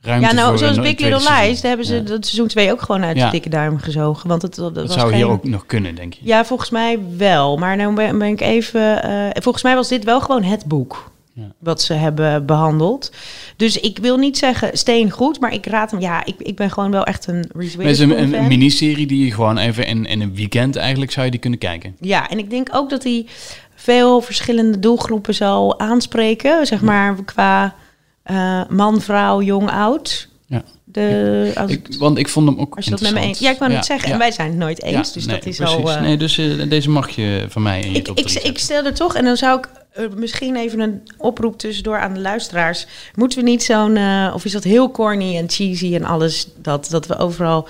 ja, 0.07 0.33
nou, 0.33 0.59
zoals 0.59 0.81
Big 0.81 0.99
Little 0.99 1.31
Lies, 1.31 1.61
daar 1.61 1.69
hebben 1.69 1.87
ze 1.87 2.03
dat 2.03 2.27
seizoen 2.27 2.47
2 2.47 2.73
ook 2.73 2.83
gewoon 2.83 3.05
uit 3.05 3.17
de 3.17 3.29
dikke 3.31 3.49
duim 3.49 3.79
gezogen. 3.79 4.29
Want 4.29 4.43
het, 4.43 4.55
dat, 4.55 4.75
dat 4.75 4.93
zou 4.93 5.15
hier 5.15 5.29
ook 5.29 5.45
nog 5.45 5.67
kunnen, 5.67 5.95
denk 5.95 6.15
je? 6.15 6.21
Ja, 6.23 6.45
volgens 6.45 6.71
mij 6.71 6.99
wel. 7.17 7.57
Maar 7.57 7.77
nou 7.77 7.95
ben, 7.95 8.19
ben 8.19 8.29
ik 8.29 8.41
even... 8.41 8.81
Uh, 8.81 9.27
volgens 9.33 9.65
mij 9.65 9.75
was 9.75 9.89
dit 9.89 10.05
wel 10.05 10.21
gewoon 10.21 10.43
het 10.43 10.65
boek. 10.65 11.11
Ja. 11.33 11.53
Wat 11.59 11.83
ze 11.83 11.93
hebben 11.93 12.47
behandeld. 12.47 13.13
Dus 13.57 13.81
ik 13.81 13.99
wil 13.99 14.17
niet 14.17 14.39
zeggen 14.39 14.79
steen 14.79 15.11
goed, 15.11 15.41
maar 15.41 15.53
ik 15.53 15.67
raad 15.67 15.91
hem. 15.91 16.01
Ja, 16.01 16.25
ik, 16.25 16.35
ik 16.39 16.57
ben 16.57 16.71
gewoon 16.71 16.91
wel 16.91 17.05
echt 17.05 17.27
een 17.27 17.51
Reese 17.55 17.79
Het 17.79 17.91
is 17.91 17.99
een, 17.99 18.35
een 18.35 18.47
miniserie 18.47 19.07
die 19.07 19.25
je 19.25 19.33
gewoon 19.33 19.59
even 19.59 19.87
in, 19.87 20.07
in 20.07 20.21
een 20.21 20.35
weekend 20.35 20.77
eigenlijk 20.77 21.11
zou 21.11 21.25
je 21.25 21.31
die 21.31 21.41
kunnen 21.41 21.59
kijken. 21.59 21.97
Ja, 22.01 22.31
en 22.31 22.39
ik 22.39 22.51
denk 22.51 22.69
ook 22.73 22.91
dat 22.91 23.03
hij 23.03 23.27
veel 23.75 24.21
verschillende 24.21 24.79
doelgroepen 24.79 25.35
zal 25.35 25.81
aanspreken. 25.81 26.67
Zeg 26.67 26.81
maar 26.81 27.17
qua 27.25 27.75
uh, 28.31 28.63
man, 28.69 29.01
vrouw, 29.01 29.43
jong, 29.43 29.71
oud. 29.71 30.29
Ja. 30.47 30.63
De, 30.85 31.53
als 31.57 31.71
ik, 31.71 31.87
want 31.99 32.19
ik 32.19 32.29
vond 32.29 32.49
hem 32.49 32.59
ook 32.59 32.77
als 32.77 32.85
je 32.85 32.91
dat 32.91 33.01
met 33.01 33.15
me 33.15 33.21
eens, 33.21 33.39
Ja, 33.39 33.51
ik 33.51 33.59
wou 33.59 33.71
ja, 33.71 33.77
het 33.77 33.87
zeggen. 33.87 34.13
En 34.13 34.19
wij 34.19 34.31
zijn 34.31 34.49
het 34.49 34.59
nooit 34.59 34.83
eens, 34.83 35.13
dus 35.13 35.27
nee, 35.27 35.37
dat 35.37 35.47
is 35.47 35.57
precies. 35.57 35.77
al... 35.77 35.91
Uh, 35.91 36.01
nee, 36.01 36.17
dus 36.17 36.39
uh, 36.39 36.69
deze 36.69 36.91
mag 36.91 37.11
je 37.11 37.47
van 37.49 37.63
mij 37.63 37.81
in 37.81 37.93
je 37.93 37.99
ik, 37.99 38.09
ik, 38.09 38.33
ik 38.33 38.59
stel 38.59 38.85
er 38.85 38.95
toch, 38.95 39.15
en 39.15 39.25
dan 39.25 39.37
zou 39.37 39.59
ik 39.59 39.69
misschien 40.17 40.57
even 40.57 40.81
een 40.81 41.03
oproep 41.17 41.59
tussendoor 41.59 42.01
aan 42.01 42.15
de 42.15 42.21
luisteraars. 42.21 42.87
Moeten 43.15 43.39
we 43.39 43.45
niet 43.45 43.63
zo'n... 43.63 43.99
of 44.35 44.45
is 44.45 44.53
dat 44.53 44.65
heel 44.65 44.91
corny 44.91 45.37
en 45.37 45.51
cheesy 45.51 45.95
en 45.95 46.05
alles, 46.05 46.49
dat, 46.63 46.89
dat 46.91 47.07
we 47.07 47.19
overal 47.19 47.69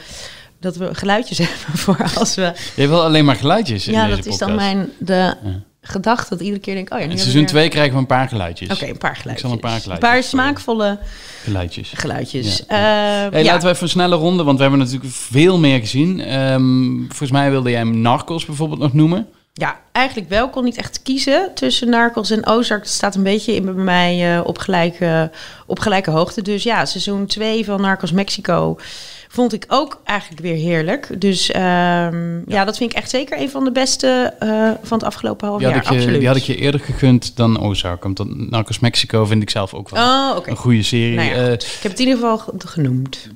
dat 0.60 0.76
we 0.76 0.94
geluidjes 0.94 1.38
hebben 1.46 1.78
voor 1.78 2.10
als 2.14 2.34
we... 2.34 2.52
Je 2.76 2.88
wil 2.88 3.02
alleen 3.02 3.24
maar 3.24 3.36
geluidjes 3.36 3.86
in 3.86 3.92
Ja, 3.92 4.08
dat 4.08 4.26
is 4.26 4.38
dan 4.38 4.54
mijn... 4.54 4.90
De, 4.98 5.12
ja 5.12 5.62
gedacht 5.88 6.28
dat 6.28 6.40
iedere 6.40 6.60
keer 6.60 6.74
denk 6.74 6.92
oh 6.92 6.98
ja, 6.98 7.04
In 7.04 7.18
seizoen 7.18 7.44
2 7.44 7.68
krijgen 7.68 7.92
we 7.92 7.98
een 7.98 8.06
paar 8.06 8.28
geluidjes. 8.28 8.70
Oké, 8.70 8.86
een 8.86 8.98
paar 8.98 9.16
geluidjes. 9.16 9.32
Ik 9.32 9.38
zal 9.38 9.50
een 9.50 9.58
paar 9.58 9.80
geluidjes. 9.80 10.10
Een 10.10 10.14
paar 10.14 10.22
smaakvolle 10.22 10.98
geluidjes. 11.42 11.92
Geluidjes. 11.94 12.62
Ja. 12.68 13.24
Uh, 13.24 13.32
hey, 13.32 13.44
ja. 13.44 13.52
Laten 13.52 13.68
we 13.68 13.74
even 13.74 13.82
een 13.82 13.88
snelle 13.88 14.16
ronde, 14.16 14.42
want 14.42 14.56
we 14.56 14.62
hebben 14.62 14.80
natuurlijk 14.80 15.12
veel 15.12 15.58
meer 15.58 15.78
gezien. 15.78 16.34
Um, 16.34 17.04
volgens 17.08 17.30
mij 17.30 17.50
wilde 17.50 17.70
jij 17.70 17.82
Narcos 17.82 18.44
bijvoorbeeld 18.44 18.80
nog 18.80 18.92
noemen. 18.92 19.28
Ja, 19.52 19.80
eigenlijk 19.92 20.28
wel. 20.28 20.50
Kon 20.50 20.64
niet 20.64 20.76
echt 20.76 21.02
kiezen 21.02 21.50
tussen 21.54 21.90
Narcos 21.90 22.30
en 22.30 22.46
Ozark. 22.46 22.82
Het 22.82 22.92
staat 22.92 23.14
een 23.14 23.22
beetje 23.22 23.54
in 23.54 23.64
bij 23.64 23.74
mij 23.74 24.36
uh, 24.36 24.46
op, 24.46 24.58
gelijke, 24.58 25.30
op 25.66 25.78
gelijke 25.78 26.10
hoogte. 26.10 26.42
Dus 26.42 26.62
ja, 26.62 26.84
seizoen 26.84 27.26
2 27.26 27.64
van 27.64 27.80
Narcos 27.80 28.12
Mexico 28.12 28.78
vond 29.28 29.52
ik 29.52 29.64
ook 29.68 30.00
eigenlijk 30.04 30.42
weer 30.42 30.54
heerlijk. 30.54 31.20
Dus 31.20 31.48
um, 31.48 31.62
ja. 31.62 32.42
ja. 32.46 32.64
dat 32.64 32.76
vind 32.76 32.90
ik 32.90 32.96
echt 32.96 33.10
zeker 33.10 33.40
een 33.40 33.50
van 33.50 33.64
de 33.64 33.72
beste 33.72 34.34
uh, 34.42 34.70
van 34.82 34.98
het 34.98 35.06
afgelopen 35.06 35.48
half 35.48 35.58
die 35.58 35.68
jaar. 35.68 35.82
Je, 35.82 35.88
absoluut. 35.88 36.18
Die 36.18 36.28
had 36.28 36.36
ik 36.36 36.42
je 36.42 36.56
eerder 36.56 36.80
gegund 36.80 37.36
dan 37.36 37.60
Ozark. 37.60 38.02
Want 38.02 38.50
Narcos 38.50 38.78
Mexico 38.78 39.24
vind 39.24 39.42
ik 39.42 39.50
zelf 39.50 39.74
ook 39.74 39.88
wel 39.88 40.04
oh, 40.04 40.36
okay. 40.36 40.50
een 40.50 40.56
goede 40.56 40.82
serie. 40.82 41.16
Nou 41.16 41.28
ja, 41.28 41.46
uh, 41.46 41.52
ik 41.52 41.78
heb 41.82 41.90
het 41.90 42.00
in 42.00 42.06
ieder 42.06 42.20
geval 42.20 42.54
genoemd. 42.58 43.28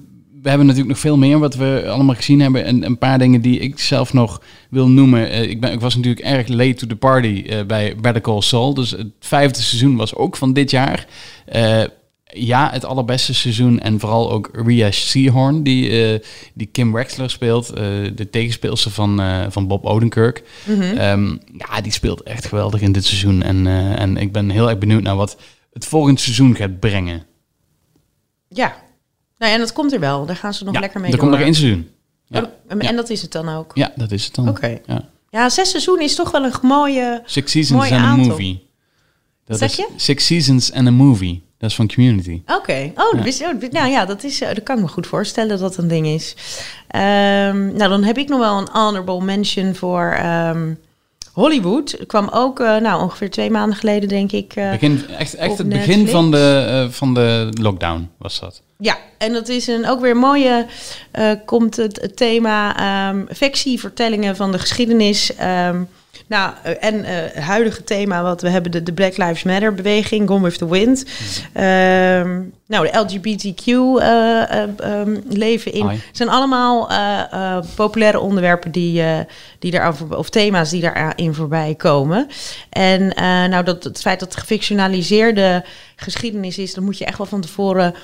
We 0.43 0.49
hebben 0.49 0.67
natuurlijk 0.67 0.95
nog 0.95 1.03
veel 1.03 1.17
meer 1.17 1.39
wat 1.39 1.55
we 1.55 1.85
allemaal 1.89 2.15
gezien 2.15 2.41
hebben. 2.41 2.65
En 2.65 2.85
een 2.85 2.99
paar 2.99 3.19
dingen 3.19 3.41
die 3.41 3.59
ik 3.59 3.79
zelf 3.79 4.13
nog 4.13 4.41
wil 4.71 4.89
noemen. 4.89 5.21
Uh, 5.21 5.43
ik, 5.43 5.61
ben, 5.61 5.73
ik 5.73 5.81
was 5.81 5.97
natuurlijk 5.97 6.27
erg 6.27 6.49
late 6.49 6.75
to 6.75 6.87
the 6.87 6.97
party 6.97 7.45
uh, 7.47 7.63
bij 7.67 7.97
Better 8.01 8.23
Call 8.23 8.41
Saul. 8.41 8.75
Dus 8.75 8.91
het 8.91 9.07
vijfde 9.21 9.63
seizoen 9.63 9.97
was 9.97 10.15
ook 10.15 10.37
van 10.37 10.53
dit 10.53 10.71
jaar. 10.71 11.07
Uh, 11.55 11.83
ja, 12.33 12.71
het 12.73 12.85
allerbeste 12.85 13.35
seizoen. 13.35 13.81
En 13.81 14.01
vooral 14.01 14.33
ook 14.33 14.49
Ria 14.53 14.91
Seahorn, 14.91 15.63
die, 15.63 16.13
uh, 16.13 16.19
die 16.55 16.67
Kim 16.67 16.93
Wexler 16.93 17.31
speelt. 17.31 17.71
Uh, 17.71 17.77
de 18.15 18.31
tegenspeelster 18.31 18.91
van, 18.91 19.21
uh, 19.21 19.47
van 19.49 19.67
Bob 19.67 19.85
Odenkirk. 19.85 20.43
Mm 20.65 20.81
-hmm. 20.81 20.99
um, 20.99 21.41
ja, 21.57 21.81
die 21.81 21.93
speelt 21.93 22.23
echt 22.23 22.47
geweldig 22.47 22.81
in 22.81 22.93
dit 22.93 23.05
seizoen. 23.05 23.43
En, 23.43 23.67
en 23.97 24.17
ik 24.17 24.33
ben 24.33 24.51
heel 24.51 24.69
erg 24.69 24.79
benieuwd 24.79 25.03
naar 25.03 25.17
wat 25.17 25.37
het 25.73 25.87
volgende 25.87 26.21
seizoen 26.21 26.57
gaat 26.57 26.81
brengen. 26.81 27.23
Ja, 28.49 28.75
nou 29.39 29.53
ja, 29.53 29.59
en 29.59 29.59
dat 29.59 29.73
komt 29.73 29.93
er 29.93 30.01
wel. 30.01 30.27
Daar 30.27 30.37
gaan 30.37 30.55
ze 30.55 30.65
nog 30.65 30.75
ja, 30.75 30.81
lekker 30.81 31.01
mee 31.01 31.11
er 31.11 31.17
door. 31.17 31.27
komt 31.27 31.39
nog 31.39 31.47
één 31.47 31.55
seizoen. 31.55 31.89
Ja. 32.27 32.41
Oh, 32.41 32.49
en 32.67 32.81
ja. 32.81 32.93
dat 32.93 33.11
is 33.11 33.23
het 33.23 33.33
dan 33.33 33.49
ook? 33.49 33.71
Ja, 33.75 33.93
dat 33.97 34.11
is 34.11 34.25
het 34.25 34.35
dan. 34.35 34.49
Oké. 34.49 34.57
Okay. 34.57 34.83
Ja. 34.87 35.09
ja, 35.31 35.49
zes 35.49 35.71
seizoenen 35.71 36.05
is 36.05 36.15
toch 36.15 36.31
wel 36.31 36.45
een 36.45 36.53
mooie 36.63 37.23
Six 37.25 37.51
seasons 37.51 37.91
and 37.91 37.93
a 37.93 38.17
movie. 38.17 38.69
Dat 39.45 39.59
zeg 39.59 39.77
je? 39.77 39.89
Six 39.97 40.27
seasons 40.27 40.73
and 40.73 40.87
a 40.87 40.91
movie. 40.91 41.43
Dat 41.61 41.71
is 41.71 41.77
van 41.77 41.89
Community. 41.95 42.43
Oké. 42.47 42.55
Okay. 42.55 42.93
Oh, 42.97 43.25
ja. 43.25 43.49
oh, 43.49 43.71
nou 43.71 43.91
ja, 43.91 44.05
dat, 44.05 44.25
is, 44.25 44.39
dat 44.39 44.63
kan 44.63 44.77
ik 44.77 44.83
me 44.83 44.89
goed 44.89 45.07
voorstellen 45.07 45.51
dat 45.51 45.61
dat 45.61 45.77
een 45.77 45.89
ding 45.89 46.07
is. 46.07 46.35
Um, 46.95 47.73
nou, 47.77 47.89
dan 47.89 48.03
heb 48.03 48.19
ik 48.19 48.29
nog 48.29 48.39
wel 48.39 48.59
een 48.59 48.69
honorable 48.73 49.21
mention 49.21 49.75
voor 49.75 50.19
um, 50.25 50.79
Hollywood 51.33 51.97
kwam 52.07 52.29
ook, 52.33 52.61
eh, 52.61 52.77
nou 52.77 53.03
ongeveer 53.03 53.31
twee 53.31 53.51
maanden 53.51 53.77
geleden 53.79 54.09
denk 54.09 54.33
ik. 54.33 54.53
eh, 54.57 54.71
Begin, 54.71 55.05
echt 55.19 55.35
echt 55.35 55.59
het 55.59 55.69
begin 55.69 56.09
van 56.09 56.31
de, 56.31 56.65
eh, 56.69 56.93
van 56.93 57.15
de 57.15 57.49
lockdown 57.61 58.11
was 58.19 58.41
dat. 58.41 58.63
Ja, 58.79 58.97
en 59.19 59.33
dat 59.33 59.49
is 59.49 59.67
een, 59.67 59.89
ook 59.89 60.01
weer 60.01 60.11
een 60.11 60.17
mooie, 60.17 60.67
eh, 61.11 61.31
komt 61.45 61.77
het, 61.77 62.01
het 62.01 62.17
thema 62.17 62.77
ehm 62.77 63.25
fictievertellingen 63.35 64.37
van 64.37 64.53
de 64.53 64.59
geschiedenis. 64.59 65.35
ehm, 65.37 65.83
nou, 66.31 66.53
eh, 66.63 66.73
en 66.81 67.05
eh, 67.05 67.15
het 67.15 67.45
huidige 67.45 67.85
thema 67.85 68.23
wat 68.23 68.43
we 68.43 68.49
hebben, 68.49 68.71
de, 68.71 68.83
de 68.83 68.93
Black 68.93 69.17
Lives 69.17 69.43
Matter 69.43 69.75
beweging, 69.75 70.29
Gone 70.29 70.43
with 70.43 70.59
the 70.59 70.69
Wind. 70.69 71.05
Ehm, 71.53 72.43
nou, 72.67 72.91
de 72.91 72.99
LGBTQ 72.99 73.67
eh, 73.67 74.63
eh, 74.63 74.69
ehm, 74.79 75.17
leven 75.29 75.73
in. 75.73 75.87
Het 75.87 76.01
zijn 76.13 76.29
allemaal 76.29 76.91
eh, 76.91 77.33
eh, 77.33 77.65
populaire 77.75 78.21
onderwerpen 78.21 78.71
die, 78.71 79.03
eh 79.03 79.19
die 79.59 79.71
daar 79.71 79.95
of 80.11 80.31
thema's 80.31 80.71
die 80.71 80.81
daarin 80.81 81.35
voorbij 81.35 81.75
komen. 81.75 82.29
En 82.69 83.15
eh, 83.15 83.25
nou, 83.25 83.65
dat, 83.65 83.85
het 83.85 84.01
feit 84.01 84.21
dat 84.21 84.33
het 84.33 84.41
gefictionaliseerde 84.41 85.65
geschiedenis 85.97 86.59
is, 86.59 86.75
dan 86.75 86.85
moet 86.85 86.99
je 86.99 87.05
echt 87.05 87.19
wel 87.19 87.27
van 87.27 87.41
tevoren 87.41 87.95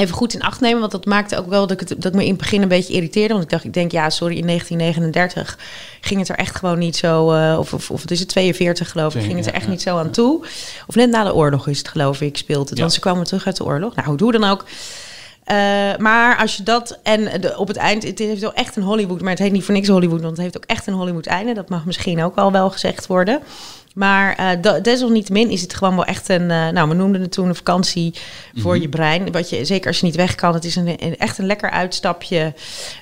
even 0.00 0.14
goed 0.14 0.34
in 0.34 0.42
acht 0.42 0.60
nemen. 0.60 0.80
Want 0.80 0.92
dat 0.92 1.04
maakte 1.04 1.38
ook 1.38 1.48
wel 1.48 1.66
dat 1.66 1.80
ik, 1.80 1.88
het, 1.88 2.02
dat 2.02 2.12
ik 2.12 2.18
me 2.18 2.24
in 2.24 2.30
het 2.30 2.38
begin 2.38 2.62
een 2.62 2.68
beetje 2.68 2.92
irriteerde. 2.92 3.32
Want 3.32 3.44
ik 3.44 3.50
dacht, 3.50 3.64
ik 3.64 3.74
denk, 3.74 3.92
ja, 3.92 4.10
sorry, 4.10 4.36
in 4.36 4.46
1939 4.46 5.58
ging 6.00 6.20
het 6.20 6.28
er 6.28 6.36
echt 6.36 6.56
gewoon 6.56 6.78
niet 6.78 6.96
zo... 6.96 7.32
eh, 7.32 7.56
of, 7.58 7.74
of, 7.74 7.90
of 7.90 8.00
het 8.00 8.10
is 8.10 8.20
het 8.20 8.28
42 8.28 8.90
geloof 8.90 9.14
ik, 9.14 9.22
ging 9.22 9.36
het 9.36 9.46
er 9.46 9.54
echt 9.54 9.64
Ja, 9.64 9.70
niet 9.70 9.82
zo 9.82 9.98
aan 9.98 10.10
toe. 10.10 10.44
Of 10.86 10.94
net 10.94 11.10
na 11.10 11.24
de 11.24 11.34
oorlog 11.34 11.68
is 11.68 11.78
het 11.78 11.88
geloof 11.88 12.20
ik, 12.20 12.36
speelt 12.36 12.68
het. 12.68 12.76
Ja. 12.76 12.84
Want 12.84 12.94
ze 12.94 13.00
kwamen 13.00 13.24
terug 13.24 13.46
uit 13.46 13.56
de 13.56 13.64
oorlog. 13.64 13.94
Nou, 13.94 14.16
hoe 14.18 14.32
dan 14.32 14.44
ook. 14.44 14.64
Eh, 15.44 15.56
maar 15.98 16.36
als 16.36 16.56
je 16.56 16.62
dat 16.62 16.98
en 17.02 17.40
de, 17.40 17.56
op 17.56 17.68
het 17.68 17.76
eind, 17.76 18.02
het 18.02 18.18
heeft 18.18 18.40
wel 18.40 18.54
echt 18.54 18.76
een 18.76 18.82
Hollywood, 18.82 19.20
maar 19.20 19.30
het 19.30 19.38
heet 19.38 19.52
niet 19.52 19.64
voor 19.64 19.74
niks 19.74 19.88
Hollywood, 19.88 20.20
want 20.20 20.32
het 20.32 20.40
heeft 20.40 20.56
ook 20.56 20.64
echt 20.66 20.86
een 20.86 20.94
Hollywood 20.94 21.26
einde. 21.26 21.54
Dat 21.54 21.68
mag 21.68 21.84
misschien 21.84 22.22
ook 22.22 22.36
al 22.36 22.52
wel 22.52 22.70
gezegd 22.70 23.06
worden. 23.06 23.40
Maar 23.94 24.60
da- 24.60 24.80
desalniettemin 24.80 25.50
is 25.50 25.62
het 25.62 25.74
gewoon 25.74 25.94
wel 25.94 26.04
echt 26.04 26.28
een, 26.28 26.50
eh, 26.50 26.68
nou, 26.68 26.88
we 26.88 26.94
noemden 26.94 27.20
het 27.20 27.32
toen 27.32 27.48
een 27.48 27.54
vakantie 27.54 28.14
voor 28.56 28.72
Mhm. 28.72 28.82
je 28.82 28.88
brein. 28.88 29.32
Wat 29.32 29.50
je, 29.50 29.64
zeker 29.64 29.86
als 29.88 30.00
je 30.00 30.06
niet 30.06 30.16
weg 30.16 30.34
kan, 30.34 30.54
het 30.54 30.64
is 30.64 30.76
een, 30.76 30.86
een- 31.04 31.16
echt 31.18 31.38
een 31.38 31.46
lekker 31.46 31.70
uitstapje 31.70 32.54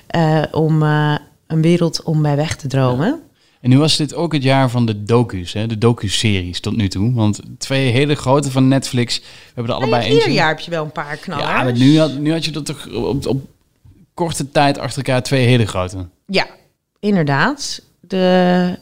eh, 0.07 0.41
om 0.51 0.81
een 0.81 1.61
wereld 1.61 2.03
om 2.03 2.21
bij 2.21 2.35
weg 2.35 2.55
te 2.55 2.67
dromen. 2.67 3.19
En 3.61 3.69
nu 3.69 3.77
was 3.77 3.97
dit 3.97 4.13
ook 4.13 4.33
het 4.33 4.43
jaar 4.43 4.69
van 4.69 4.85
de 4.85 5.03
docu's, 5.03 5.53
hè? 5.53 5.67
de 5.67 5.77
docu-series 5.77 6.59
tot 6.59 6.75
nu 6.75 6.87
toe. 6.87 7.13
Want 7.13 7.39
twee 7.57 7.91
hele 7.91 8.15
grote 8.15 8.51
van 8.51 8.67
Netflix, 8.67 9.19
we 9.19 9.25
hebben 9.45 9.63
er 9.63 9.69
Nou, 9.69 9.81
allebei 9.81 10.03
ieder 10.03 10.17
eentje. 10.17 10.33
jaar 10.39 10.47
heb 10.47 10.59
je 10.59 10.71
wel 10.71 10.83
een 10.83 10.91
paar 10.91 11.17
knallers. 11.17 11.47
Ja, 11.49 11.63
maar 11.63 11.77
nu 11.77 11.99
had, 11.99 12.17
nu 12.17 12.31
had 12.31 12.45
je 12.45 12.51
dat 12.51 12.65
toch 12.65 12.87
op, 12.93 13.27
op 13.27 13.41
korte 14.13 14.51
tijd 14.51 14.77
achter 14.77 14.97
elkaar 15.05 15.23
twee 15.23 15.45
hele 15.47 15.65
grote. 15.65 15.97
Ja, 16.25 16.45
inderdaad. 16.99 17.81
De, 17.99 18.79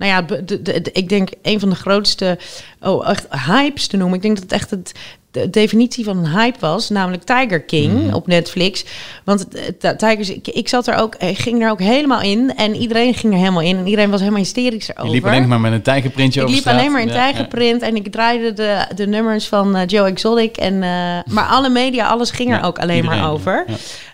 nou 0.00 0.12
ja, 0.12 0.22
de, 0.22 0.44
de, 0.44 0.62
de- 0.62 0.90
ik 0.92 1.08
denk 1.08 1.28
een 1.42 1.60
van 1.60 1.68
de 1.70 1.74
grootste 1.76 2.38
oh, 2.80 3.08
echt 3.10 3.26
hypes 3.46 3.86
te 3.86 3.96
noemen. 3.96 4.16
Ik 4.16 4.22
denk 4.22 4.34
dat 4.34 4.42
het 4.44 4.52
echt 4.52 4.70
het, 4.70 4.92
de 5.30 5.50
definitie 5.50 6.04
van 6.04 6.16
een 6.18 6.28
hype 6.38 6.58
was, 6.60 6.88
namelijk 6.88 7.22
Tiger 7.24 7.60
King 7.62 7.92
Mhm. 8.04 8.14
op 8.14 8.26
Netflix. 8.26 8.84
Want 9.24 9.46
het- 9.80 9.98
Tigers, 9.98 10.30
ik, 10.30 10.48
ik 10.48 10.68
zat 10.68 10.86
er 10.86 10.94
ook, 10.96 11.14
ik 11.14 11.38
ging 11.38 11.62
er 11.62 11.70
ook 11.70 11.80
helemaal 11.80 12.20
in 12.22 12.56
en 12.56 12.74
iedereen 12.76 13.14
ging 13.14 13.32
er 13.32 13.38
helemaal 13.38 13.62
in 13.62 13.76
en 13.76 13.86
iedereen 13.86 14.10
was 14.10 14.20
helemaal 14.20 14.40
hysterisch 14.40 14.86
Je 14.86 14.92
erover. 14.96 15.14
liep 15.14 15.24
alleen 15.26 15.48
maar 15.48 15.60
met 15.60 15.72
een 15.72 15.82
tijgerprintje 15.82 16.40
Ik 16.40 16.46
over 16.46 16.56
liep 16.58 16.64
straat. 16.66 16.78
alleen 16.80 16.92
maar 16.92 17.00
in 17.00 17.08
Ja, 17.08 17.14
ja. 17.14 17.20
tijgerprint 17.20 17.82
en 17.82 17.96
ik 17.96 18.12
draaide 18.12 18.52
de, 18.52 18.86
de 18.94 19.06
nummers 19.06 19.46
van 19.48 19.76
eh, 19.76 19.86
Joe 19.86 20.06
Exotic. 20.08 20.56
En, 20.56 20.74
eh, 20.82 20.88
maar 21.32 21.46
alle 21.50 21.68
media, 21.68 22.06
alles 22.06 22.30
ging 22.30 22.52
er 22.54 22.62
ook 22.62 22.78
alleen 22.78 22.96
iedereen, 22.96 23.20
maar 23.20 23.30
over. 23.30 23.64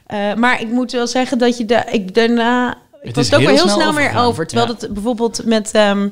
Eh, 0.07 0.35
maar 0.35 0.61
ik 0.61 0.68
moet 0.70 0.92
wel 0.92 1.07
zeggen 1.07 1.38
dat 1.38 1.59
je 1.59 1.64
de, 1.64 1.83
ik 1.90 2.14
daarna... 2.14 2.77
Ik 3.09 3.14
Het 3.16 3.16
was 3.16 3.25
het 3.27 3.35
ook 3.35 3.40
heel 3.40 3.49
wel 3.49 3.59
heel 3.59 3.69
snel 3.75 3.92
snel 3.92 3.92
meer 3.92 4.19
over. 4.21 4.47
Terwijl 4.47 4.69
Ja. 4.71 4.77
het 4.79 4.95
bijvoorbeeld 4.95 5.45
met... 5.45 5.71
ehm, 5.73 6.09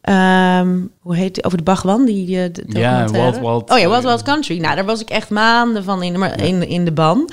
ehm, 0.00 0.78
hoe 1.00 1.16
heet 1.16 1.34
die? 1.34 1.44
Over 1.44 1.58
de 1.58 1.64
Bagwan, 1.64 2.04
die, 2.04 2.26
die 2.26 2.52
de 2.52 2.78
Ja. 2.78 3.08
Wild 3.08 3.38
Wild- 3.38 3.70
Oh 3.70 3.78
ja, 3.78 3.88
Wild 3.88 4.02
Wild 4.02 4.22
Country. 4.22 4.58
Nou, 4.58 4.74
daar 4.74 4.84
was 4.84 5.00
ik 5.00 5.10
echt 5.10 5.30
maanden 5.30 5.84
van 5.84 6.02
in 6.02 6.12
de, 6.12 6.28
in, 6.36 6.68
in 6.68 6.84
de 6.84 6.92
ban. 6.92 7.30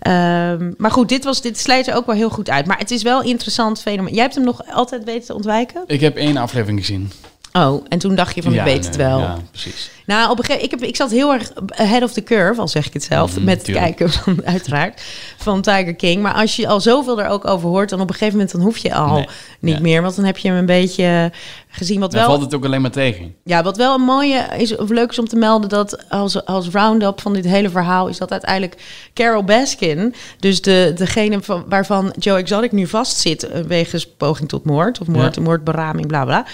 Ehm, 0.00 0.72
maar 0.76 0.90
goed, 0.90 1.08
dit, 1.08 1.24
was, 1.24 1.40
dit 1.42 1.58
slijt 1.58 1.86
er 1.86 1.94
ook 1.94 2.06
wel 2.06 2.14
heel 2.14 2.30
goed 2.30 2.50
uit. 2.50 2.66
Maar 2.66 2.78
het 2.78 2.90
is 2.90 3.02
wel 3.02 3.20
een 3.20 3.26
interessant 3.28 3.80
fenomeen. 3.80 4.12
Jij 4.14 4.22
hebt 4.22 4.34
hem 4.34 4.44
nog 4.44 4.60
altijd 4.72 5.04
weten 5.04 5.26
te 5.26 5.34
ontwijken? 5.34 5.82
Ik 5.86 6.00
heb 6.00 6.16
één 6.16 6.36
aflevering 6.36 6.78
gezien. 6.78 7.10
Oh, 7.58 7.84
en 7.88 7.98
toen 7.98 8.14
dacht 8.14 8.34
je 8.34 8.42
van, 8.42 8.52
Ja, 8.52 8.58
ik 8.58 8.64
weet 8.64 8.84
het 8.86 8.96
wel. 8.96 9.18
Ja, 9.18 9.38
precies. 9.50 9.90
Nou, 10.06 10.30
op 10.30 10.38
een 10.38 10.44
gegeven 10.44 10.64
ik, 10.64 10.70
heb, 10.70 10.82
ik 10.82 10.96
zat 10.96 11.10
heel 11.10 11.32
erg 11.32 11.50
ahead 11.68 12.02
of 12.02 12.12
the 12.12 12.22
curve, 12.22 12.60
al 12.60 12.68
zeg 12.68 12.86
ik 12.86 12.92
het 12.92 13.02
zelf, 13.02 13.34
Mhm, 13.36 13.44
met 13.44 13.56
het 13.56 13.64
tuurlijk. 13.64 13.86
kijken 13.96 14.10
van, 14.10 14.44
uiteraard, 14.54 15.02
van 15.36 15.62
Tiger 15.62 15.94
King. 15.94 16.22
Maar 16.22 16.34
als 16.34 16.56
je 16.56 16.68
al 16.68 16.80
zoveel 16.80 17.20
er 17.20 17.28
ook 17.28 17.46
over 17.46 17.68
hoort, 17.68 17.88
dan 17.88 18.00
op 18.00 18.08
een 18.08 18.12
gegeven 18.14 18.32
moment 18.34 18.52
dan 18.52 18.60
hoef 18.60 18.76
je 18.76 18.94
al 18.94 19.14
Nee, 19.14 19.26
niet 19.60 19.74
ja. 19.74 19.80
meer. 19.80 20.02
Want 20.02 20.16
dan 20.16 20.24
heb 20.24 20.38
je 20.38 20.48
hem 20.48 20.56
een 20.56 20.66
beetje 20.66 21.32
gezien. 21.68 22.00
Wat 22.00 22.10
Dan 22.10 22.20
wel, 22.20 22.28
valt 22.28 22.40
het 22.42 22.54
ook 22.54 22.64
alleen 22.64 22.80
maar 22.80 22.90
tegen. 22.90 23.34
ja, 23.44 23.62
wat 23.62 23.76
wel 23.76 23.94
een 23.94 24.00
mooie 24.00 24.46
is, 24.56 24.76
of 24.76 24.88
leuk 24.88 25.10
is 25.10 25.18
om 25.18 25.28
te 25.28 25.36
melden, 25.36 25.68
dat 25.68 26.08
als, 26.10 26.44
als 26.44 26.68
round-up 26.68 27.20
van 27.20 27.32
dit 27.32 27.44
hele 27.44 27.70
verhaal, 27.70 28.08
is 28.08 28.18
dat 28.18 28.30
uiteindelijk 28.30 28.76
Carol 29.14 29.44
Baskin, 29.44 30.14
dus 30.38 30.62
de, 30.62 30.92
degene 30.96 31.42
van, 31.42 31.64
waarvan 31.68 32.14
Joe 32.18 32.38
Exotic 32.38 32.72
nu 32.72 32.86
vastzit 32.86 33.42
eh, 33.48 33.60
wegens 33.60 34.06
poging 34.16 34.48
tot 34.48 34.64
moord, 34.64 35.00
of 35.00 35.06
moord, 35.06 35.40
moordberaming, 35.40 36.06
bla 36.06 36.24
bla. 36.24 36.46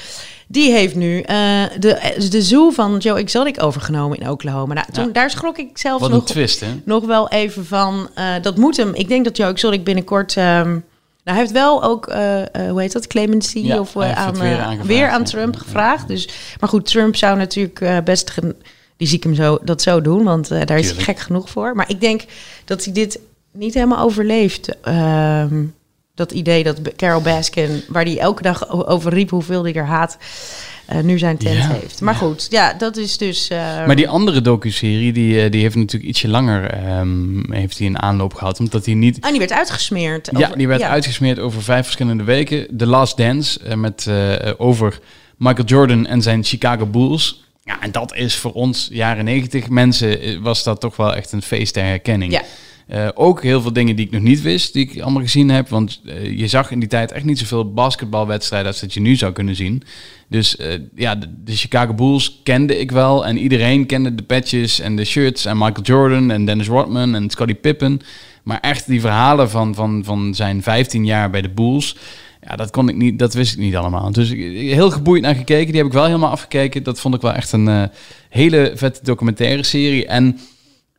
Die 0.52 0.72
heeft 0.72 0.94
nu 0.94 1.20
eh, 1.20 1.62
de, 1.78 2.14
de 2.30 2.42
zoo 2.42 2.70
van 2.70 2.96
Joe 2.98 3.18
Exotic 3.18 3.62
overgenomen 3.62 4.18
in 4.18 4.28
Oklahoma. 4.30 4.74
Nou, 4.74 4.86
toen, 4.92 5.04
Ja. 5.04 5.10
Daar 5.12 5.30
schrok 5.30 5.58
ik 5.58 5.78
zelfs 5.78 6.04
een 6.04 6.10
nog, 6.10 6.24
twist, 6.26 6.64
nog 6.84 7.06
wel 7.06 7.28
even 7.28 7.66
van. 7.66 8.08
eh, 8.14 8.34
dat 8.42 8.56
moet 8.56 8.76
hem. 8.76 8.94
Ik 8.94 9.08
denk 9.08 9.24
dat 9.24 9.36
Joe 9.36 9.50
Exotic 9.50 9.84
binnenkort. 9.84 10.36
ehm, 10.36 10.68
nou, 10.68 10.80
hij 11.24 11.34
heeft 11.36 11.50
wel 11.50 11.82
ook, 11.82 12.06
eh, 12.06 12.42
hoe 12.70 12.80
heet 12.80 12.92
dat, 12.92 13.06
clemency 13.06 13.58
Ja, 13.58 13.78
of 13.80 13.96
aan, 13.96 14.86
weer 14.86 15.08
aan. 15.08 15.24
Trump 15.24 15.56
gevraagd. 15.56 16.08
Dus, 16.08 16.28
maar 16.60 16.68
goed, 16.68 16.86
Trump 16.86 17.16
zou 17.16 17.36
natuurlijk 17.36 18.04
best 18.04 18.30
die 18.96 19.08
zie 19.08 19.16
ik 19.16 19.22
hem 19.24 19.34
zo, 19.34 19.58
dat 19.62 19.82
zo 19.82 20.00
doen, 20.00 20.24
want 20.24 20.48
daar 20.48 20.78
is 20.78 20.90
hij 20.90 21.02
gek 21.02 21.18
genoeg 21.18 21.50
voor. 21.50 21.74
Maar 21.76 21.90
ik 21.90 22.00
denk 22.00 22.24
dat 22.64 22.84
hij 22.84 22.92
dit 22.92 23.18
niet 23.52 23.74
helemaal 23.74 24.04
overleeft. 24.04 24.80
ehm, 24.80 25.64
dat 26.20 26.33
idee 26.33 26.62
dat 26.64 26.80
Carol 26.96 27.20
Baskin, 27.20 27.83
waar 27.88 28.04
hij 28.04 28.18
elke 28.18 28.42
dag 28.42 28.68
over 28.87 29.12
riep 29.12 29.30
hoeveel 29.30 29.62
hij 29.62 29.74
er 29.74 29.85
haat, 29.87 30.16
eh, 30.87 31.00
nu 31.00 31.18
zijn 31.18 31.37
tent 31.37 31.56
Ja, 31.56 31.68
heeft. 31.68 32.00
Maar 32.00 32.14
ja. 32.14 32.20
goed, 32.20 32.46
ja, 32.50 32.72
dat 32.72 32.96
is 32.96 33.16
dus. 33.18 33.48
eh, 33.48 33.87
Maar 33.87 33.96
die 33.96 34.09
andere 34.09 34.40
docu-serie, 34.40 35.12
die, 35.12 35.42
eh, 35.42 35.50
die 35.50 35.61
heeft 35.62 35.74
natuurlijk 35.74 36.11
ietsje 36.11 36.28
langer 36.28 36.70
ehm, 36.70 37.52
heeft 37.52 37.78
hij 37.78 37.87
een 37.87 37.98
aanloop 37.98 38.35
gehad. 38.35 38.59
Omdat 38.61 38.85
hij 38.85 38.94
niet... 38.94 39.16
Ah, 39.20 39.30
die 39.30 39.38
werd 39.38 39.52
uitgesmeerd. 39.52 40.28
ja, 40.37 40.44
over- 40.46 40.59
die 40.59 40.68
werd 40.68 40.80
ja. 40.80 40.88
uitgesmeerd 40.88 41.38
over 41.38 41.62
vijf 41.62 41.85
verschillende 41.85 42.24
weken. 42.24 42.76
The 42.76 42.87
Last 42.87 43.16
Dance, 43.16 43.61
eh, 43.61 43.74
met, 43.76 44.11
over 44.56 44.98
Michael 45.37 45.66
Jordan 45.66 46.06
en 46.06 46.22
zijn 46.22 46.44
Chicago 46.44 46.87
Bulls. 46.87 47.44
Ja, 47.64 47.80
en 47.80 47.92
dat 47.92 48.14
is 48.14 48.35
voor 48.37 48.52
ons, 48.52 48.88
jaren 48.92 49.24
negentig 49.24 49.68
mensen, 49.68 50.42
was 50.42 50.62
dat 50.62 50.80
toch 50.80 50.96
wel 50.96 51.14
echt 51.14 51.33
een 51.33 51.42
feest 51.42 51.74
der 51.74 51.85
herkenning. 51.85 52.33
Ja. 52.33 52.42
Eh, 52.90 53.09
ook 53.14 53.42
heel 53.42 53.61
veel 53.61 53.72
dingen 53.72 53.96
die 53.96 54.07
ik 54.07 54.12
nog 54.12 54.22
niet 54.22 54.42
wist, 54.42 54.72
die 54.72 54.90
ik 54.90 55.00
allemaal 55.00 55.22
gezien 55.22 55.48
heb. 55.48 55.68
Want 55.68 56.00
eh, 56.07 56.38
je 56.38 56.46
zag 56.48 56.70
in 56.70 56.79
die 56.79 56.88
tijd 56.88 57.12
echt 57.12 57.24
niet 57.24 57.38
zoveel 57.38 57.72
basketbalwedstrijden 57.72 58.68
als 58.68 58.81
dat 58.81 58.94
je 58.94 59.00
nu 59.00 59.16
zou 59.16 59.33
kunnen 59.33 59.57
zien. 59.57 59.83
Dus 60.29 60.57
eh, 60.57 60.79
ja, 60.94 61.14
de, 61.14 61.57
Chicago 61.57 61.94
Bulls 61.94 62.40
kende 62.42 62.79
ik 62.79 62.90
wel. 62.90 63.26
En 63.26 63.38
iedereen 63.38 63.87
kende 63.87 64.14
de 64.14 64.22
patches 64.22 64.81
en 64.81 64.96
de 64.96 65.05
shirts. 65.05 65.44
En 65.44 65.59
Michael 65.59 65.83
Jordan 65.83 66.31
en 66.31 66.44
Dennis 66.44 66.68
Rodman 66.68 67.14
en 67.14 67.31
Scottie 67.31 67.57
Pippen. 67.57 68.00
Maar 68.42 68.61
echt 68.61 68.87
die 68.87 69.00
verhalen 69.00 69.50
van, 69.50 69.74
van, 69.74 70.05
van 70.05 70.35
zijn 70.35 70.62
15 70.62 71.05
jaar 71.05 71.31
bij 71.31 71.42
de 71.42 71.50
Bulls. 71.50 71.96
Ja, 72.40 72.57
dat 72.57 72.70
kon 72.70 72.88
ik 72.88 72.96
niet, 72.96 73.18
dat 73.18 73.35
wist 73.35 73.53
ik 73.53 73.59
niet 73.59 73.76
allemaal. 73.76 74.12
Dus 74.12 74.31
heel 74.31 74.90
geboeid 74.90 75.22
naar 75.22 75.35
gekeken. 75.35 75.66
Die 75.66 75.76
heb 75.76 75.87
ik 75.87 75.92
wel 75.92 76.05
helemaal 76.05 76.31
afgekeken. 76.31 76.83
Dat 76.83 77.00
vond 77.00 77.14
ik 77.14 77.20
wel 77.20 77.33
echt 77.33 77.53
een 77.53 77.90
hele 78.29 78.72
vette 78.74 79.00
documentaire 79.03 79.62
serie. 79.62 80.07
En 80.07 80.38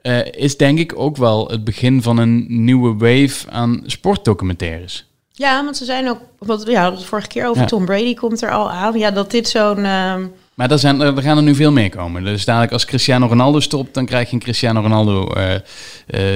eh, 0.01 0.19
is 0.31 0.57
denk 0.57 0.79
ik 0.79 0.93
ook 0.99 1.17
wel 1.17 1.47
het 1.47 1.63
begin 1.63 2.01
van 2.01 2.17
een 2.17 2.45
nieuwe 2.49 2.93
wave 2.97 3.49
aan 3.49 3.81
sportdocumentaires. 3.85 5.09
Ja, 5.33 5.63
want 5.63 5.77
ze 5.77 5.85
zijn 5.85 6.09
ook, 6.09 6.19
wat 6.39 6.63
ja, 6.67 6.91
het 6.91 7.03
vorige 7.03 7.27
keer 7.27 7.47
over 7.47 7.61
Ja. 7.61 7.67
Tom 7.67 7.85
Brady 7.85 8.13
komt 8.13 8.41
er 8.41 8.51
al 8.51 8.71
aan. 8.71 8.97
Ja, 8.99 9.11
dat 9.11 9.31
dit 9.31 9.47
zo'n. 9.47 9.77
ehm, 9.85 10.25
Maar 10.53 10.71
er, 10.71 10.79
zijn, 10.79 11.01
er 11.01 11.21
gaan 11.21 11.37
er 11.37 11.43
nu 11.43 11.55
veel 11.55 11.71
meer 11.71 11.89
komen. 11.89 12.23
Dus 12.23 12.45
dadelijk 12.45 12.71
als 12.71 12.85
Cristiano 12.85 13.27
Ronaldo 13.27 13.59
stopt, 13.59 13.93
dan 13.93 14.05
krijg 14.05 14.27
je 14.29 14.33
een 14.33 14.41
Cristiano 14.41 14.81
Ronaldo 14.81 15.27
eh, 15.27 15.55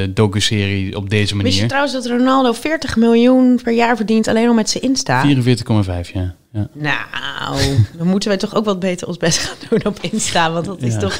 docu-serie 0.09 0.95
op 0.97 1.09
deze 1.09 1.19
Wist 1.21 1.29
je 1.45 1.51
manier. 1.51 1.67
trouwens 1.67 1.93
dat 1.93 2.05
Ronaldo 2.05 2.51
40 2.53 2.95
miljoen 2.95 3.59
per 3.63 3.73
jaar 3.73 3.95
verdient 3.95 4.27
alleen 4.27 4.47
al 4.47 4.53
met 4.53 4.69
zijn 4.69 4.83
Insta? 4.83 5.23
44,5, 5.25 6.11
ja. 6.13 6.33
ja. 6.53 6.67
Nou, 6.73 7.59
dan 7.97 8.07
moeten 8.07 8.29
wij 8.29 8.37
toch 8.37 8.55
ook 8.55 8.65
wat 8.65 8.79
beter 8.79 9.07
ons 9.07 9.17
best 9.17 9.37
gaan 9.37 9.57
doen 9.69 9.85
op 9.85 9.97
Insta. 10.11 10.51
Want 10.51 10.65
dat 10.65 10.81
is 10.81 10.93
Ja. 10.93 10.99
toch 10.99 11.19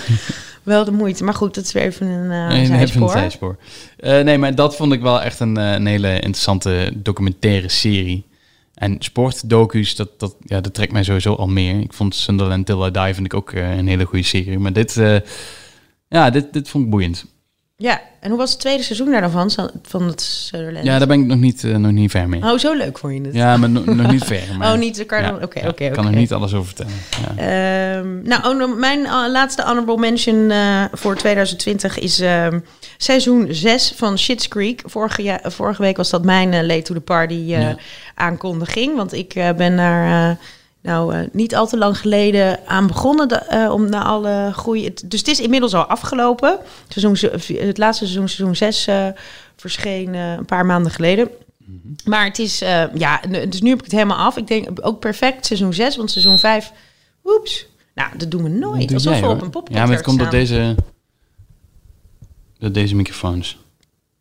wel 0.66 0.86
de 0.86 0.91
moeite. 0.91 1.24
Maar 1.24 1.34
goed, 1.34 1.55
dat 1.55 1.63
is 1.63 1.72
weer 1.72 1.84
even 1.84 2.07
een 2.07 2.32
uh, 2.32 2.47
Nee, 2.47 2.80
even 2.82 3.01
een 3.01 3.09
zijspoor. 3.09 3.57
Eh, 3.97 4.20
nee, 4.20 4.38
maar 4.38 4.55
dat 4.55 4.76
vond 4.76 4.93
ik 4.93 5.01
wel 5.01 5.22
echt 5.22 5.39
een, 5.39 5.57
eh, 5.57 5.72
een 5.72 5.86
hele 5.86 6.13
interessante 6.13 6.91
documentaire 6.95 7.70
serie. 7.70 8.26
En 8.74 8.95
sportdocu's, 8.99 9.95
dat, 9.95 10.20
dat, 10.20 10.36
ja, 10.39 10.61
dat 10.61 10.74
trekt 10.74 10.91
mij 10.91 11.03
sowieso 11.03 11.34
al 11.34 11.47
meer. 11.47 11.80
Ik 11.80 11.93
vond 11.93 12.16
Sunderland 12.16 12.66
Till 12.66 12.86
I 12.86 12.91
Die 12.91 13.13
vind 13.13 13.26
ik 13.26 13.34
ook 13.34 13.51
een 13.51 13.88
hele 13.88 14.05
goede 14.05 14.26
serie. 14.26 14.59
Maar 14.59 14.74
dit, 14.74 15.01
ja, 16.07 16.30
dit, 16.30 16.53
dit 16.53 16.70
vond 16.70 16.84
ik 16.84 16.89
boeiend. 16.89 17.26
Ja, 17.78 18.02
en 18.20 18.30
hoe 18.30 18.38
was 18.40 18.52
het 18.52 18.60
tweede 18.60 18.84
seizoen 18.84 19.12
daar 19.12 19.22
dan 19.22 19.32
van, 19.32 19.50
het 20.08 20.22
Sutherland? 20.22 20.86
Ja, 20.86 20.98
daar 20.98 21.08
ben 21.08 21.20
ik 21.20 21.26
nog 21.26 21.38
niet, 21.38 21.64
eh, 21.64 21.76
nog 21.76 21.92
niet 21.92 22.12
ver 22.12 22.30
mee. 22.30 22.42
Oh, 22.42 22.58
zo 22.58 22.74
leuk 22.74 22.98
vond 22.98 23.14
je 23.14 23.22
het? 23.22 23.34
Ja, 23.34 23.58
maar 23.58 23.70
no- 23.70 23.84
nog 23.94 24.12
niet 24.12 24.24
ver. 24.24 24.44
Maar, 24.58 24.74
oh, 24.74 24.80
niet, 24.80 25.06
kan 25.06 25.22
ja, 25.22 25.34
Oké, 25.34 25.68
oké, 25.68 25.84
Ik 25.86 25.92
kan 25.92 26.06
er 26.06 26.16
niet 26.16 26.34
alles 26.34 26.54
over 26.54 26.66
vertellen. 26.66 26.92
Ja. 27.38 27.98
Ehm, 27.98 28.22
nou, 28.24 28.62
oh, 28.62 28.78
mijn 28.78 29.06
eh, 29.06 29.12
laatste 29.32 29.64
honorable 29.64 29.98
mention 29.98 30.52
eh, 30.52 30.84
voor 30.92 31.16
2020 31.16 32.00
is 32.00 32.20
ehm, 32.20 32.60
seizoen 32.98 33.48
6 33.50 33.94
van 33.96 34.18
Schitt's 34.18 34.48
Creek. 34.48 34.82
Vorige, 34.86 35.24
ja, 35.24 35.40
vorige 35.44 35.82
week 35.82 35.98
was 35.98 36.10
dat 36.10 36.24
mijn 36.24 36.66
Late 36.66 36.82
to 36.82 36.94
the 36.94 37.02
Party 37.02 37.34
Ja. 37.34 37.76
aankondiging. 38.16 38.96
Want 38.96 39.14
ik 39.14 39.34
ben 39.34 39.76
daar 39.76 40.30
eh, 40.30 40.36
nou, 40.86 41.14
eh, 41.14 41.20
niet 41.32 41.56
al 41.56 41.68
te 41.68 41.78
lang 41.78 41.98
geleden 41.98 42.60
aan 42.68 42.88
begonnen 42.88 43.28
de, 43.28 43.36
eh, 43.36 43.72
om 43.72 43.90
naar 43.90 44.04
alle 44.04 44.52
goede... 44.54 44.94
Dus 45.06 45.20
het 45.20 45.28
is 45.28 45.40
inmiddels 45.40 45.74
al 45.74 45.84
afgelopen. 45.84 46.60
Seizoen, 46.88 47.32
het 47.58 47.78
laatste 47.78 48.06
seizoen, 48.06 48.30
seizoen 48.30 48.56
6, 48.56 48.88
eh, 48.88 49.08
verscheen 49.56 50.14
een 50.14 50.46
paar 50.46 50.66
maanden 50.66 50.92
geleden. 50.92 51.30
Maar 52.06 52.26
het 52.26 52.40
is, 52.40 52.60
ja, 52.94 53.22
dus 53.50 53.62
nu 53.62 53.70
heb 53.70 53.78
ik 53.78 53.84
het 53.84 53.94
helemaal 53.94 54.18
af. 54.18 54.38
Ik 54.38 54.48
denk 54.48 54.68
ook 54.82 55.00
perfect 55.00 55.46
seizoen 55.46 55.74
6, 55.74 55.96
want 55.96 56.12
seizoen 56.12 56.40
5, 56.40 56.72
oeps. 57.24 57.68
Nou, 57.96 58.18
dat 58.18 58.32
doen 58.32 58.44
we 58.44 58.50
nooit. 58.50 58.88
Doe 58.88 58.94
Alsof 58.94 59.14
jij, 59.14 59.22
we 59.22 59.28
op 59.28 59.42
een 59.42 59.50
popconcert 59.50 59.78
Ja, 59.78 59.86
maar 59.86 59.96
het 59.96 60.06
komt 60.06 60.20
door 60.20 60.30
deze, 60.30 60.76
door 62.58 62.72
deze 62.72 62.96
microfoons. 62.96 63.58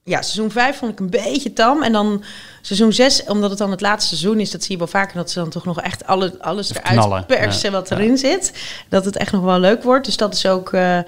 Ja, 0.06 0.22
seizoen 0.22 0.50
5 0.50 0.76
vond 0.76 0.92
ik 0.92 1.00
een 1.00 1.10
beetje 1.10 1.52
tam. 1.52 1.82
En 1.82 1.92
dan 1.92 2.24
seizoen 2.60 2.92
6, 2.92 3.24
omdat 3.24 3.50
het 3.50 3.58
dan 3.58 3.70
het 3.70 3.80
laatste 3.80 4.16
seizoen 4.16 4.40
is, 4.40 4.50
dat 4.50 4.62
zie 4.62 4.72
je 4.72 4.78
wel 4.78 4.86
vaker, 4.86 5.16
dat 5.16 5.30
ze 5.30 5.38
dan 5.38 5.50
toch 5.50 5.64
nog 5.64 5.80
echt 5.80 6.06
alle, 6.06 6.34
alles 6.40 6.70
Even 6.70 6.82
eruit 6.82 6.98
knallen, 6.98 7.26
persen 7.26 7.70
ja. 7.70 7.76
wat 7.76 7.90
erin 7.90 8.18
zit. 8.18 8.52
Dat 8.88 9.04
het 9.04 9.16
echt 9.16 9.32
nog 9.32 9.42
wel 9.42 9.58
leuk 9.58 9.82
wordt. 9.82 10.04
Dus 10.04 10.16
dat 10.16 10.34
is 10.34 10.46
ook, 10.46 10.72
eh, 10.72 10.98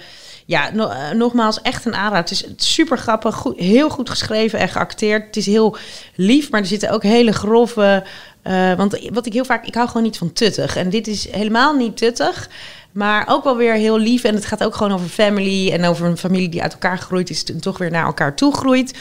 ja, 0.46 0.70
no- 0.72 0.88
eh, 0.88 1.10
nogmaals, 1.10 1.62
echt 1.62 1.84
een 1.84 1.94
aanrader. 1.94 2.18
Het 2.18 2.30
is, 2.30 2.44
het 2.44 2.60
is 2.60 2.72
super 2.72 2.98
grappig, 2.98 3.34
goed, 3.34 3.58
heel 3.58 3.88
goed 3.90 4.10
geschreven 4.10 4.58
en 4.58 4.68
geacteerd. 4.68 5.26
Het 5.26 5.36
is 5.36 5.46
heel 5.46 5.76
lief, 6.14 6.50
maar 6.50 6.60
er 6.60 6.66
zitten 6.66 6.90
ook 6.90 7.02
hele 7.02 7.32
grove... 7.32 8.04
eh, 8.42 8.74
want 8.74 8.98
wat 9.12 9.26
ik 9.26 9.32
heel 9.32 9.44
vaak, 9.44 9.66
ik 9.66 9.74
hou 9.74 9.86
gewoon 9.88 10.02
niet 10.02 10.18
van 10.18 10.32
tuttig. 10.32 10.76
En 10.76 10.90
dit 10.90 11.06
is 11.06 11.30
helemaal 11.30 11.74
niet 11.74 11.96
tuttig. 11.96 12.48
Maar 12.96 13.24
ook 13.28 13.44
wel 13.44 13.56
weer 13.56 13.74
heel 13.74 13.98
lief. 13.98 14.24
En 14.24 14.34
het 14.34 14.46
gaat 14.46 14.64
ook 14.64 14.74
gewoon 14.74 14.92
over 14.92 15.08
family. 15.08 15.70
En 15.72 15.84
over 15.84 16.06
een 16.06 16.16
familie 16.16 16.48
die 16.48 16.62
uit 16.62 16.72
elkaar 16.72 16.98
gegroeid 16.98 17.30
is. 17.30 17.44
En 17.44 17.60
toch 17.60 17.78
weer 17.78 17.90
naar 17.90 18.04
elkaar 18.04 18.36
toe 18.36 18.54
groeit. 18.56 18.98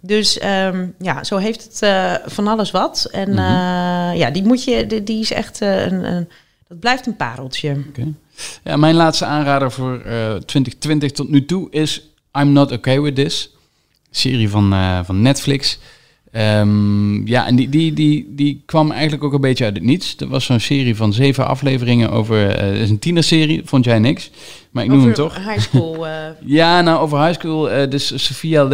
Dus 0.00 0.38
ehm, 0.38 0.86
ja, 0.98 1.24
zo 1.24 1.36
heeft 1.36 1.62
het 1.64 1.82
eh, 1.82 2.14
van 2.26 2.46
alles 2.48 2.70
wat. 2.70 3.08
En 3.12 3.28
Mhm. 3.30 3.38
eh, 3.38 4.18
ja, 4.18 4.30
die 4.30 4.44
moet 4.44 4.64
je, 4.64 4.86
die, 4.86 5.02
die 5.04 5.20
is 5.20 5.32
echt 5.32 5.60
eh, 5.60 5.84
een, 5.86 6.04
een. 6.12 6.28
Dat 6.68 6.80
blijft 6.80 7.06
een 7.06 7.16
pareltje. 7.16 7.76
Ja, 8.64 8.76
mijn 8.76 8.94
laatste 8.94 9.24
aanrader 9.24 9.70
voor 9.72 10.00
eh 10.00 10.34
2020 10.34 11.10
tot 11.12 11.28
nu 11.28 11.44
toe 11.44 11.70
is 11.70 12.08
I'm 12.38 12.52
Not 12.52 12.72
Okay 12.72 13.00
With 13.00 13.14
This. 13.14 13.50
Serie 14.10 14.48
van, 14.50 14.74
van 15.04 15.22
Netflix. 15.22 15.78
Ehm, 16.32 17.26
ja, 17.26 17.46
en 17.46 17.56
die, 17.56 17.68
die, 17.68 17.92
die, 17.92 18.26
die 18.30 18.62
kwam 18.66 18.90
eigenlijk 18.90 19.24
ook 19.24 19.32
een 19.32 19.40
beetje 19.40 19.64
uit 19.64 19.74
het 19.74 19.84
niets. 19.84 20.16
Dat 20.16 20.28
was 20.28 20.44
zo'n 20.44 20.60
serie 20.60 20.96
van 20.96 21.12
zeven 21.12 21.46
afleveringen 21.46 22.10
over... 22.10 22.50
eh, 22.50 22.66
het 22.66 22.76
is 22.78 22.90
een 22.90 22.98
tienerserie, 22.98 23.62
vond 23.64 23.84
jij 23.84 23.98
niks. 23.98 24.30
Maar 24.70 24.84
ik 24.84 24.90
noem 24.90 25.02
hem 25.02 25.12
toch. 25.14 25.36
High 25.36 25.58
school. 25.60 26.06
eh, 26.06 26.12
Ja, 26.44 26.80
nou, 26.80 27.00
over 27.00 27.24
high 27.24 27.38
school. 27.38 27.70
eh, 27.70 27.90
dus 27.90 28.24
Sophia 28.24 28.68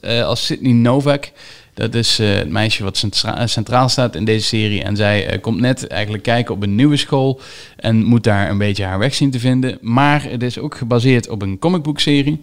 eh, 0.00 0.24
als 0.24 0.46
Sydney 0.46 0.72
Novak. 0.72 1.30
Dat 1.74 1.94
is 1.94 2.18
het 2.18 2.48
meisje 2.50 2.84
wat 2.84 2.96
centra- 2.96 3.46
centraal 3.46 3.88
staat 3.88 4.14
in 4.16 4.24
deze 4.24 4.46
serie. 4.46 4.82
En 4.82 4.96
zij 4.96 5.38
komt 5.40 5.60
net 5.60 5.86
eigenlijk 5.86 6.22
kijken 6.22 6.54
op 6.54 6.62
een 6.62 6.74
nieuwe 6.74 6.96
school. 6.96 7.40
En 7.76 8.04
moet 8.04 8.24
daar 8.24 8.50
een 8.50 8.58
beetje 8.58 8.84
haar 8.84 8.98
weg 8.98 9.14
zien 9.14 9.30
te 9.30 9.38
vinden. 9.38 9.78
Maar 9.80 10.22
het 10.30 10.42
is 10.42 10.58
ook 10.58 10.76
gebaseerd 10.76 11.28
op 11.28 11.42
een 11.42 11.58
comicboekserie. 11.58 12.42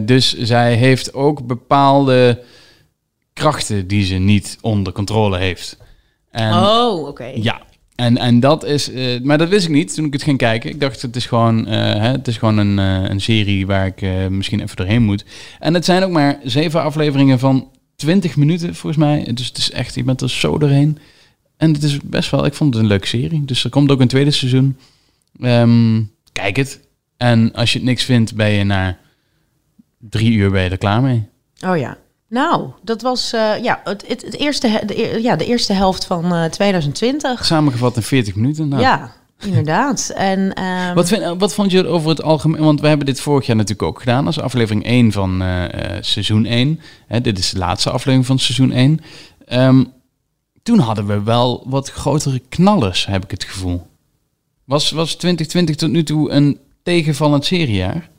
Dus 0.00 0.36
zij 0.38 0.74
heeft 0.74 1.14
ook 1.14 1.46
bepaalde 1.46 2.38
krachten 3.32 3.86
die 3.86 4.04
ze 4.04 4.14
niet 4.14 4.58
onder 4.60 4.92
controle 4.92 5.38
heeft. 5.38 5.76
En, 6.30 6.52
oh, 6.52 7.06
oké. 7.06 7.32
ja, 7.34 7.62
en, 7.94 8.18
en 8.18 8.40
dat 8.40 8.64
is, 8.64 8.90
eh, 8.90 9.20
maar 9.20 9.38
dat 9.38 9.48
wist 9.48 9.64
ik 9.66 9.72
niet 9.72 9.94
toen 9.94 10.04
ik 10.04 10.12
het 10.12 10.22
ging 10.22 10.38
kijken. 10.38 10.70
Ik 10.70 10.80
dacht, 10.80 11.02
het 11.02 11.16
is 11.16 11.26
gewoon, 11.26 11.66
eh, 11.66 11.78
hè, 11.78 12.10
het 12.10 12.28
is 12.28 12.36
gewoon 12.36 12.58
een, 12.58 12.78
eh, 12.78 13.10
een 13.10 13.20
serie 13.20 13.66
waar 13.66 13.86
ik 13.86 14.30
misschien 14.30 14.60
even 14.60 14.76
doorheen 14.76 15.02
moet. 15.02 15.24
En 15.58 15.74
het 15.74 15.84
zijn 15.84 16.02
ook 16.02 16.10
maar 16.10 16.38
zeven 16.44 16.82
afleveringen 16.82 17.38
van 17.38 17.70
20 17.96 18.36
minuten, 18.36 18.74
volgens 18.74 19.04
mij. 19.04 19.32
Dus 19.34 19.46
het 19.46 19.58
is 19.58 19.70
echt, 19.70 19.94
je 19.94 20.04
bent 20.04 20.20
er 20.20 20.30
zo 20.30 20.58
doorheen. 20.58 20.98
En 21.56 21.72
het 21.72 21.82
is 21.82 21.98
best 22.04 22.30
wel, 22.30 22.44
ik 22.44 22.54
vond 22.54 22.74
het 22.74 22.82
een 22.82 22.88
leuke 22.88 23.06
serie. 23.06 23.44
Dus 23.44 23.64
er 23.64 23.70
komt 23.70 23.90
ook 23.90 24.00
een 24.00 24.08
tweede 24.08 24.30
seizoen. 24.30 24.76
Ehm, 25.40 26.02
kijk 26.32 26.56
het. 26.56 26.80
En 27.16 27.52
als 27.52 27.72
je 27.72 27.78
het 27.78 27.86
niks 27.86 28.04
vindt, 28.04 28.34
ben 28.34 28.50
je 28.50 28.64
na 28.64 28.98
drie 29.98 30.32
uur 30.32 30.50
ben 30.50 30.62
je 30.62 30.70
er 30.70 30.78
klaar 30.78 31.02
mee. 31.02 31.28
Oh 31.66 31.76
ja. 31.76 31.98
Nou, 32.32 32.70
dat 32.82 33.02
was 33.02 33.32
eh, 33.32 33.62
ja, 33.62 33.80
het, 33.84 34.04
het, 34.08 34.22
het 34.22 34.38
eerste, 34.38 34.82
de, 34.86 34.98
eer- 34.98 35.20
ja, 35.20 35.36
de 35.36 35.46
eerste 35.46 35.72
helft 35.72 36.04
van 36.04 36.34
eh 36.34 36.44
2020. 36.44 37.44
Samengevat 37.44 37.96
in 37.96 38.02
40 38.02 38.34
minuten. 38.34 38.68
Nou, 38.68 38.82
Ja, 38.82 39.12
inderdaad. 39.44 40.12
En, 40.16 40.52
ehm, 40.54 40.94
Wat, 40.94 41.08
vind, 41.08 41.40
wat 41.40 41.54
vond 41.54 41.70
je 41.70 41.86
over 41.86 42.08
het 42.08 42.22
algemeen? 42.22 42.62
Want 42.62 42.80
we 42.80 42.88
hebben 42.88 43.06
dit 43.06 43.20
vorig 43.20 43.46
jaar 43.46 43.56
natuurlijk 43.56 43.88
ook 43.88 43.98
gedaan 43.98 44.26
als 44.26 44.40
aflevering 44.40 44.84
1 44.84 45.12
van 45.12 45.42
eh, 45.42 45.64
eh, 45.96 46.02
seizoen 46.02 46.44
1. 46.44 46.80
Hè, 47.06 47.20
dit 47.20 47.38
is 47.38 47.50
de 47.50 47.58
laatste 47.58 47.90
aflevering 47.90 48.26
van 48.26 48.38
seizoen 48.38 48.72
1. 48.72 49.00
Ehm, 49.46 49.84
toen 50.62 50.78
hadden 50.78 51.06
we 51.06 51.22
wel 51.22 51.62
wat 51.66 51.90
grotere 51.90 52.40
knallers, 52.48 53.06
heb 53.06 53.24
ik 53.24 53.30
het 53.30 53.44
gevoel. 53.44 53.86
Was, 54.64 54.90
was 54.90 55.14
2020 55.14 55.76
tot 55.76 55.90
nu 55.90 56.02
toe 56.02 56.30
een 56.30 56.58
tegenvallend 56.82 57.44
seriejaar? 57.44 58.10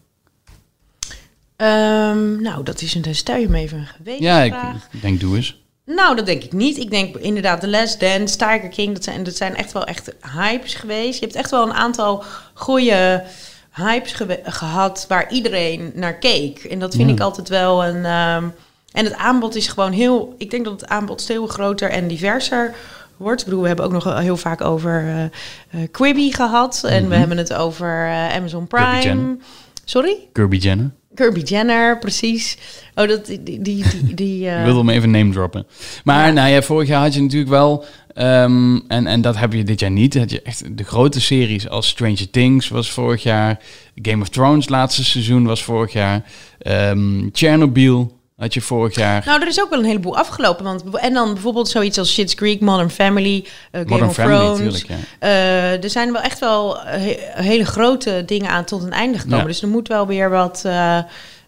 Ehm, 1.55 2.41
nou, 2.41 2.63
dat 2.63 2.81
is 2.81 2.95
een, 2.95 3.15
stel 3.15 3.35
je 3.37 3.49
me 3.49 3.57
even 3.59 3.77
een 3.77 3.85
geweten 3.85 4.23
Ja, 4.23 4.41
ik 4.43 4.53
denk 5.01 5.19
doe 5.19 5.35
eens. 5.35 5.61
Nou, 5.85 6.15
dat 6.15 6.25
denk 6.25 6.43
ik 6.43 6.53
niet. 6.53 6.77
Ik 6.77 6.89
denk 6.89 7.15
inderdaad 7.15 7.59
The 7.61 7.67
Last 7.69 7.99
Dance, 7.99 8.37
Tiger 8.37 8.69
King, 8.69 8.93
dat 8.93 9.03
zijn, 9.03 9.23
dat 9.23 9.35
zijn 9.35 9.55
echt 9.55 9.71
wel 9.71 9.85
echt 9.85 10.13
hypes 10.35 10.73
geweest. 10.75 11.19
Je 11.19 11.25
hebt 11.25 11.37
echt 11.37 11.51
wel 11.51 11.63
een 11.67 11.73
aantal 11.73 12.23
goede 12.53 13.23
hypes 13.71 14.15
gehad 14.43 15.05
waar 15.07 15.31
iedereen 15.31 15.91
naar 15.95 16.13
keek. 16.17 16.63
En 16.63 16.79
dat 16.79 16.95
vind 16.95 17.07
Ja. 17.09 17.15
ik 17.15 17.21
altijd 17.21 17.49
wel 17.49 17.85
een... 17.85 18.05
ehm, 18.05 18.43
en 18.91 19.05
het 19.05 19.13
aanbod 19.15 19.55
is 19.55 19.67
gewoon 19.67 19.91
heel... 19.91 20.35
Ik 20.37 20.51
denk 20.51 20.63
dat 20.65 20.81
het 20.81 20.89
aanbod 20.89 21.25
veel 21.25 21.47
groter 21.47 21.89
en 21.89 22.07
diverser 22.07 22.73
wordt. 23.17 23.39
Ik 23.41 23.45
bedoel, 23.47 23.61
we 23.61 23.67
hebben 23.67 23.85
ook 23.85 23.91
nog 23.91 24.19
heel 24.19 24.37
vaak 24.37 24.61
over 24.61 25.29
eh, 25.69 25.79
Quibi 25.91 26.33
gehad. 26.33 26.83
En 26.83 27.01
we 27.01 27.07
Mhm. 27.09 27.19
hebben 27.19 27.37
het 27.37 27.53
over 27.53 28.05
eh, 28.07 28.35
Amazon 28.35 28.67
Kirby 28.67 28.99
Prime. 28.99 29.37
Sorry? 29.85 30.17
Kirby 30.33 30.57
Jenner. 30.57 30.91
Kirby 31.15 31.39
Jenner, 31.39 31.99
precies. 31.99 32.57
Oh, 32.95 33.07
dat, 33.07 33.25
die... 33.25 33.61
die, 33.61 33.83
die, 34.15 34.47
eh, 34.49 34.59
Ik 34.59 34.65
wilde 34.65 34.79
hem 34.79 34.89
even 34.89 35.11
name 35.11 35.31
droppen. 35.31 35.65
Maar 36.03 36.27
Ja. 36.27 36.31
nou 36.33 36.49
ja, 36.49 36.61
vorig 36.61 36.87
jaar 36.87 37.01
had 37.01 37.13
je 37.13 37.21
natuurlijk 37.21 37.51
wel... 37.51 37.85
ehm, 38.13 38.79
en, 38.87 39.07
en 39.07 39.21
dat 39.21 39.37
heb 39.37 39.53
je 39.53 39.63
dit 39.63 39.79
jaar 39.79 39.91
niet. 39.91 40.17
Had 40.17 40.31
je 40.31 40.41
echt 40.41 40.77
de 40.77 40.83
grote 40.83 41.21
series 41.21 41.69
als 41.69 41.87
Stranger 41.87 42.29
Things 42.29 42.67
was 42.69 42.91
vorig 42.91 43.23
jaar. 43.23 43.59
Game 43.95 44.21
of 44.21 44.29
Thrones 44.29 44.69
laatste 44.69 45.03
seizoen 45.03 45.45
was 45.45 45.63
vorig 45.63 45.93
jaar. 45.93 46.23
Ehm 46.59 47.29
Chernobyl 47.31 48.21
had 48.43 48.53
je 48.53 48.61
vorig 48.61 48.95
jaar. 48.95 49.23
Nou, 49.25 49.41
er 49.41 49.47
is 49.47 49.61
ook 49.61 49.69
wel 49.69 49.79
een 49.79 49.85
heleboel 49.85 50.17
afgelopen. 50.17 50.63
Want, 50.63 50.83
en 50.97 51.13
dan 51.13 51.33
bijvoorbeeld 51.33 51.69
zoiets 51.69 51.97
als 51.97 52.13
Shit's 52.13 52.35
Creek, 52.35 52.59
Modern 52.61 52.89
Family, 52.89 53.45
eh, 53.71 53.79
Game 53.81 53.89
Modern 53.89 54.09
of 54.09 54.15
Family 54.15 54.37
Thrones. 54.37 54.59
natuurlijk, 54.59 54.87
ja. 54.89 54.95
Eh, 55.19 55.83
er 55.83 55.89
zijn 55.89 56.11
wel 56.11 56.21
echt 56.21 56.39
wel 56.39 56.79
eh, 56.79 56.85
he- 57.01 57.43
hele 57.43 57.65
grote 57.65 58.23
dingen 58.25 58.49
aan 58.49 58.63
tot 58.63 58.83
een 58.83 58.91
einde 58.91 59.17
gekomen. 59.17 59.39
Ja. 59.39 59.45
Dus 59.45 59.61
er 59.61 59.67
moet 59.67 59.87
wel 59.87 60.07
weer 60.07 60.29
wat 60.29 60.61
eh 60.65 60.97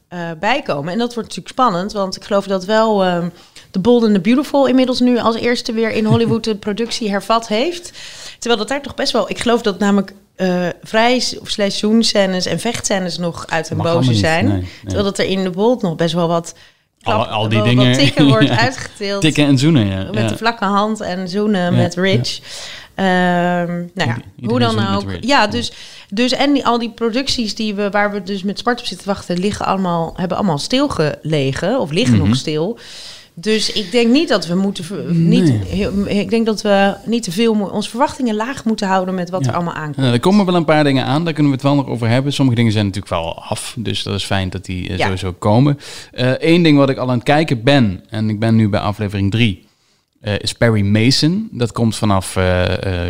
eh, 0.08 0.20
bijkomen. 0.40 0.92
En 0.94 0.98
dat 1.00 1.14
wordt 1.14 1.30
natuurlijk 1.30 1.60
spannend, 1.60 1.92
want 1.92 2.16
ik 2.16 2.24
geloof 2.24 2.46
dat 2.48 2.66
wel 2.66 3.04
eh, 3.04 3.24
The 3.72 3.80
Bold 3.80 4.04
and 4.04 4.14
the 4.14 4.20
Beautiful 4.20 4.66
inmiddels 4.68 5.00
nu 5.00 5.20
als 5.20 5.36
eerste 5.36 5.72
weer 5.74 5.92
in 5.92 6.06
Hollywood 6.06 6.44
de 6.44 6.56
productie 6.56 7.10
hervat 7.10 7.48
heeft. 7.48 7.92
Terwijl 8.40 8.60
dat 8.60 8.68
daar 8.70 8.82
toch 8.82 8.96
best 8.96 9.12
wel, 9.12 9.30
ik 9.30 9.40
geloof 9.40 9.62
dat 9.62 9.80
namelijk 9.80 10.14
vrij 10.84 11.24
of 11.42 11.50
seizoenscènes 11.50 12.46
en 12.46 12.60
vechtscènes 12.60 13.18
nog 13.18 13.48
uit 13.48 13.70
hun 13.70 13.78
boze 13.78 14.14
zijn. 14.14 14.46
nee, 14.48 14.56
nee. 14.56 14.68
Terwijl 14.84 15.04
dat 15.04 15.18
er 15.20 15.26
in 15.26 15.44
The 15.44 15.50
Bold 15.50 15.82
nog 15.82 15.96
best 15.96 16.14
wel 16.14 16.28
wat 16.28 16.56
Al- 17.14 17.26
al 17.28 17.50
die 17.50 17.62
dingen, 17.62 17.88
Wat 17.90 18.00
tikken 18.00 18.28
wordt 18.28 18.48
ja. 18.56 18.58
uitgeteeld. 18.60 19.22
Tikken 19.22 19.46
en 19.46 19.58
zoenen, 19.58 19.88
ja. 19.88 20.08
Met 20.14 20.30
de 20.30 20.38
vlakke 20.38 20.66
hand 20.66 21.02
en 21.02 21.30
zoenen 21.30 21.76
met 21.76 21.96
Rich. 21.96 22.40
Ehm, 22.96 23.06
nou 23.94 24.10
ja, 24.10 24.18
hoe 24.48 24.60
dan 24.60 24.96
ook. 24.96 25.04
Ja. 25.22 25.48
dus, 25.48 25.72
dus 26.10 26.32
en 26.32 26.54
die, 26.54 26.66
al 26.66 26.80
die 26.80 26.90
producties 26.92 27.56
die 27.56 27.74
we, 27.76 27.90
waar 27.90 28.12
we 28.12 28.24
dus 28.24 28.44
met 28.44 28.60
smart 28.60 28.80
op 28.80 28.86
zitten 28.86 29.08
wachten, 29.08 29.40
liggen 29.40 29.66
allemaal, 29.66 30.14
hebben 30.16 30.38
allemaal 30.38 30.58
stilgelegen 30.58 31.80
of 31.80 31.92
liggen 31.92 32.18
Mhm. 32.18 32.28
nog 32.28 32.36
stil. 32.38 32.80
Dus 33.38 33.72
ik 33.72 33.92
denk 33.92 34.12
niet 34.12 34.28
dat 34.30 34.48
we 34.48 34.56
moeten, 34.56 34.86
niet, 35.30 35.44
Nee. 35.44 35.60
heel- 35.68 36.08
ik 36.08 36.30
denk 36.30 36.46
dat 36.46 36.62
we 36.62 36.96
niet 37.06 37.24
te 37.24 37.32
veel, 37.32 37.54
onze 37.74 37.90
verwachtingen 37.90 38.36
laag 38.36 38.66
moeten 38.66 38.88
houden 38.88 39.16
met 39.16 39.30
wat 39.30 39.44
Ja. 39.46 39.50
er 39.50 39.56
allemaal 39.56 39.74
aankomt. 39.74 39.98
Nou, 39.98 40.14
er 40.14 40.20
komen 40.20 40.46
wel 40.46 40.56
een 40.56 40.66
paar 40.66 40.84
dingen 40.84 41.06
aan, 41.06 41.24
daar 41.24 41.34
kunnen 41.34 41.52
we 41.52 41.58
het 41.58 41.68
wel 41.68 41.76
nog 41.76 41.88
over 41.88 42.08
hebben. 42.08 42.34
Sommige 42.34 42.58
dingen 42.58 42.72
zijn 42.72 42.86
natuurlijk 42.86 43.14
wel 43.14 43.44
af, 43.44 43.76
dus 43.78 44.04
dat 44.04 44.14
is 44.16 44.24
fijn 44.24 44.50
dat 44.50 44.66
die 44.66 44.90
eh, 44.90 44.98
Ja. 44.98 45.04
sowieso 45.04 45.34
komen. 45.34 45.80
Eén 46.40 46.64
ding 46.64 46.78
wat 46.78 46.90
ik 46.90 46.98
al 46.98 47.08
aan 47.10 47.16
het 47.16 47.24
kijken 47.24 47.64
ben, 47.64 48.04
en 48.10 48.30
ik 48.30 48.40
ben 48.40 48.56
nu 48.56 48.70
bij 48.70 48.80
aflevering 48.80 49.32
3. 49.32 49.64
eh, 50.22 50.34
is 50.38 50.54
Perry 50.54 50.82
Mason. 50.82 51.48
Dat 51.52 51.72
komt 51.72 51.96
vanaf 51.96 52.36
eh, 52.36 52.64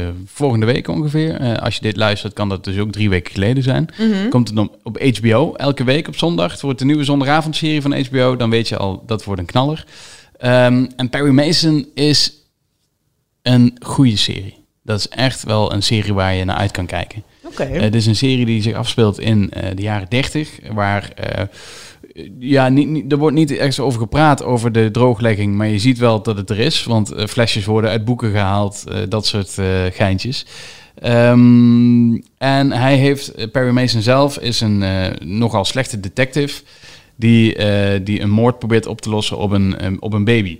eh, 0.07 0.13
volgende 0.25 0.65
week 0.65 0.87
ongeveer. 0.87 1.35
Eh, 1.39 1.53
als 1.57 1.75
je 1.75 1.81
dit 1.81 1.97
luistert, 1.97 2.33
kan 2.33 2.49
dat 2.49 2.63
dus 2.63 2.77
ook 2.77 2.91
drie 2.91 3.09
weken 3.09 3.33
geleden 3.33 3.63
zijn. 3.63 3.89
Mhm. 3.97 4.29
Komt 4.29 4.49
het 4.49 4.57
op, 4.57 4.77
op 4.83 5.01
HBO 5.01 5.53
elke 5.53 5.83
week 5.83 6.07
op 6.07 6.17
zondag. 6.17 6.51
Het 6.51 6.61
wordt 6.61 6.79
de 6.79 6.85
nieuwe 6.85 7.03
zondagavondserie 7.03 7.81
van 7.81 7.93
HBO. 7.99 8.35
Dan 8.35 8.49
weet 8.49 8.67
je 8.67 8.77
al, 8.77 9.03
dat 9.05 9.23
wordt 9.23 9.41
een 9.41 9.47
knaller. 9.47 9.85
Ehm, 10.37 10.85
en 10.95 11.09
Perry 11.09 11.31
Mason 11.31 11.87
is 11.93 12.33
een 13.41 13.77
goede 13.79 14.17
serie. 14.17 14.63
Dat 14.83 14.99
is 14.99 15.09
echt 15.09 15.43
wel 15.43 15.73
een 15.73 15.83
serie 15.83 16.13
waar 16.13 16.33
je 16.33 16.45
naar 16.45 16.55
uit 16.55 16.71
kan 16.71 16.85
kijken. 16.85 17.23
Oké. 17.43 17.63
Eh, 17.63 17.81
Het 17.81 17.95
is 17.95 18.05
een 18.05 18.15
serie 18.15 18.45
die 18.45 18.61
zich 18.61 18.73
afspeelt 18.73 19.19
in 19.19 19.51
eh, 19.51 19.75
de 19.75 19.81
jaren 19.81 20.09
30, 20.09 20.49
waar 20.73 21.11
eh, 21.15 21.43
ja, 22.39 22.69
niet, 22.69 22.87
niet, 22.87 23.11
er 23.11 23.17
wordt 23.17 23.35
niet 23.35 23.51
echt 23.57 23.79
over 23.79 23.99
gepraat 23.99 24.43
over 24.43 24.71
de 24.71 24.91
drooglegging, 24.91 25.55
maar 25.55 25.67
je 25.67 25.79
ziet 25.79 25.97
wel 25.97 26.21
dat 26.21 26.37
het 26.37 26.49
er 26.49 26.59
is, 26.59 26.83
want 26.83 27.13
flesjes 27.27 27.65
worden 27.65 27.89
uit 27.89 28.05
boeken 28.05 28.31
gehaald, 28.31 28.83
eh, 28.87 28.97
dat 29.09 29.25
soort 29.25 29.57
geintjes. 29.91 30.45
Ehm, 30.95 32.13
en 32.37 32.71
hij 32.71 32.95
heeft, 32.95 33.51
Perry 33.51 33.71
Mason 33.71 34.01
zelf 34.01 34.37
is 34.37 34.61
een 34.61 34.83
nogal 35.23 35.65
slechte 35.65 35.99
detective 35.99 36.61
die, 37.15 37.55
eh, 37.55 37.99
die 38.03 38.21
een 38.21 38.29
moord 38.29 38.59
probeert 38.59 38.85
op 38.85 39.01
te 39.01 39.09
lossen 39.09 39.37
op 39.37 39.51
een, 39.51 39.77
eh, 39.77 39.91
op 39.99 40.13
een 40.13 40.23
baby. 40.23 40.59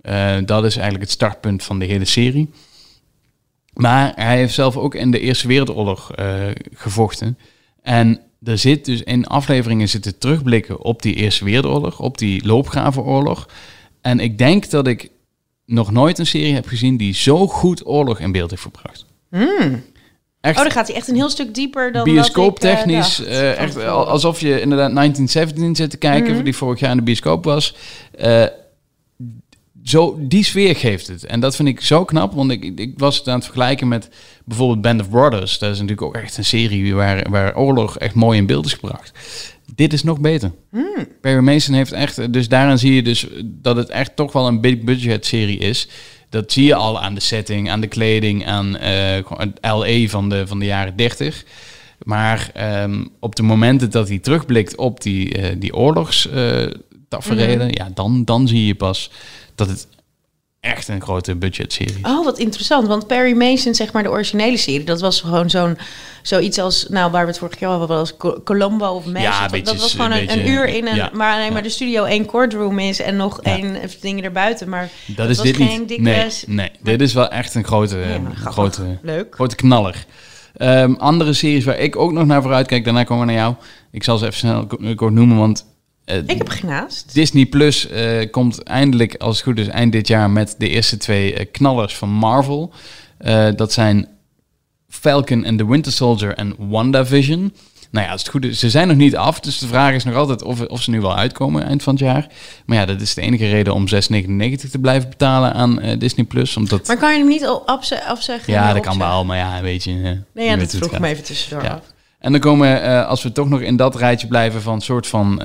Eh, 0.00 0.36
dat 0.44 0.64
is 0.64 0.74
eigenlijk 0.74 1.04
het 1.04 1.12
startpunt 1.12 1.62
van 1.62 1.78
de 1.78 1.84
hele 1.84 2.04
serie. 2.04 2.50
Maar 3.72 4.12
hij 4.14 4.36
heeft 4.36 4.54
zelf 4.54 4.76
ook 4.76 4.94
in 4.94 5.10
de 5.10 5.20
Eerste 5.20 5.48
Wereldoorlog 5.48 6.10
gevochten. 6.74 7.38
En 7.82 8.20
er 8.42 8.58
zit 8.58 8.84
dus 8.84 9.02
in 9.02 9.26
afleveringen 9.26 9.88
zitten 9.88 10.18
terugblikken 10.18 10.80
op 10.80 11.02
die 11.02 11.14
Eerste 11.14 11.44
Wereldoorlog, 11.44 12.00
op 12.00 12.18
die 12.18 12.46
loopgravenoorlog. 12.46 13.48
En 14.00 14.20
ik 14.20 14.38
denk 14.38 14.70
dat 14.70 14.86
ik 14.86 15.10
nog 15.66 15.90
nooit 15.90 16.18
een 16.18 16.26
serie 16.26 16.54
heb 16.54 16.66
gezien 16.66 16.96
die 16.96 17.14
zo 17.14 17.46
goed 17.46 17.86
oorlog 17.86 18.18
in 18.18 18.32
beeld 18.32 18.50
heeft 18.50 18.62
gebracht. 18.62 19.06
Hmm. 19.30 19.82
Echt 20.40 20.56
Oh, 20.56 20.62
dan 20.62 20.72
gaat 20.72 20.86
hij 20.86 20.96
echt 20.96 21.08
een 21.08 21.14
heel 21.14 21.28
stuk 21.30 21.54
dieper 21.54 21.92
dan 21.92 22.04
bioscooptechnisch, 22.04 23.20
ik, 23.20 23.26
eh, 23.26 23.50
eh, 23.50 23.58
echt 23.58 23.84
alsof 23.86 24.40
je 24.40 24.60
inderdaad 24.60 24.92
1917 24.92 25.76
zit 25.76 25.90
te 25.90 25.96
kijken, 25.96 26.34
Mhm. 26.34 26.44
die 26.44 26.56
vorig 26.56 26.80
jaar 26.80 26.90
in 26.90 26.96
de 26.96 27.02
bioscoop 27.02 27.44
was. 27.44 27.74
Eh, 28.18 28.44
zo, 29.84 30.16
die 30.20 30.44
sfeer 30.44 30.76
geeft 30.76 31.06
het. 31.06 31.24
En 31.24 31.40
dat 31.40 31.56
vind 31.56 31.68
ik 31.68 31.80
zo 31.80 32.04
knap, 32.04 32.34
want 32.34 32.50
ik, 32.50 32.72
ik 32.80 32.92
was 32.96 33.18
het 33.18 33.28
aan 33.28 33.34
het 33.34 33.44
vergelijken 33.44 33.88
met 33.88 34.08
bijvoorbeeld 34.44 34.80
Band 34.80 35.00
of 35.00 35.10
Brothers. 35.10 35.58
Dat 35.58 35.70
is 35.70 35.80
natuurlijk 35.80 36.06
ook 36.06 36.16
echt 36.16 36.36
een 36.36 36.44
serie 36.44 36.94
waar, 36.94 37.26
waar 37.30 37.56
oorlog 37.56 37.98
echt 37.98 38.14
mooi 38.14 38.38
in 38.38 38.46
beeld 38.46 38.66
is 38.66 38.72
gebracht. 38.72 39.12
Dit 39.74 39.92
is 39.92 40.02
nog 40.02 40.20
beter. 40.20 40.52
Hmm. 40.70 41.06
Perry 41.20 41.42
Mason 41.42 41.74
heeft 41.74 41.92
echt, 41.92 42.32
dus 42.32 42.48
daaraan 42.48 42.78
zie 42.78 42.94
je 42.94 43.02
dus 43.02 43.26
dat 43.44 43.76
het 43.76 43.88
echt 43.88 44.16
toch 44.16 44.32
wel 44.32 44.46
een 44.46 44.60
big 44.60 44.80
budget 44.80 45.26
serie 45.26 45.58
is. 45.58 45.88
Dat 46.30 46.52
zie 46.52 46.64
je 46.64 46.74
al 46.74 47.00
aan 47.00 47.14
de 47.14 47.20
setting, 47.20 47.70
aan 47.70 47.80
de 47.80 47.86
kleding, 47.86 48.46
aan 48.46 48.76
eh, 48.76 49.24
het 49.36 49.58
LA 49.60 50.06
van 50.08 50.28
de, 50.28 50.46
van 50.46 50.58
de 50.58 50.64
jaren 50.64 50.96
30. 50.96 51.44
Maar 52.02 52.50
ehm, 52.54 53.04
op 53.20 53.36
de 53.36 53.42
momenten 53.42 53.90
dat 53.90 54.08
hij 54.08 54.18
terugblikt 54.18 54.76
op 54.76 55.00
die, 55.02 55.34
eh 55.34 55.56
die 55.58 55.74
oorlogstaferelen, 55.74 57.66
Mhm. 57.66 57.76
ja, 57.76 57.90
dan, 57.94 58.24
dan 58.24 58.48
zie 58.48 58.66
je 58.66 58.74
pas 58.74 59.10
dat 59.54 59.68
het 59.68 59.86
echt 60.60 60.88
een 60.88 61.00
grote 61.02 61.34
budgetserie. 61.36 61.98
Oh, 62.02 62.24
wat 62.24 62.38
interessant. 62.38 62.86
Want 62.86 63.06
Perry 63.06 63.36
Mason, 63.36 63.74
zeg 63.74 63.92
maar 63.92 64.02
de 64.02 64.10
originele 64.10 64.56
serie, 64.56 64.84
dat 64.84 65.00
was 65.00 65.20
gewoon 65.20 65.50
zo'n 65.50 65.78
zoiets 66.22 66.58
als, 66.58 66.86
nou, 66.88 67.10
waar 67.10 67.22
we 67.22 67.28
het 67.30 67.38
vorig 67.38 67.58
jaar 67.58 67.70
hadden, 67.70 67.88
was 67.96 68.16
Co- 68.16 68.40
Colombo 68.44 68.86
of 68.86 69.06
Mesh. 69.06 69.22
Ja, 69.22 69.48
dat, 69.48 69.80
was 69.80 69.92
gewoon 69.92 70.10
een, 70.12 70.26
beetje- 70.26 70.40
een 70.40 70.48
uur 70.48 70.64
in 70.68 70.86
een, 70.86 70.94
ja. 70.94 71.10
maar 71.12 71.32
alleen 71.32 71.46
Ja. 71.46 71.52
maar 71.52 71.62
de 71.62 71.68
studio 71.68 72.04
één 72.04 72.26
courtroom 72.26 72.78
is 72.78 73.00
en 73.00 73.16
nog 73.16 73.40
één 73.42 73.76
dingen 74.00 74.24
erbuiten. 74.24 74.68
Maar 74.68 74.88
Dat 75.06 75.28
is 75.28 75.36
was 75.36 75.46
dit 75.46 75.56
geen 75.56 75.78
niet. 75.78 75.88
dikke- 75.88 76.02
nee, 76.02 76.28
nee, 76.46 76.70
dit 76.82 77.00
is 77.00 77.12
wel 77.14 77.28
echt 77.30 77.54
een 77.54 77.64
grote, 77.64 78.00
eh, 78.02 78.10
grappig. 78.10 78.52
grote, 78.52 78.98
leuk. 79.02 79.34
grote 79.34 79.56
knaller. 79.56 80.04
Ehm, 80.56 80.92
andere 80.94 81.32
series 81.32 81.64
waar 81.64 81.78
ik 81.78 81.96
ook 81.96 82.12
nog 82.12 82.26
naar 82.26 82.42
vooruit 82.42 82.66
kijk, 82.66 82.84
daarna 82.84 83.04
komen 83.04 83.26
we 83.26 83.32
naar 83.32 83.40
jou. 83.42 83.54
Ik 83.92 84.02
zal 84.04 84.18
ze 84.18 84.24
even 84.26 84.38
snel 84.38 84.66
ko- 84.66 84.94
kort 84.94 85.12
noemen, 85.12 85.36
want 85.38 85.64
eh, 86.10 86.16
Ik 86.26 86.38
heb 86.38 86.48
genaast. 86.48 87.14
Disney 87.14 87.46
Plus 87.46 87.88
eh, 87.88 88.30
komt 88.30 88.62
eindelijk, 88.62 89.14
als 89.16 89.36
het 89.36 89.44
goed 89.46 89.58
is, 89.58 89.68
eind 89.68 89.92
dit 89.92 90.08
jaar 90.08 90.30
met 90.30 90.54
de 90.58 90.68
eerste 90.68 90.96
twee 90.96 91.34
eh, 91.34 91.46
knallers 91.52 91.94
van 91.96 92.08
Marvel. 92.10 92.72
Dat 93.56 93.72
zijn 93.72 94.08
Falcon 94.88 95.46
and 95.46 95.58
the 95.58 95.66
Winter 95.66 95.92
Soldier 95.92 96.34
en 96.34 96.54
WandaVision. 96.58 97.54
Nou 97.90 98.06
ja, 98.06 98.12
als 98.12 98.20
het 98.20 98.30
goed 98.30 98.44
is, 98.44 98.58
ze 98.58 98.70
zijn 98.70 98.88
nog 98.88 98.96
niet 98.96 99.16
af, 99.16 99.40
dus 99.40 99.58
de 99.58 99.66
vraag 99.66 99.94
is 99.94 100.04
nog 100.04 100.14
altijd 100.14 100.42
of, 100.42 100.60
of 100.60 100.82
ze 100.82 100.90
nu 100.90 101.00
wel 101.00 101.16
uitkomen 101.16 101.64
eind 101.66 101.82
van 101.82 101.94
het 101.94 102.02
jaar. 102.02 102.26
Maar 102.66 102.76
ja, 102.76 102.84
dat 102.86 103.00
is 103.00 103.14
de 103.14 103.20
enige 103.20 103.48
reden 103.48 103.74
om 103.74 103.86
6,99 103.88 104.70
te 104.70 104.78
blijven 104.80 105.08
betalen 105.08 105.52
aan 105.52 105.80
Disney 105.98 106.24
Plus, 106.26 106.56
omdat... 106.56 106.86
Maar 106.86 106.96
kan 106.96 107.12
je 107.12 107.18
hem 107.18 107.28
niet 107.28 107.46
al 107.46 107.66
afze- 107.66 108.04
afzeggen? 108.04 108.52
ja, 108.52 108.72
dat 108.72 108.82
kan 108.82 108.98
wel, 108.98 109.24
maar 109.24 109.36
ja, 109.36 109.60
weet 109.62 109.84
je... 109.84 110.20
Nee, 110.34 110.46
ja, 110.46 110.56
dat 110.56 110.74
vroeg 110.76 110.98
me 110.98 111.08
even 111.08 111.24
tussendoor 111.24 111.62
Ja. 111.62 111.70
af. 111.70 111.82
En 112.18 112.32
dan 112.32 112.40
komen, 112.40 112.82
eh, 112.82 113.06
als 113.06 113.22
we 113.22 113.32
toch 113.32 113.48
nog 113.48 113.60
in 113.60 113.76
dat 113.76 113.96
rijtje 113.96 114.26
blijven 114.26 114.62
van 114.62 114.80
soort 114.80 115.06
van 115.06 115.40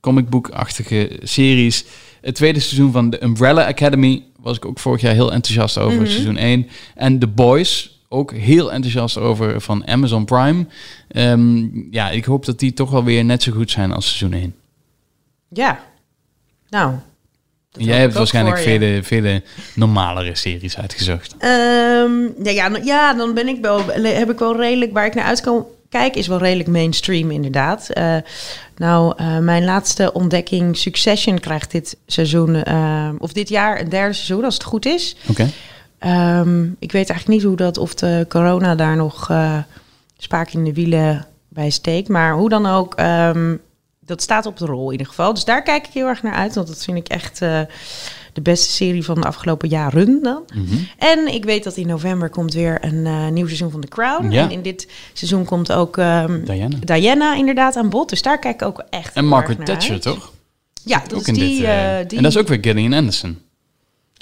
comicboekachtige 0.00 1.10
series. 1.22 1.84
Het 2.20 2.34
tweede 2.34 2.60
seizoen 2.60 2.92
van 2.92 3.10
The 3.10 3.22
Umbrella 3.24 3.66
Academy 3.66 4.22
was 4.40 4.56
ik 4.56 4.64
ook 4.64 4.78
vorig 4.78 5.00
jaar 5.00 5.14
heel 5.14 5.32
enthousiast 5.32 5.78
over, 5.78 6.00
Mhm. 6.00 6.10
seizoen 6.10 6.36
1. 6.36 6.68
En 6.94 7.18
The 7.18 7.26
Boys, 7.26 8.00
ook 8.08 8.32
heel 8.32 8.72
enthousiast 8.72 9.16
over 9.16 9.60
van 9.60 9.86
Amazon 9.86 10.24
Prime. 10.24 10.66
Ehm, 11.08 11.66
ja, 11.90 12.10
ik 12.10 12.24
hoop 12.24 12.44
dat 12.44 12.58
die 12.58 12.72
toch 12.72 12.90
wel 12.90 13.04
weer 13.04 13.24
net 13.24 13.42
zo 13.42 13.52
goed 13.52 13.70
zijn 13.70 13.92
als 13.92 14.06
seizoen 14.16 14.40
1. 14.40 14.54
Ja. 15.48 15.80
Nou. 16.68 16.94
Jij 17.72 17.98
hebt 18.00 18.14
waarschijnlijk 18.14 18.56
je. 18.56 18.62
vele, 18.62 19.02
vele 19.02 19.42
normalere 19.74 20.34
series 20.34 20.78
uitgezocht. 20.78 21.34
Ehm, 21.38 22.20
ja, 22.42 22.50
ja, 22.50 22.68
nou- 22.68 22.84
ja, 22.84 23.14
dan 23.14 23.34
ben 23.34 23.48
ik 23.48 23.60
wel, 23.60 23.84
heb 24.02 24.30
ik 24.30 24.38
wel 24.38 24.56
redelijk, 24.56 24.92
waar 24.92 25.06
ik 25.06 25.14
naar 25.14 25.24
uit 25.24 25.40
kijken, 25.90 26.20
is 26.20 26.26
wel 26.26 26.38
redelijk 26.38 26.68
mainstream 26.68 27.30
inderdaad. 27.30 27.88
Eh, 27.88 28.16
nou, 28.76 29.14
eh, 29.16 29.38
mijn 29.38 29.64
laatste 29.64 30.12
ontdekking, 30.12 30.76
Succession, 30.76 31.38
krijgt 31.38 31.70
dit 31.70 31.96
seizoen, 32.06 32.62
eh, 32.62 33.08
of 33.18 33.32
dit 33.32 33.48
jaar 33.48 33.80
een 33.80 33.88
derde 33.88 34.12
seizoen, 34.12 34.44
als 34.44 34.54
het 34.54 34.62
goed 34.62 34.86
is. 34.86 35.16
Oké. 35.28 35.50
Ehm, 35.98 36.64
ik 36.64 36.92
weet 36.92 37.10
eigenlijk 37.10 37.28
niet 37.28 37.42
hoe 37.42 37.56
dat, 37.56 37.78
of 37.78 37.94
de 37.94 38.26
corona 38.28 38.74
daar 38.74 38.96
nog 38.96 39.30
spaak 40.18 40.50
in 40.50 40.64
de 40.64 40.74
wielen 40.74 41.26
bij 41.48 41.70
steekt. 41.70 42.08
Maar 42.08 42.32
hoe 42.32 42.48
dan 42.48 42.66
ook, 42.66 42.94
ehm, 42.94 43.56
dat 44.00 44.22
staat 44.22 44.46
op 44.46 44.56
de 44.56 44.66
rol 44.66 44.86
in 44.86 44.92
ieder 44.92 45.06
geval. 45.06 45.34
Dus 45.34 45.44
daar 45.44 45.62
kijk 45.62 45.86
ik 45.86 45.92
heel 45.92 46.06
erg 46.06 46.22
naar 46.22 46.34
uit, 46.34 46.54
want 46.54 46.66
dat 46.66 46.84
vind 46.84 46.96
ik 46.96 47.08
echt 47.08 47.40
de 48.32 48.40
beste 48.40 48.70
serie 48.72 49.04
van 49.04 49.20
de 49.20 49.26
afgelopen 49.26 49.68
jaren 49.68 50.22
dan. 50.22 50.42
Mhm. 50.54 50.76
En 50.98 51.34
ik 51.34 51.44
weet 51.44 51.64
dat 51.64 51.76
in 51.76 51.86
november 51.86 52.30
komt 52.30 52.54
weer 52.54 52.84
een 52.84 53.06
eh, 53.06 53.28
nieuw 53.28 53.46
seizoen 53.46 53.70
van 53.70 53.80
The 53.80 53.88
Crown. 53.88 54.30
Ja. 54.30 54.42
En 54.42 54.50
in 54.50 54.62
dit 54.62 54.88
seizoen 55.12 55.44
komt 55.44 55.72
ook 55.72 55.96
ehm, 55.98 56.44
Diana. 56.44 56.76
Diana 56.84 57.34
inderdaad 57.36 57.76
aan 57.76 57.88
bod. 57.90 58.08
Dus 58.08 58.22
daar 58.22 58.38
kijk 58.38 58.54
ik 58.60 58.66
ook 58.66 58.84
echt 58.90 59.14
En 59.14 59.26
Margaret 59.26 59.66
Thatcher, 59.66 59.92
uit. 59.92 60.02
toch? 60.02 60.32
Ja, 60.84 60.98
dat 60.98 61.14
ook 61.14 61.20
is 61.20 61.26
in 61.26 61.34
die, 61.34 61.56
dit, 61.58 61.64
eh, 61.66 62.00
eh, 62.00 62.08
die... 62.08 62.16
En 62.16 62.22
dat 62.22 62.32
is 62.32 62.38
ook 62.38 62.48
weer 62.48 62.58
Gillian 62.60 62.92
Anderson. 62.92 63.38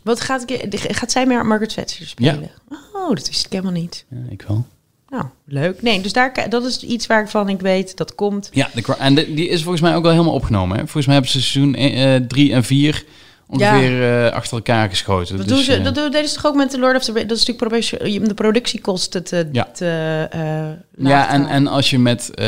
Wat 0.04 0.20
gaat, 0.20 0.44
gaat 0.70 1.10
zij 1.12 1.26
meer 1.26 1.46
Margaret 1.46 1.74
Thatcher 1.74 2.06
spelen? 2.06 2.50
Oh, 2.92 3.08
dat 3.14 3.26
wist 3.26 3.44
ik 3.44 3.52
helemaal 3.52 3.72
niet. 3.72 4.04
Ja, 4.10 4.16
ik 4.30 4.44
wel. 4.48 4.66
Nou, 5.08 5.24
leuk. 5.44 5.82
Nee, 5.82 6.00
dus 6.00 6.12
daar, 6.12 6.46
dat 6.48 6.64
is 6.64 6.82
iets 6.82 7.06
waarvan 7.06 7.48
ik 7.48 7.60
weet 7.60 7.96
dat 7.96 8.14
komt. 8.14 8.48
Ja, 8.52 8.70
de, 8.74 8.96
en 8.98 9.14
de- 9.14 9.34
die 9.34 9.48
is 9.48 9.60
volgens 9.62 9.82
mij 9.82 9.94
ook 9.94 10.02
wel 10.02 10.12
helemaal 10.12 10.32
opgenomen. 10.32 10.76
Hè? 10.76 10.82
Volgens 10.82 11.06
mij 11.06 11.14
hebben 11.14 11.32
ze 11.32 11.42
seizoen 11.42 12.26
3 12.28 12.52
en 12.52 12.64
4 12.64 13.04
ongeveer 13.48 14.24
eh, 14.26 14.32
achter 14.32 14.56
elkaar 14.56 14.88
geschoten. 14.88 15.36
Dat, 15.36 15.46
Dus, 15.48 15.56
doen 15.56 15.64
ze, 15.64 15.74
eh, 15.74 15.84
dat 15.84 15.94
doen, 15.94 16.10
deden 16.10 16.28
ze 16.28 16.34
toch 16.34 16.46
ook 16.46 16.54
met 16.56 16.70
de 16.70 16.78
Lord 16.78 16.96
of 16.96 17.04
the 17.04 17.12
Rings? 17.12 17.28
Dat 17.28 17.38
is 17.38 17.46
natuurlijk 17.46 18.06
je 18.06 18.20
de 18.20 18.34
productiekosten 18.34 19.24
te, 19.24 19.48
Ja. 19.52 19.64
te 19.72 20.26
eh, 20.30 21.06
ja, 21.06 21.28
en, 21.28 21.46
en 21.46 21.66
als 21.66 21.90
je 21.90 21.98
met... 21.98 22.34
eh, 22.34 22.46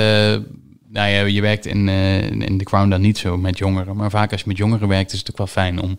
nou 0.89 1.09
ja, 1.11 1.21
je 1.25 1.41
werkt 1.41 1.67
in, 1.67 1.89
eh, 1.89 2.31
in 2.31 2.59
The 2.59 2.65
Crown 2.65 2.89
dan 2.89 3.01
niet 3.01 3.19
zo 3.19 3.37
met 3.37 3.59
jongeren. 3.59 3.97
Maar 3.97 4.11
vaak 4.11 4.33
als 4.33 4.41
je 4.41 4.49
met 4.49 4.57
jongeren 4.57 4.89
werkt 4.89 5.13
is 5.13 5.19
het 5.19 5.31
ook 5.31 5.39
wel 5.39 5.47
fijn 5.47 5.81
om 5.83 5.95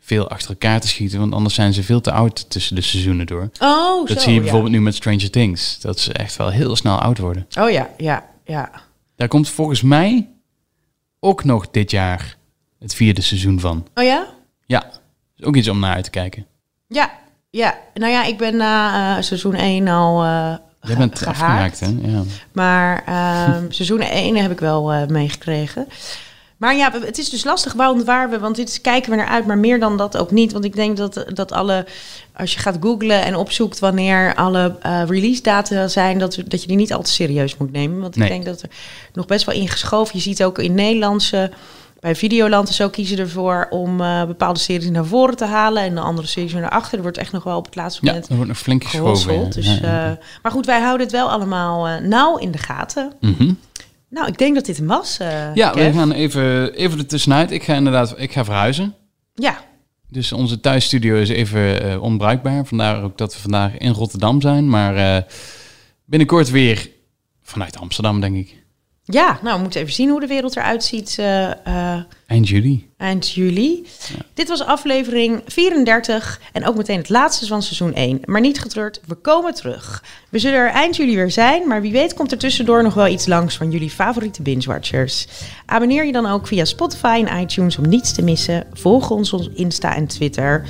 veel 0.00 0.28
achter 0.28 0.50
elkaar 0.50 0.80
te 0.80 0.88
schieten. 0.88 1.18
Want 1.18 1.32
anders 1.32 1.54
zijn 1.54 1.72
ze 1.72 1.82
veel 1.82 2.00
te 2.00 2.12
oud 2.12 2.50
tussen 2.50 2.74
de 2.74 2.80
seizoenen 2.82 3.26
door. 3.26 3.50
Oh, 3.58 4.06
Dat 4.06 4.16
zo, 4.16 4.22
zie 4.22 4.28
je 4.30 4.36
ja. 4.36 4.40
bijvoorbeeld 4.42 4.72
nu 4.72 4.80
met 4.80 4.94
Stranger 4.94 5.30
Things. 5.30 5.80
Dat 5.80 5.98
ze 6.00 6.12
echt 6.12 6.36
wel 6.36 6.50
heel 6.50 6.76
snel 6.76 6.98
oud 7.00 7.18
worden. 7.18 7.46
Oh 7.60 7.70
ja, 7.70 7.90
ja, 7.96 8.24
ja. 8.44 8.70
Daar 9.16 9.28
komt 9.28 9.48
volgens 9.48 9.82
mij 9.82 10.28
ook 11.20 11.44
nog 11.44 11.70
dit 11.70 11.90
jaar 11.90 12.36
het 12.78 12.94
vierde 12.94 13.20
seizoen 13.20 13.60
van. 13.60 13.86
Oh 13.94 14.04
ja? 14.04 14.26
Ja, 14.66 14.84
is 15.36 15.44
ook 15.44 15.56
iets 15.56 15.68
om 15.68 15.78
naar 15.78 15.94
uit 15.94 16.04
te 16.04 16.10
kijken. 16.10 16.46
Ja, 16.88 17.10
ja. 17.50 17.78
Nou 17.94 18.12
ja, 18.12 18.24
ik 18.24 18.36
ben 18.38 18.56
na 18.56 19.16
eh, 19.16 19.22
seizoen 19.22 19.54
1 19.54 19.88
al 19.88 20.22
eh 20.22 20.54
Jij 20.80 20.96
bent 20.96 21.18
ge- 21.18 21.26
afgemaakt, 21.26 21.80
hè? 21.80 21.86
Ja. 22.02 22.22
Maar 22.52 23.02
ehm, 23.06 23.64
seizoen 23.70 24.00
1 24.00 24.36
heb 24.36 24.50
ik 24.50 24.60
wel 24.60 24.92
eh, 24.92 25.06
meegekregen. 25.06 25.88
Maar 26.56 26.76
ja, 26.76 26.92
het 27.00 27.18
is 27.18 27.30
dus 27.30 27.44
lastig, 27.44 27.72
want 27.72 28.04
waar 28.04 28.30
we, 28.30 28.38
want 28.38 28.56
dit 28.56 28.68
is- 28.68 28.80
kijken 28.80 29.10
we 29.10 29.16
naar 29.16 29.26
uit, 29.28 29.46
maar 29.46 29.58
meer 29.58 29.80
dan 29.80 29.96
dat 29.96 30.16
ook 30.16 30.30
niet. 30.30 30.52
Want 30.52 30.64
ik 30.64 30.74
denk 30.76 30.96
dat, 30.96 31.24
dat 31.34 31.52
alle, 31.52 31.86
als 32.36 32.52
je 32.52 32.58
gaat 32.58 32.76
googlen 32.80 33.24
en 33.24 33.36
opzoekt 33.36 33.78
wanneer 33.78 34.34
alle 34.34 34.76
eh, 34.82 35.02
release 35.06 35.42
data 35.42 35.88
zijn, 35.88 36.18
dat, 36.18 36.38
dat 36.46 36.60
je 36.62 36.68
die 36.68 36.76
niet 36.76 36.92
al 36.92 37.02
te 37.02 37.10
serieus 37.10 37.56
moet 37.56 37.72
nemen. 37.72 38.00
Want 38.00 38.16
Nee. 38.16 38.26
ik 38.28 38.32
denk 38.32 38.44
dat 38.44 38.62
er 38.62 38.68
nog 39.12 39.26
best 39.26 39.44
wel 39.46 39.54
ingeschoven. 39.54 40.16
Je 40.16 40.22
ziet 40.22 40.44
ook 40.44 40.58
in 40.58 40.74
Nederlandse, 40.74 41.50
bij 42.06 42.14
Videoland 42.16 42.68
en 42.68 42.74
zo 42.74 42.88
kiezen 42.88 43.18
ervoor 43.18 43.66
om 43.70 44.00
eh, 44.00 44.24
bepaalde 44.26 44.58
series 44.58 44.90
naar 44.90 45.04
voren 45.06 45.36
te 45.36 45.44
halen 45.44 45.82
en 45.82 45.94
de 45.94 46.00
andere 46.00 46.26
series 46.26 46.52
naar 46.52 46.68
achter. 46.70 46.96
Er 46.96 47.02
wordt 47.02 47.18
echt 47.18 47.32
nog 47.32 47.44
wel 47.44 47.56
op 47.56 47.64
het 47.64 47.74
laatste 47.74 48.00
Ja, 48.04 48.10
moment 48.10 48.28
er 48.28 48.34
wordt 48.34 48.50
nog 48.50 48.58
flink 48.58 48.84
geschoven. 48.84 49.34
ja. 49.42 49.48
Dus, 49.48 49.66
Ja, 49.66 49.72
ja. 49.82 50.10
eh, 50.10 50.16
maar 50.42 50.52
goed, 50.52 50.66
wij 50.66 50.80
houden 50.80 51.06
het 51.06 51.14
wel 51.16 51.30
allemaal 51.30 51.86
eh, 51.88 52.00
nauw 52.00 52.36
in 52.36 52.50
de 52.50 52.58
gaten. 52.58 53.12
Mhm. 53.20 53.52
Nou, 54.10 54.26
ik 54.28 54.38
denk 54.38 54.54
dat 54.54 54.64
dit 54.64 54.76
hem 54.76 54.86
was. 54.86 55.16
Ja, 55.54 55.74
we 55.74 55.92
gaan 55.92 56.12
even, 56.12 56.74
even 56.74 56.98
er 56.98 57.06
tussenuit. 57.06 57.50
Ik 57.50 57.62
ga 57.62 57.74
inderdaad 57.74 58.14
ik 58.16 58.32
ga 58.32 58.44
verhuizen. 58.44 58.94
Ja, 59.34 59.58
Dus 60.08 60.32
onze 60.32 60.60
thuisstudio 60.60 61.14
is 61.16 61.28
even 61.28 62.00
onbruikbaar. 62.00 62.66
Vandaar 62.66 63.02
ook 63.02 63.18
dat 63.18 63.34
we 63.34 63.40
vandaag 63.40 63.78
in 63.78 63.92
Rotterdam 63.92 64.40
zijn. 64.40 64.68
Maar 64.68 65.24
binnenkort 66.04 66.50
weer 66.50 66.90
vanuit 67.42 67.78
Amsterdam, 67.78 68.20
denk 68.20 68.36
ik. 68.36 68.64
Ja, 69.08 69.38
nou, 69.42 69.56
we 69.56 69.62
moeten 69.62 69.80
even 69.80 69.92
zien 69.92 70.10
hoe 70.10 70.20
de 70.20 70.26
wereld 70.26 70.56
eruit 70.56 70.84
ziet 70.84 71.16
eh, 71.18 71.50
eh, 71.66 72.02
Eind 72.26 72.48
juli. 72.48 72.88
eind 72.96 73.30
juli. 73.30 73.86
Dit 74.34 74.48
was 74.48 74.62
aflevering 74.64 75.42
34 75.46 76.40
en 76.52 76.66
ook 76.66 76.76
meteen 76.76 76.98
het 76.98 77.08
laatste 77.08 77.46
van 77.46 77.62
seizoen 77.62 77.94
1. 77.94 78.20
Maar 78.24 78.40
niet 78.40 78.60
getreurd, 78.60 79.00
we 79.06 79.14
komen 79.14 79.54
terug. 79.54 80.04
We 80.28 80.38
zullen 80.38 80.58
er 80.58 80.70
eind 80.70 80.96
juli 80.96 81.14
weer 81.14 81.30
zijn, 81.30 81.68
maar 81.68 81.80
wie 81.80 81.92
weet 81.92 82.14
komt 82.14 82.32
er 82.32 82.38
tussendoor 82.38 82.82
nog 82.82 82.94
wel 82.94 83.06
iets 83.06 83.26
langs 83.26 83.56
van 83.56 83.70
jullie 83.70 83.90
favoriete 83.90 84.42
binge-watchers. 84.42 85.26
Abonneer 85.66 86.04
je 86.06 86.12
dan 86.12 86.26
ook 86.26 86.46
via 86.46 86.64
Spotify 86.64 87.24
en 87.26 87.40
iTunes 87.40 87.78
om 87.78 87.88
niets 87.88 88.12
te 88.12 88.22
missen. 88.22 88.66
Volg 88.72 89.10
ons 89.10 89.32
op 89.32 89.48
Insta 89.54 89.94
en 89.94 90.06
Twitter. 90.06 90.64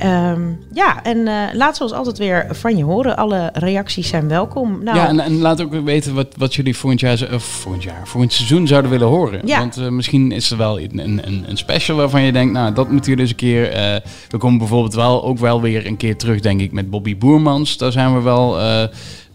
Ehm, 0.00 0.40
ja, 0.72 1.02
en 1.02 1.26
eh, 1.28 1.34
laat 1.54 1.76
zoals 1.76 1.92
altijd 1.92 2.18
weer 2.18 2.46
van 2.50 2.76
je 2.76 2.84
horen. 2.84 3.16
Alle 3.16 3.50
reacties 3.52 4.08
zijn 4.08 4.28
welkom. 4.28 4.82
Nou, 4.84 4.96
Ja, 4.96 5.08
en, 5.08 5.20
en 5.20 5.38
laat 5.38 5.62
ook 5.62 5.72
weten 5.84 6.14
wat, 6.14 6.34
wat 6.36 6.54
jullie 6.54 6.76
volgend 6.76 7.00
jaar, 7.00 7.28
of 7.32 7.42
volgend 7.44 7.82
jaar, 7.84 8.00
volgend 8.04 8.32
seizoen 8.32 8.66
zouden 8.66 8.90
willen 8.90 9.06
horen. 9.08 9.40
Ja. 9.44 9.58
Want 9.58 9.76
eh, 9.76 9.88
misschien 9.88 10.32
is 10.32 10.50
er 10.50 10.56
wel 10.56 10.80
een, 10.80 10.98
een, 10.98 11.44
een 11.48 11.56
special 11.56 11.96
waarvan 11.96 12.22
je 12.22 12.32
denkt, 12.32 12.52
nou, 12.52 12.72
dat 12.74 12.90
moeten 12.90 13.10
jullie 13.10 13.20
eens 13.24 13.30
een 13.32 13.36
keer. 13.36 13.70
eh, 13.72 13.96
we 14.28 14.38
komen 14.38 14.58
bijvoorbeeld 14.58 14.94
wel 14.94 15.24
ook 15.24 15.38
wel 15.38 15.60
weer 15.60 15.86
een 15.86 15.96
keer 15.96 16.16
terug, 16.16 16.40
denk 16.40 16.60
ik, 16.60 16.72
met 16.72 16.90
Bobby 16.90 17.16
Boermans. 17.16 17.76
Daar 17.76 17.92
zijn 17.92 18.14
we 18.14 18.20
wel 18.20 18.60
eh, 18.60 18.82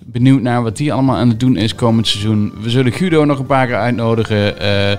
benieuwd 0.06 0.42
naar 0.42 0.64
wat 0.64 0.78
die 0.78 0.94
allemaal 0.94 1.16
aan 1.16 1.30
het 1.30 1.40
doen 1.40 1.58
is 1.58 1.76
komend 1.76 2.08
seizoen. 2.08 2.54
We 2.62 2.70
zullen 2.70 2.92
Guido 2.92 3.26
nog 3.26 3.40
een 3.40 3.46
paar 3.46 3.66
keer 3.68 3.76
uitnodigen. 3.76 4.60
Eh, 4.60 4.98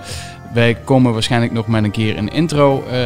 wij 0.54 0.74
komen 0.84 1.12
waarschijnlijk 1.12 1.52
nog 1.52 1.66
met 1.66 1.84
een 1.84 1.90
keer 1.90 2.18
een 2.18 2.28
intro 2.32 2.84
eh, 2.90 2.98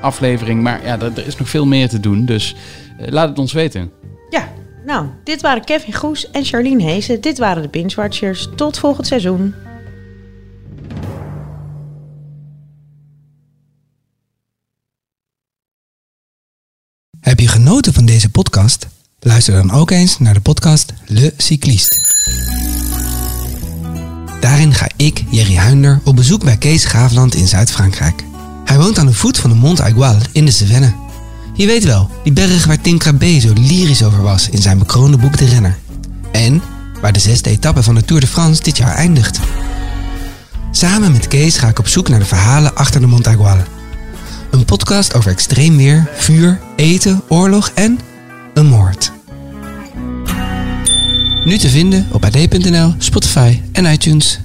aflevering. 0.00 0.62
Maar 0.62 0.84
ja, 0.84 0.98
er, 1.00 1.12
er 1.16 1.26
is 1.26 1.36
nog 1.36 1.48
veel 1.48 1.66
meer 1.66 1.88
te 1.88 2.00
doen. 2.00 2.24
Dus 2.24 2.54
eh, 2.98 3.08
laat 3.08 3.28
het 3.28 3.38
ons 3.38 3.52
weten. 3.52 3.90
ja, 4.30 4.48
nou, 4.84 5.06
dit 5.24 5.40
waren 5.40 5.64
Kevin 5.64 5.94
Goes 5.94 6.30
en 6.30 6.44
Charlene 6.44 6.82
Hezen. 6.82 7.20
Dit 7.20 7.38
waren 7.38 7.62
de 7.62 7.68
Binge 7.68 7.94
Watchers. 7.94 8.48
Tot 8.56 8.78
volgend 8.78 9.06
seizoen. 9.06 9.54
Heb 17.20 17.40
je 17.40 17.48
genoten 17.48 17.92
van 17.92 18.06
deze 18.06 18.30
podcast? 18.30 18.86
Luister 19.20 19.54
dan 19.54 19.70
ook 19.70 19.90
eens 19.90 20.18
naar 20.18 20.34
de 20.34 20.40
podcast 20.40 20.92
Le 21.06 21.34
Cycliste. 21.36 21.96
Daarin 24.40 24.74
ga 24.74 24.88
ik, 24.96 25.24
Jerry 25.30 25.54
Huinder, 25.54 26.00
op 26.04 26.16
bezoek 26.16 26.44
bij 26.44 26.56
Kees 26.56 26.84
Graafland 26.84 27.34
in 27.34 27.46
Zuid-Frankrijk. 27.46 28.24
Hij 28.68 28.78
woont 28.78 28.98
aan 28.98 29.06
de 29.06 29.12
voet 29.12 29.38
van 29.38 29.50
de 29.50 29.56
Mont 29.56 29.80
Aigual 29.80 30.16
in 30.32 30.44
de 30.44 30.50
Cevennes. 30.50 30.92
Je 31.54 31.66
weet 31.66 31.84
wel, 31.84 32.10
die 32.24 32.32
berg 32.32 32.64
waar 32.64 32.80
Tim 32.80 32.98
Crabbe 32.98 33.40
zo 33.40 33.52
lyrisch 33.52 34.02
over 34.02 34.22
was 34.22 34.48
in 34.48 34.62
zijn 34.62 34.78
bekroonde 34.78 35.16
boek 35.16 35.36
De 35.36 35.44
Renner. 35.44 35.78
En 36.32 36.62
waar 37.00 37.12
de 37.12 37.18
zesde 37.18 37.50
etappe 37.50 37.82
van 37.82 37.94
de 37.94 38.04
Tour 38.04 38.20
de 38.20 38.26
France 38.26 38.62
dit 38.62 38.76
jaar 38.76 38.94
eindigt. 38.94 39.38
Samen 40.70 41.12
met 41.12 41.28
Kees 41.28 41.56
ga 41.56 41.68
ik 41.68 41.78
op 41.78 41.88
zoek 41.88 42.08
naar 42.08 42.18
de 42.18 42.24
verhalen 42.24 42.74
achter 42.74 43.00
de 43.00 43.06
Mont 43.06 43.26
Aigual. 43.26 43.58
Een 44.50 44.64
podcast 44.64 45.14
over 45.14 45.30
extreem 45.30 45.76
weer, 45.76 46.10
vuur, 46.16 46.60
eten, 46.76 47.22
oorlog 47.28 47.70
en 47.74 47.98
een 48.54 48.66
moord. 48.66 49.12
Nu 51.44 51.58
te 51.58 51.68
vinden 51.68 52.06
op 52.12 52.24
ad.nl, 52.24 52.94
Spotify 52.98 53.60
en 53.72 53.84
iTunes. 53.84 54.40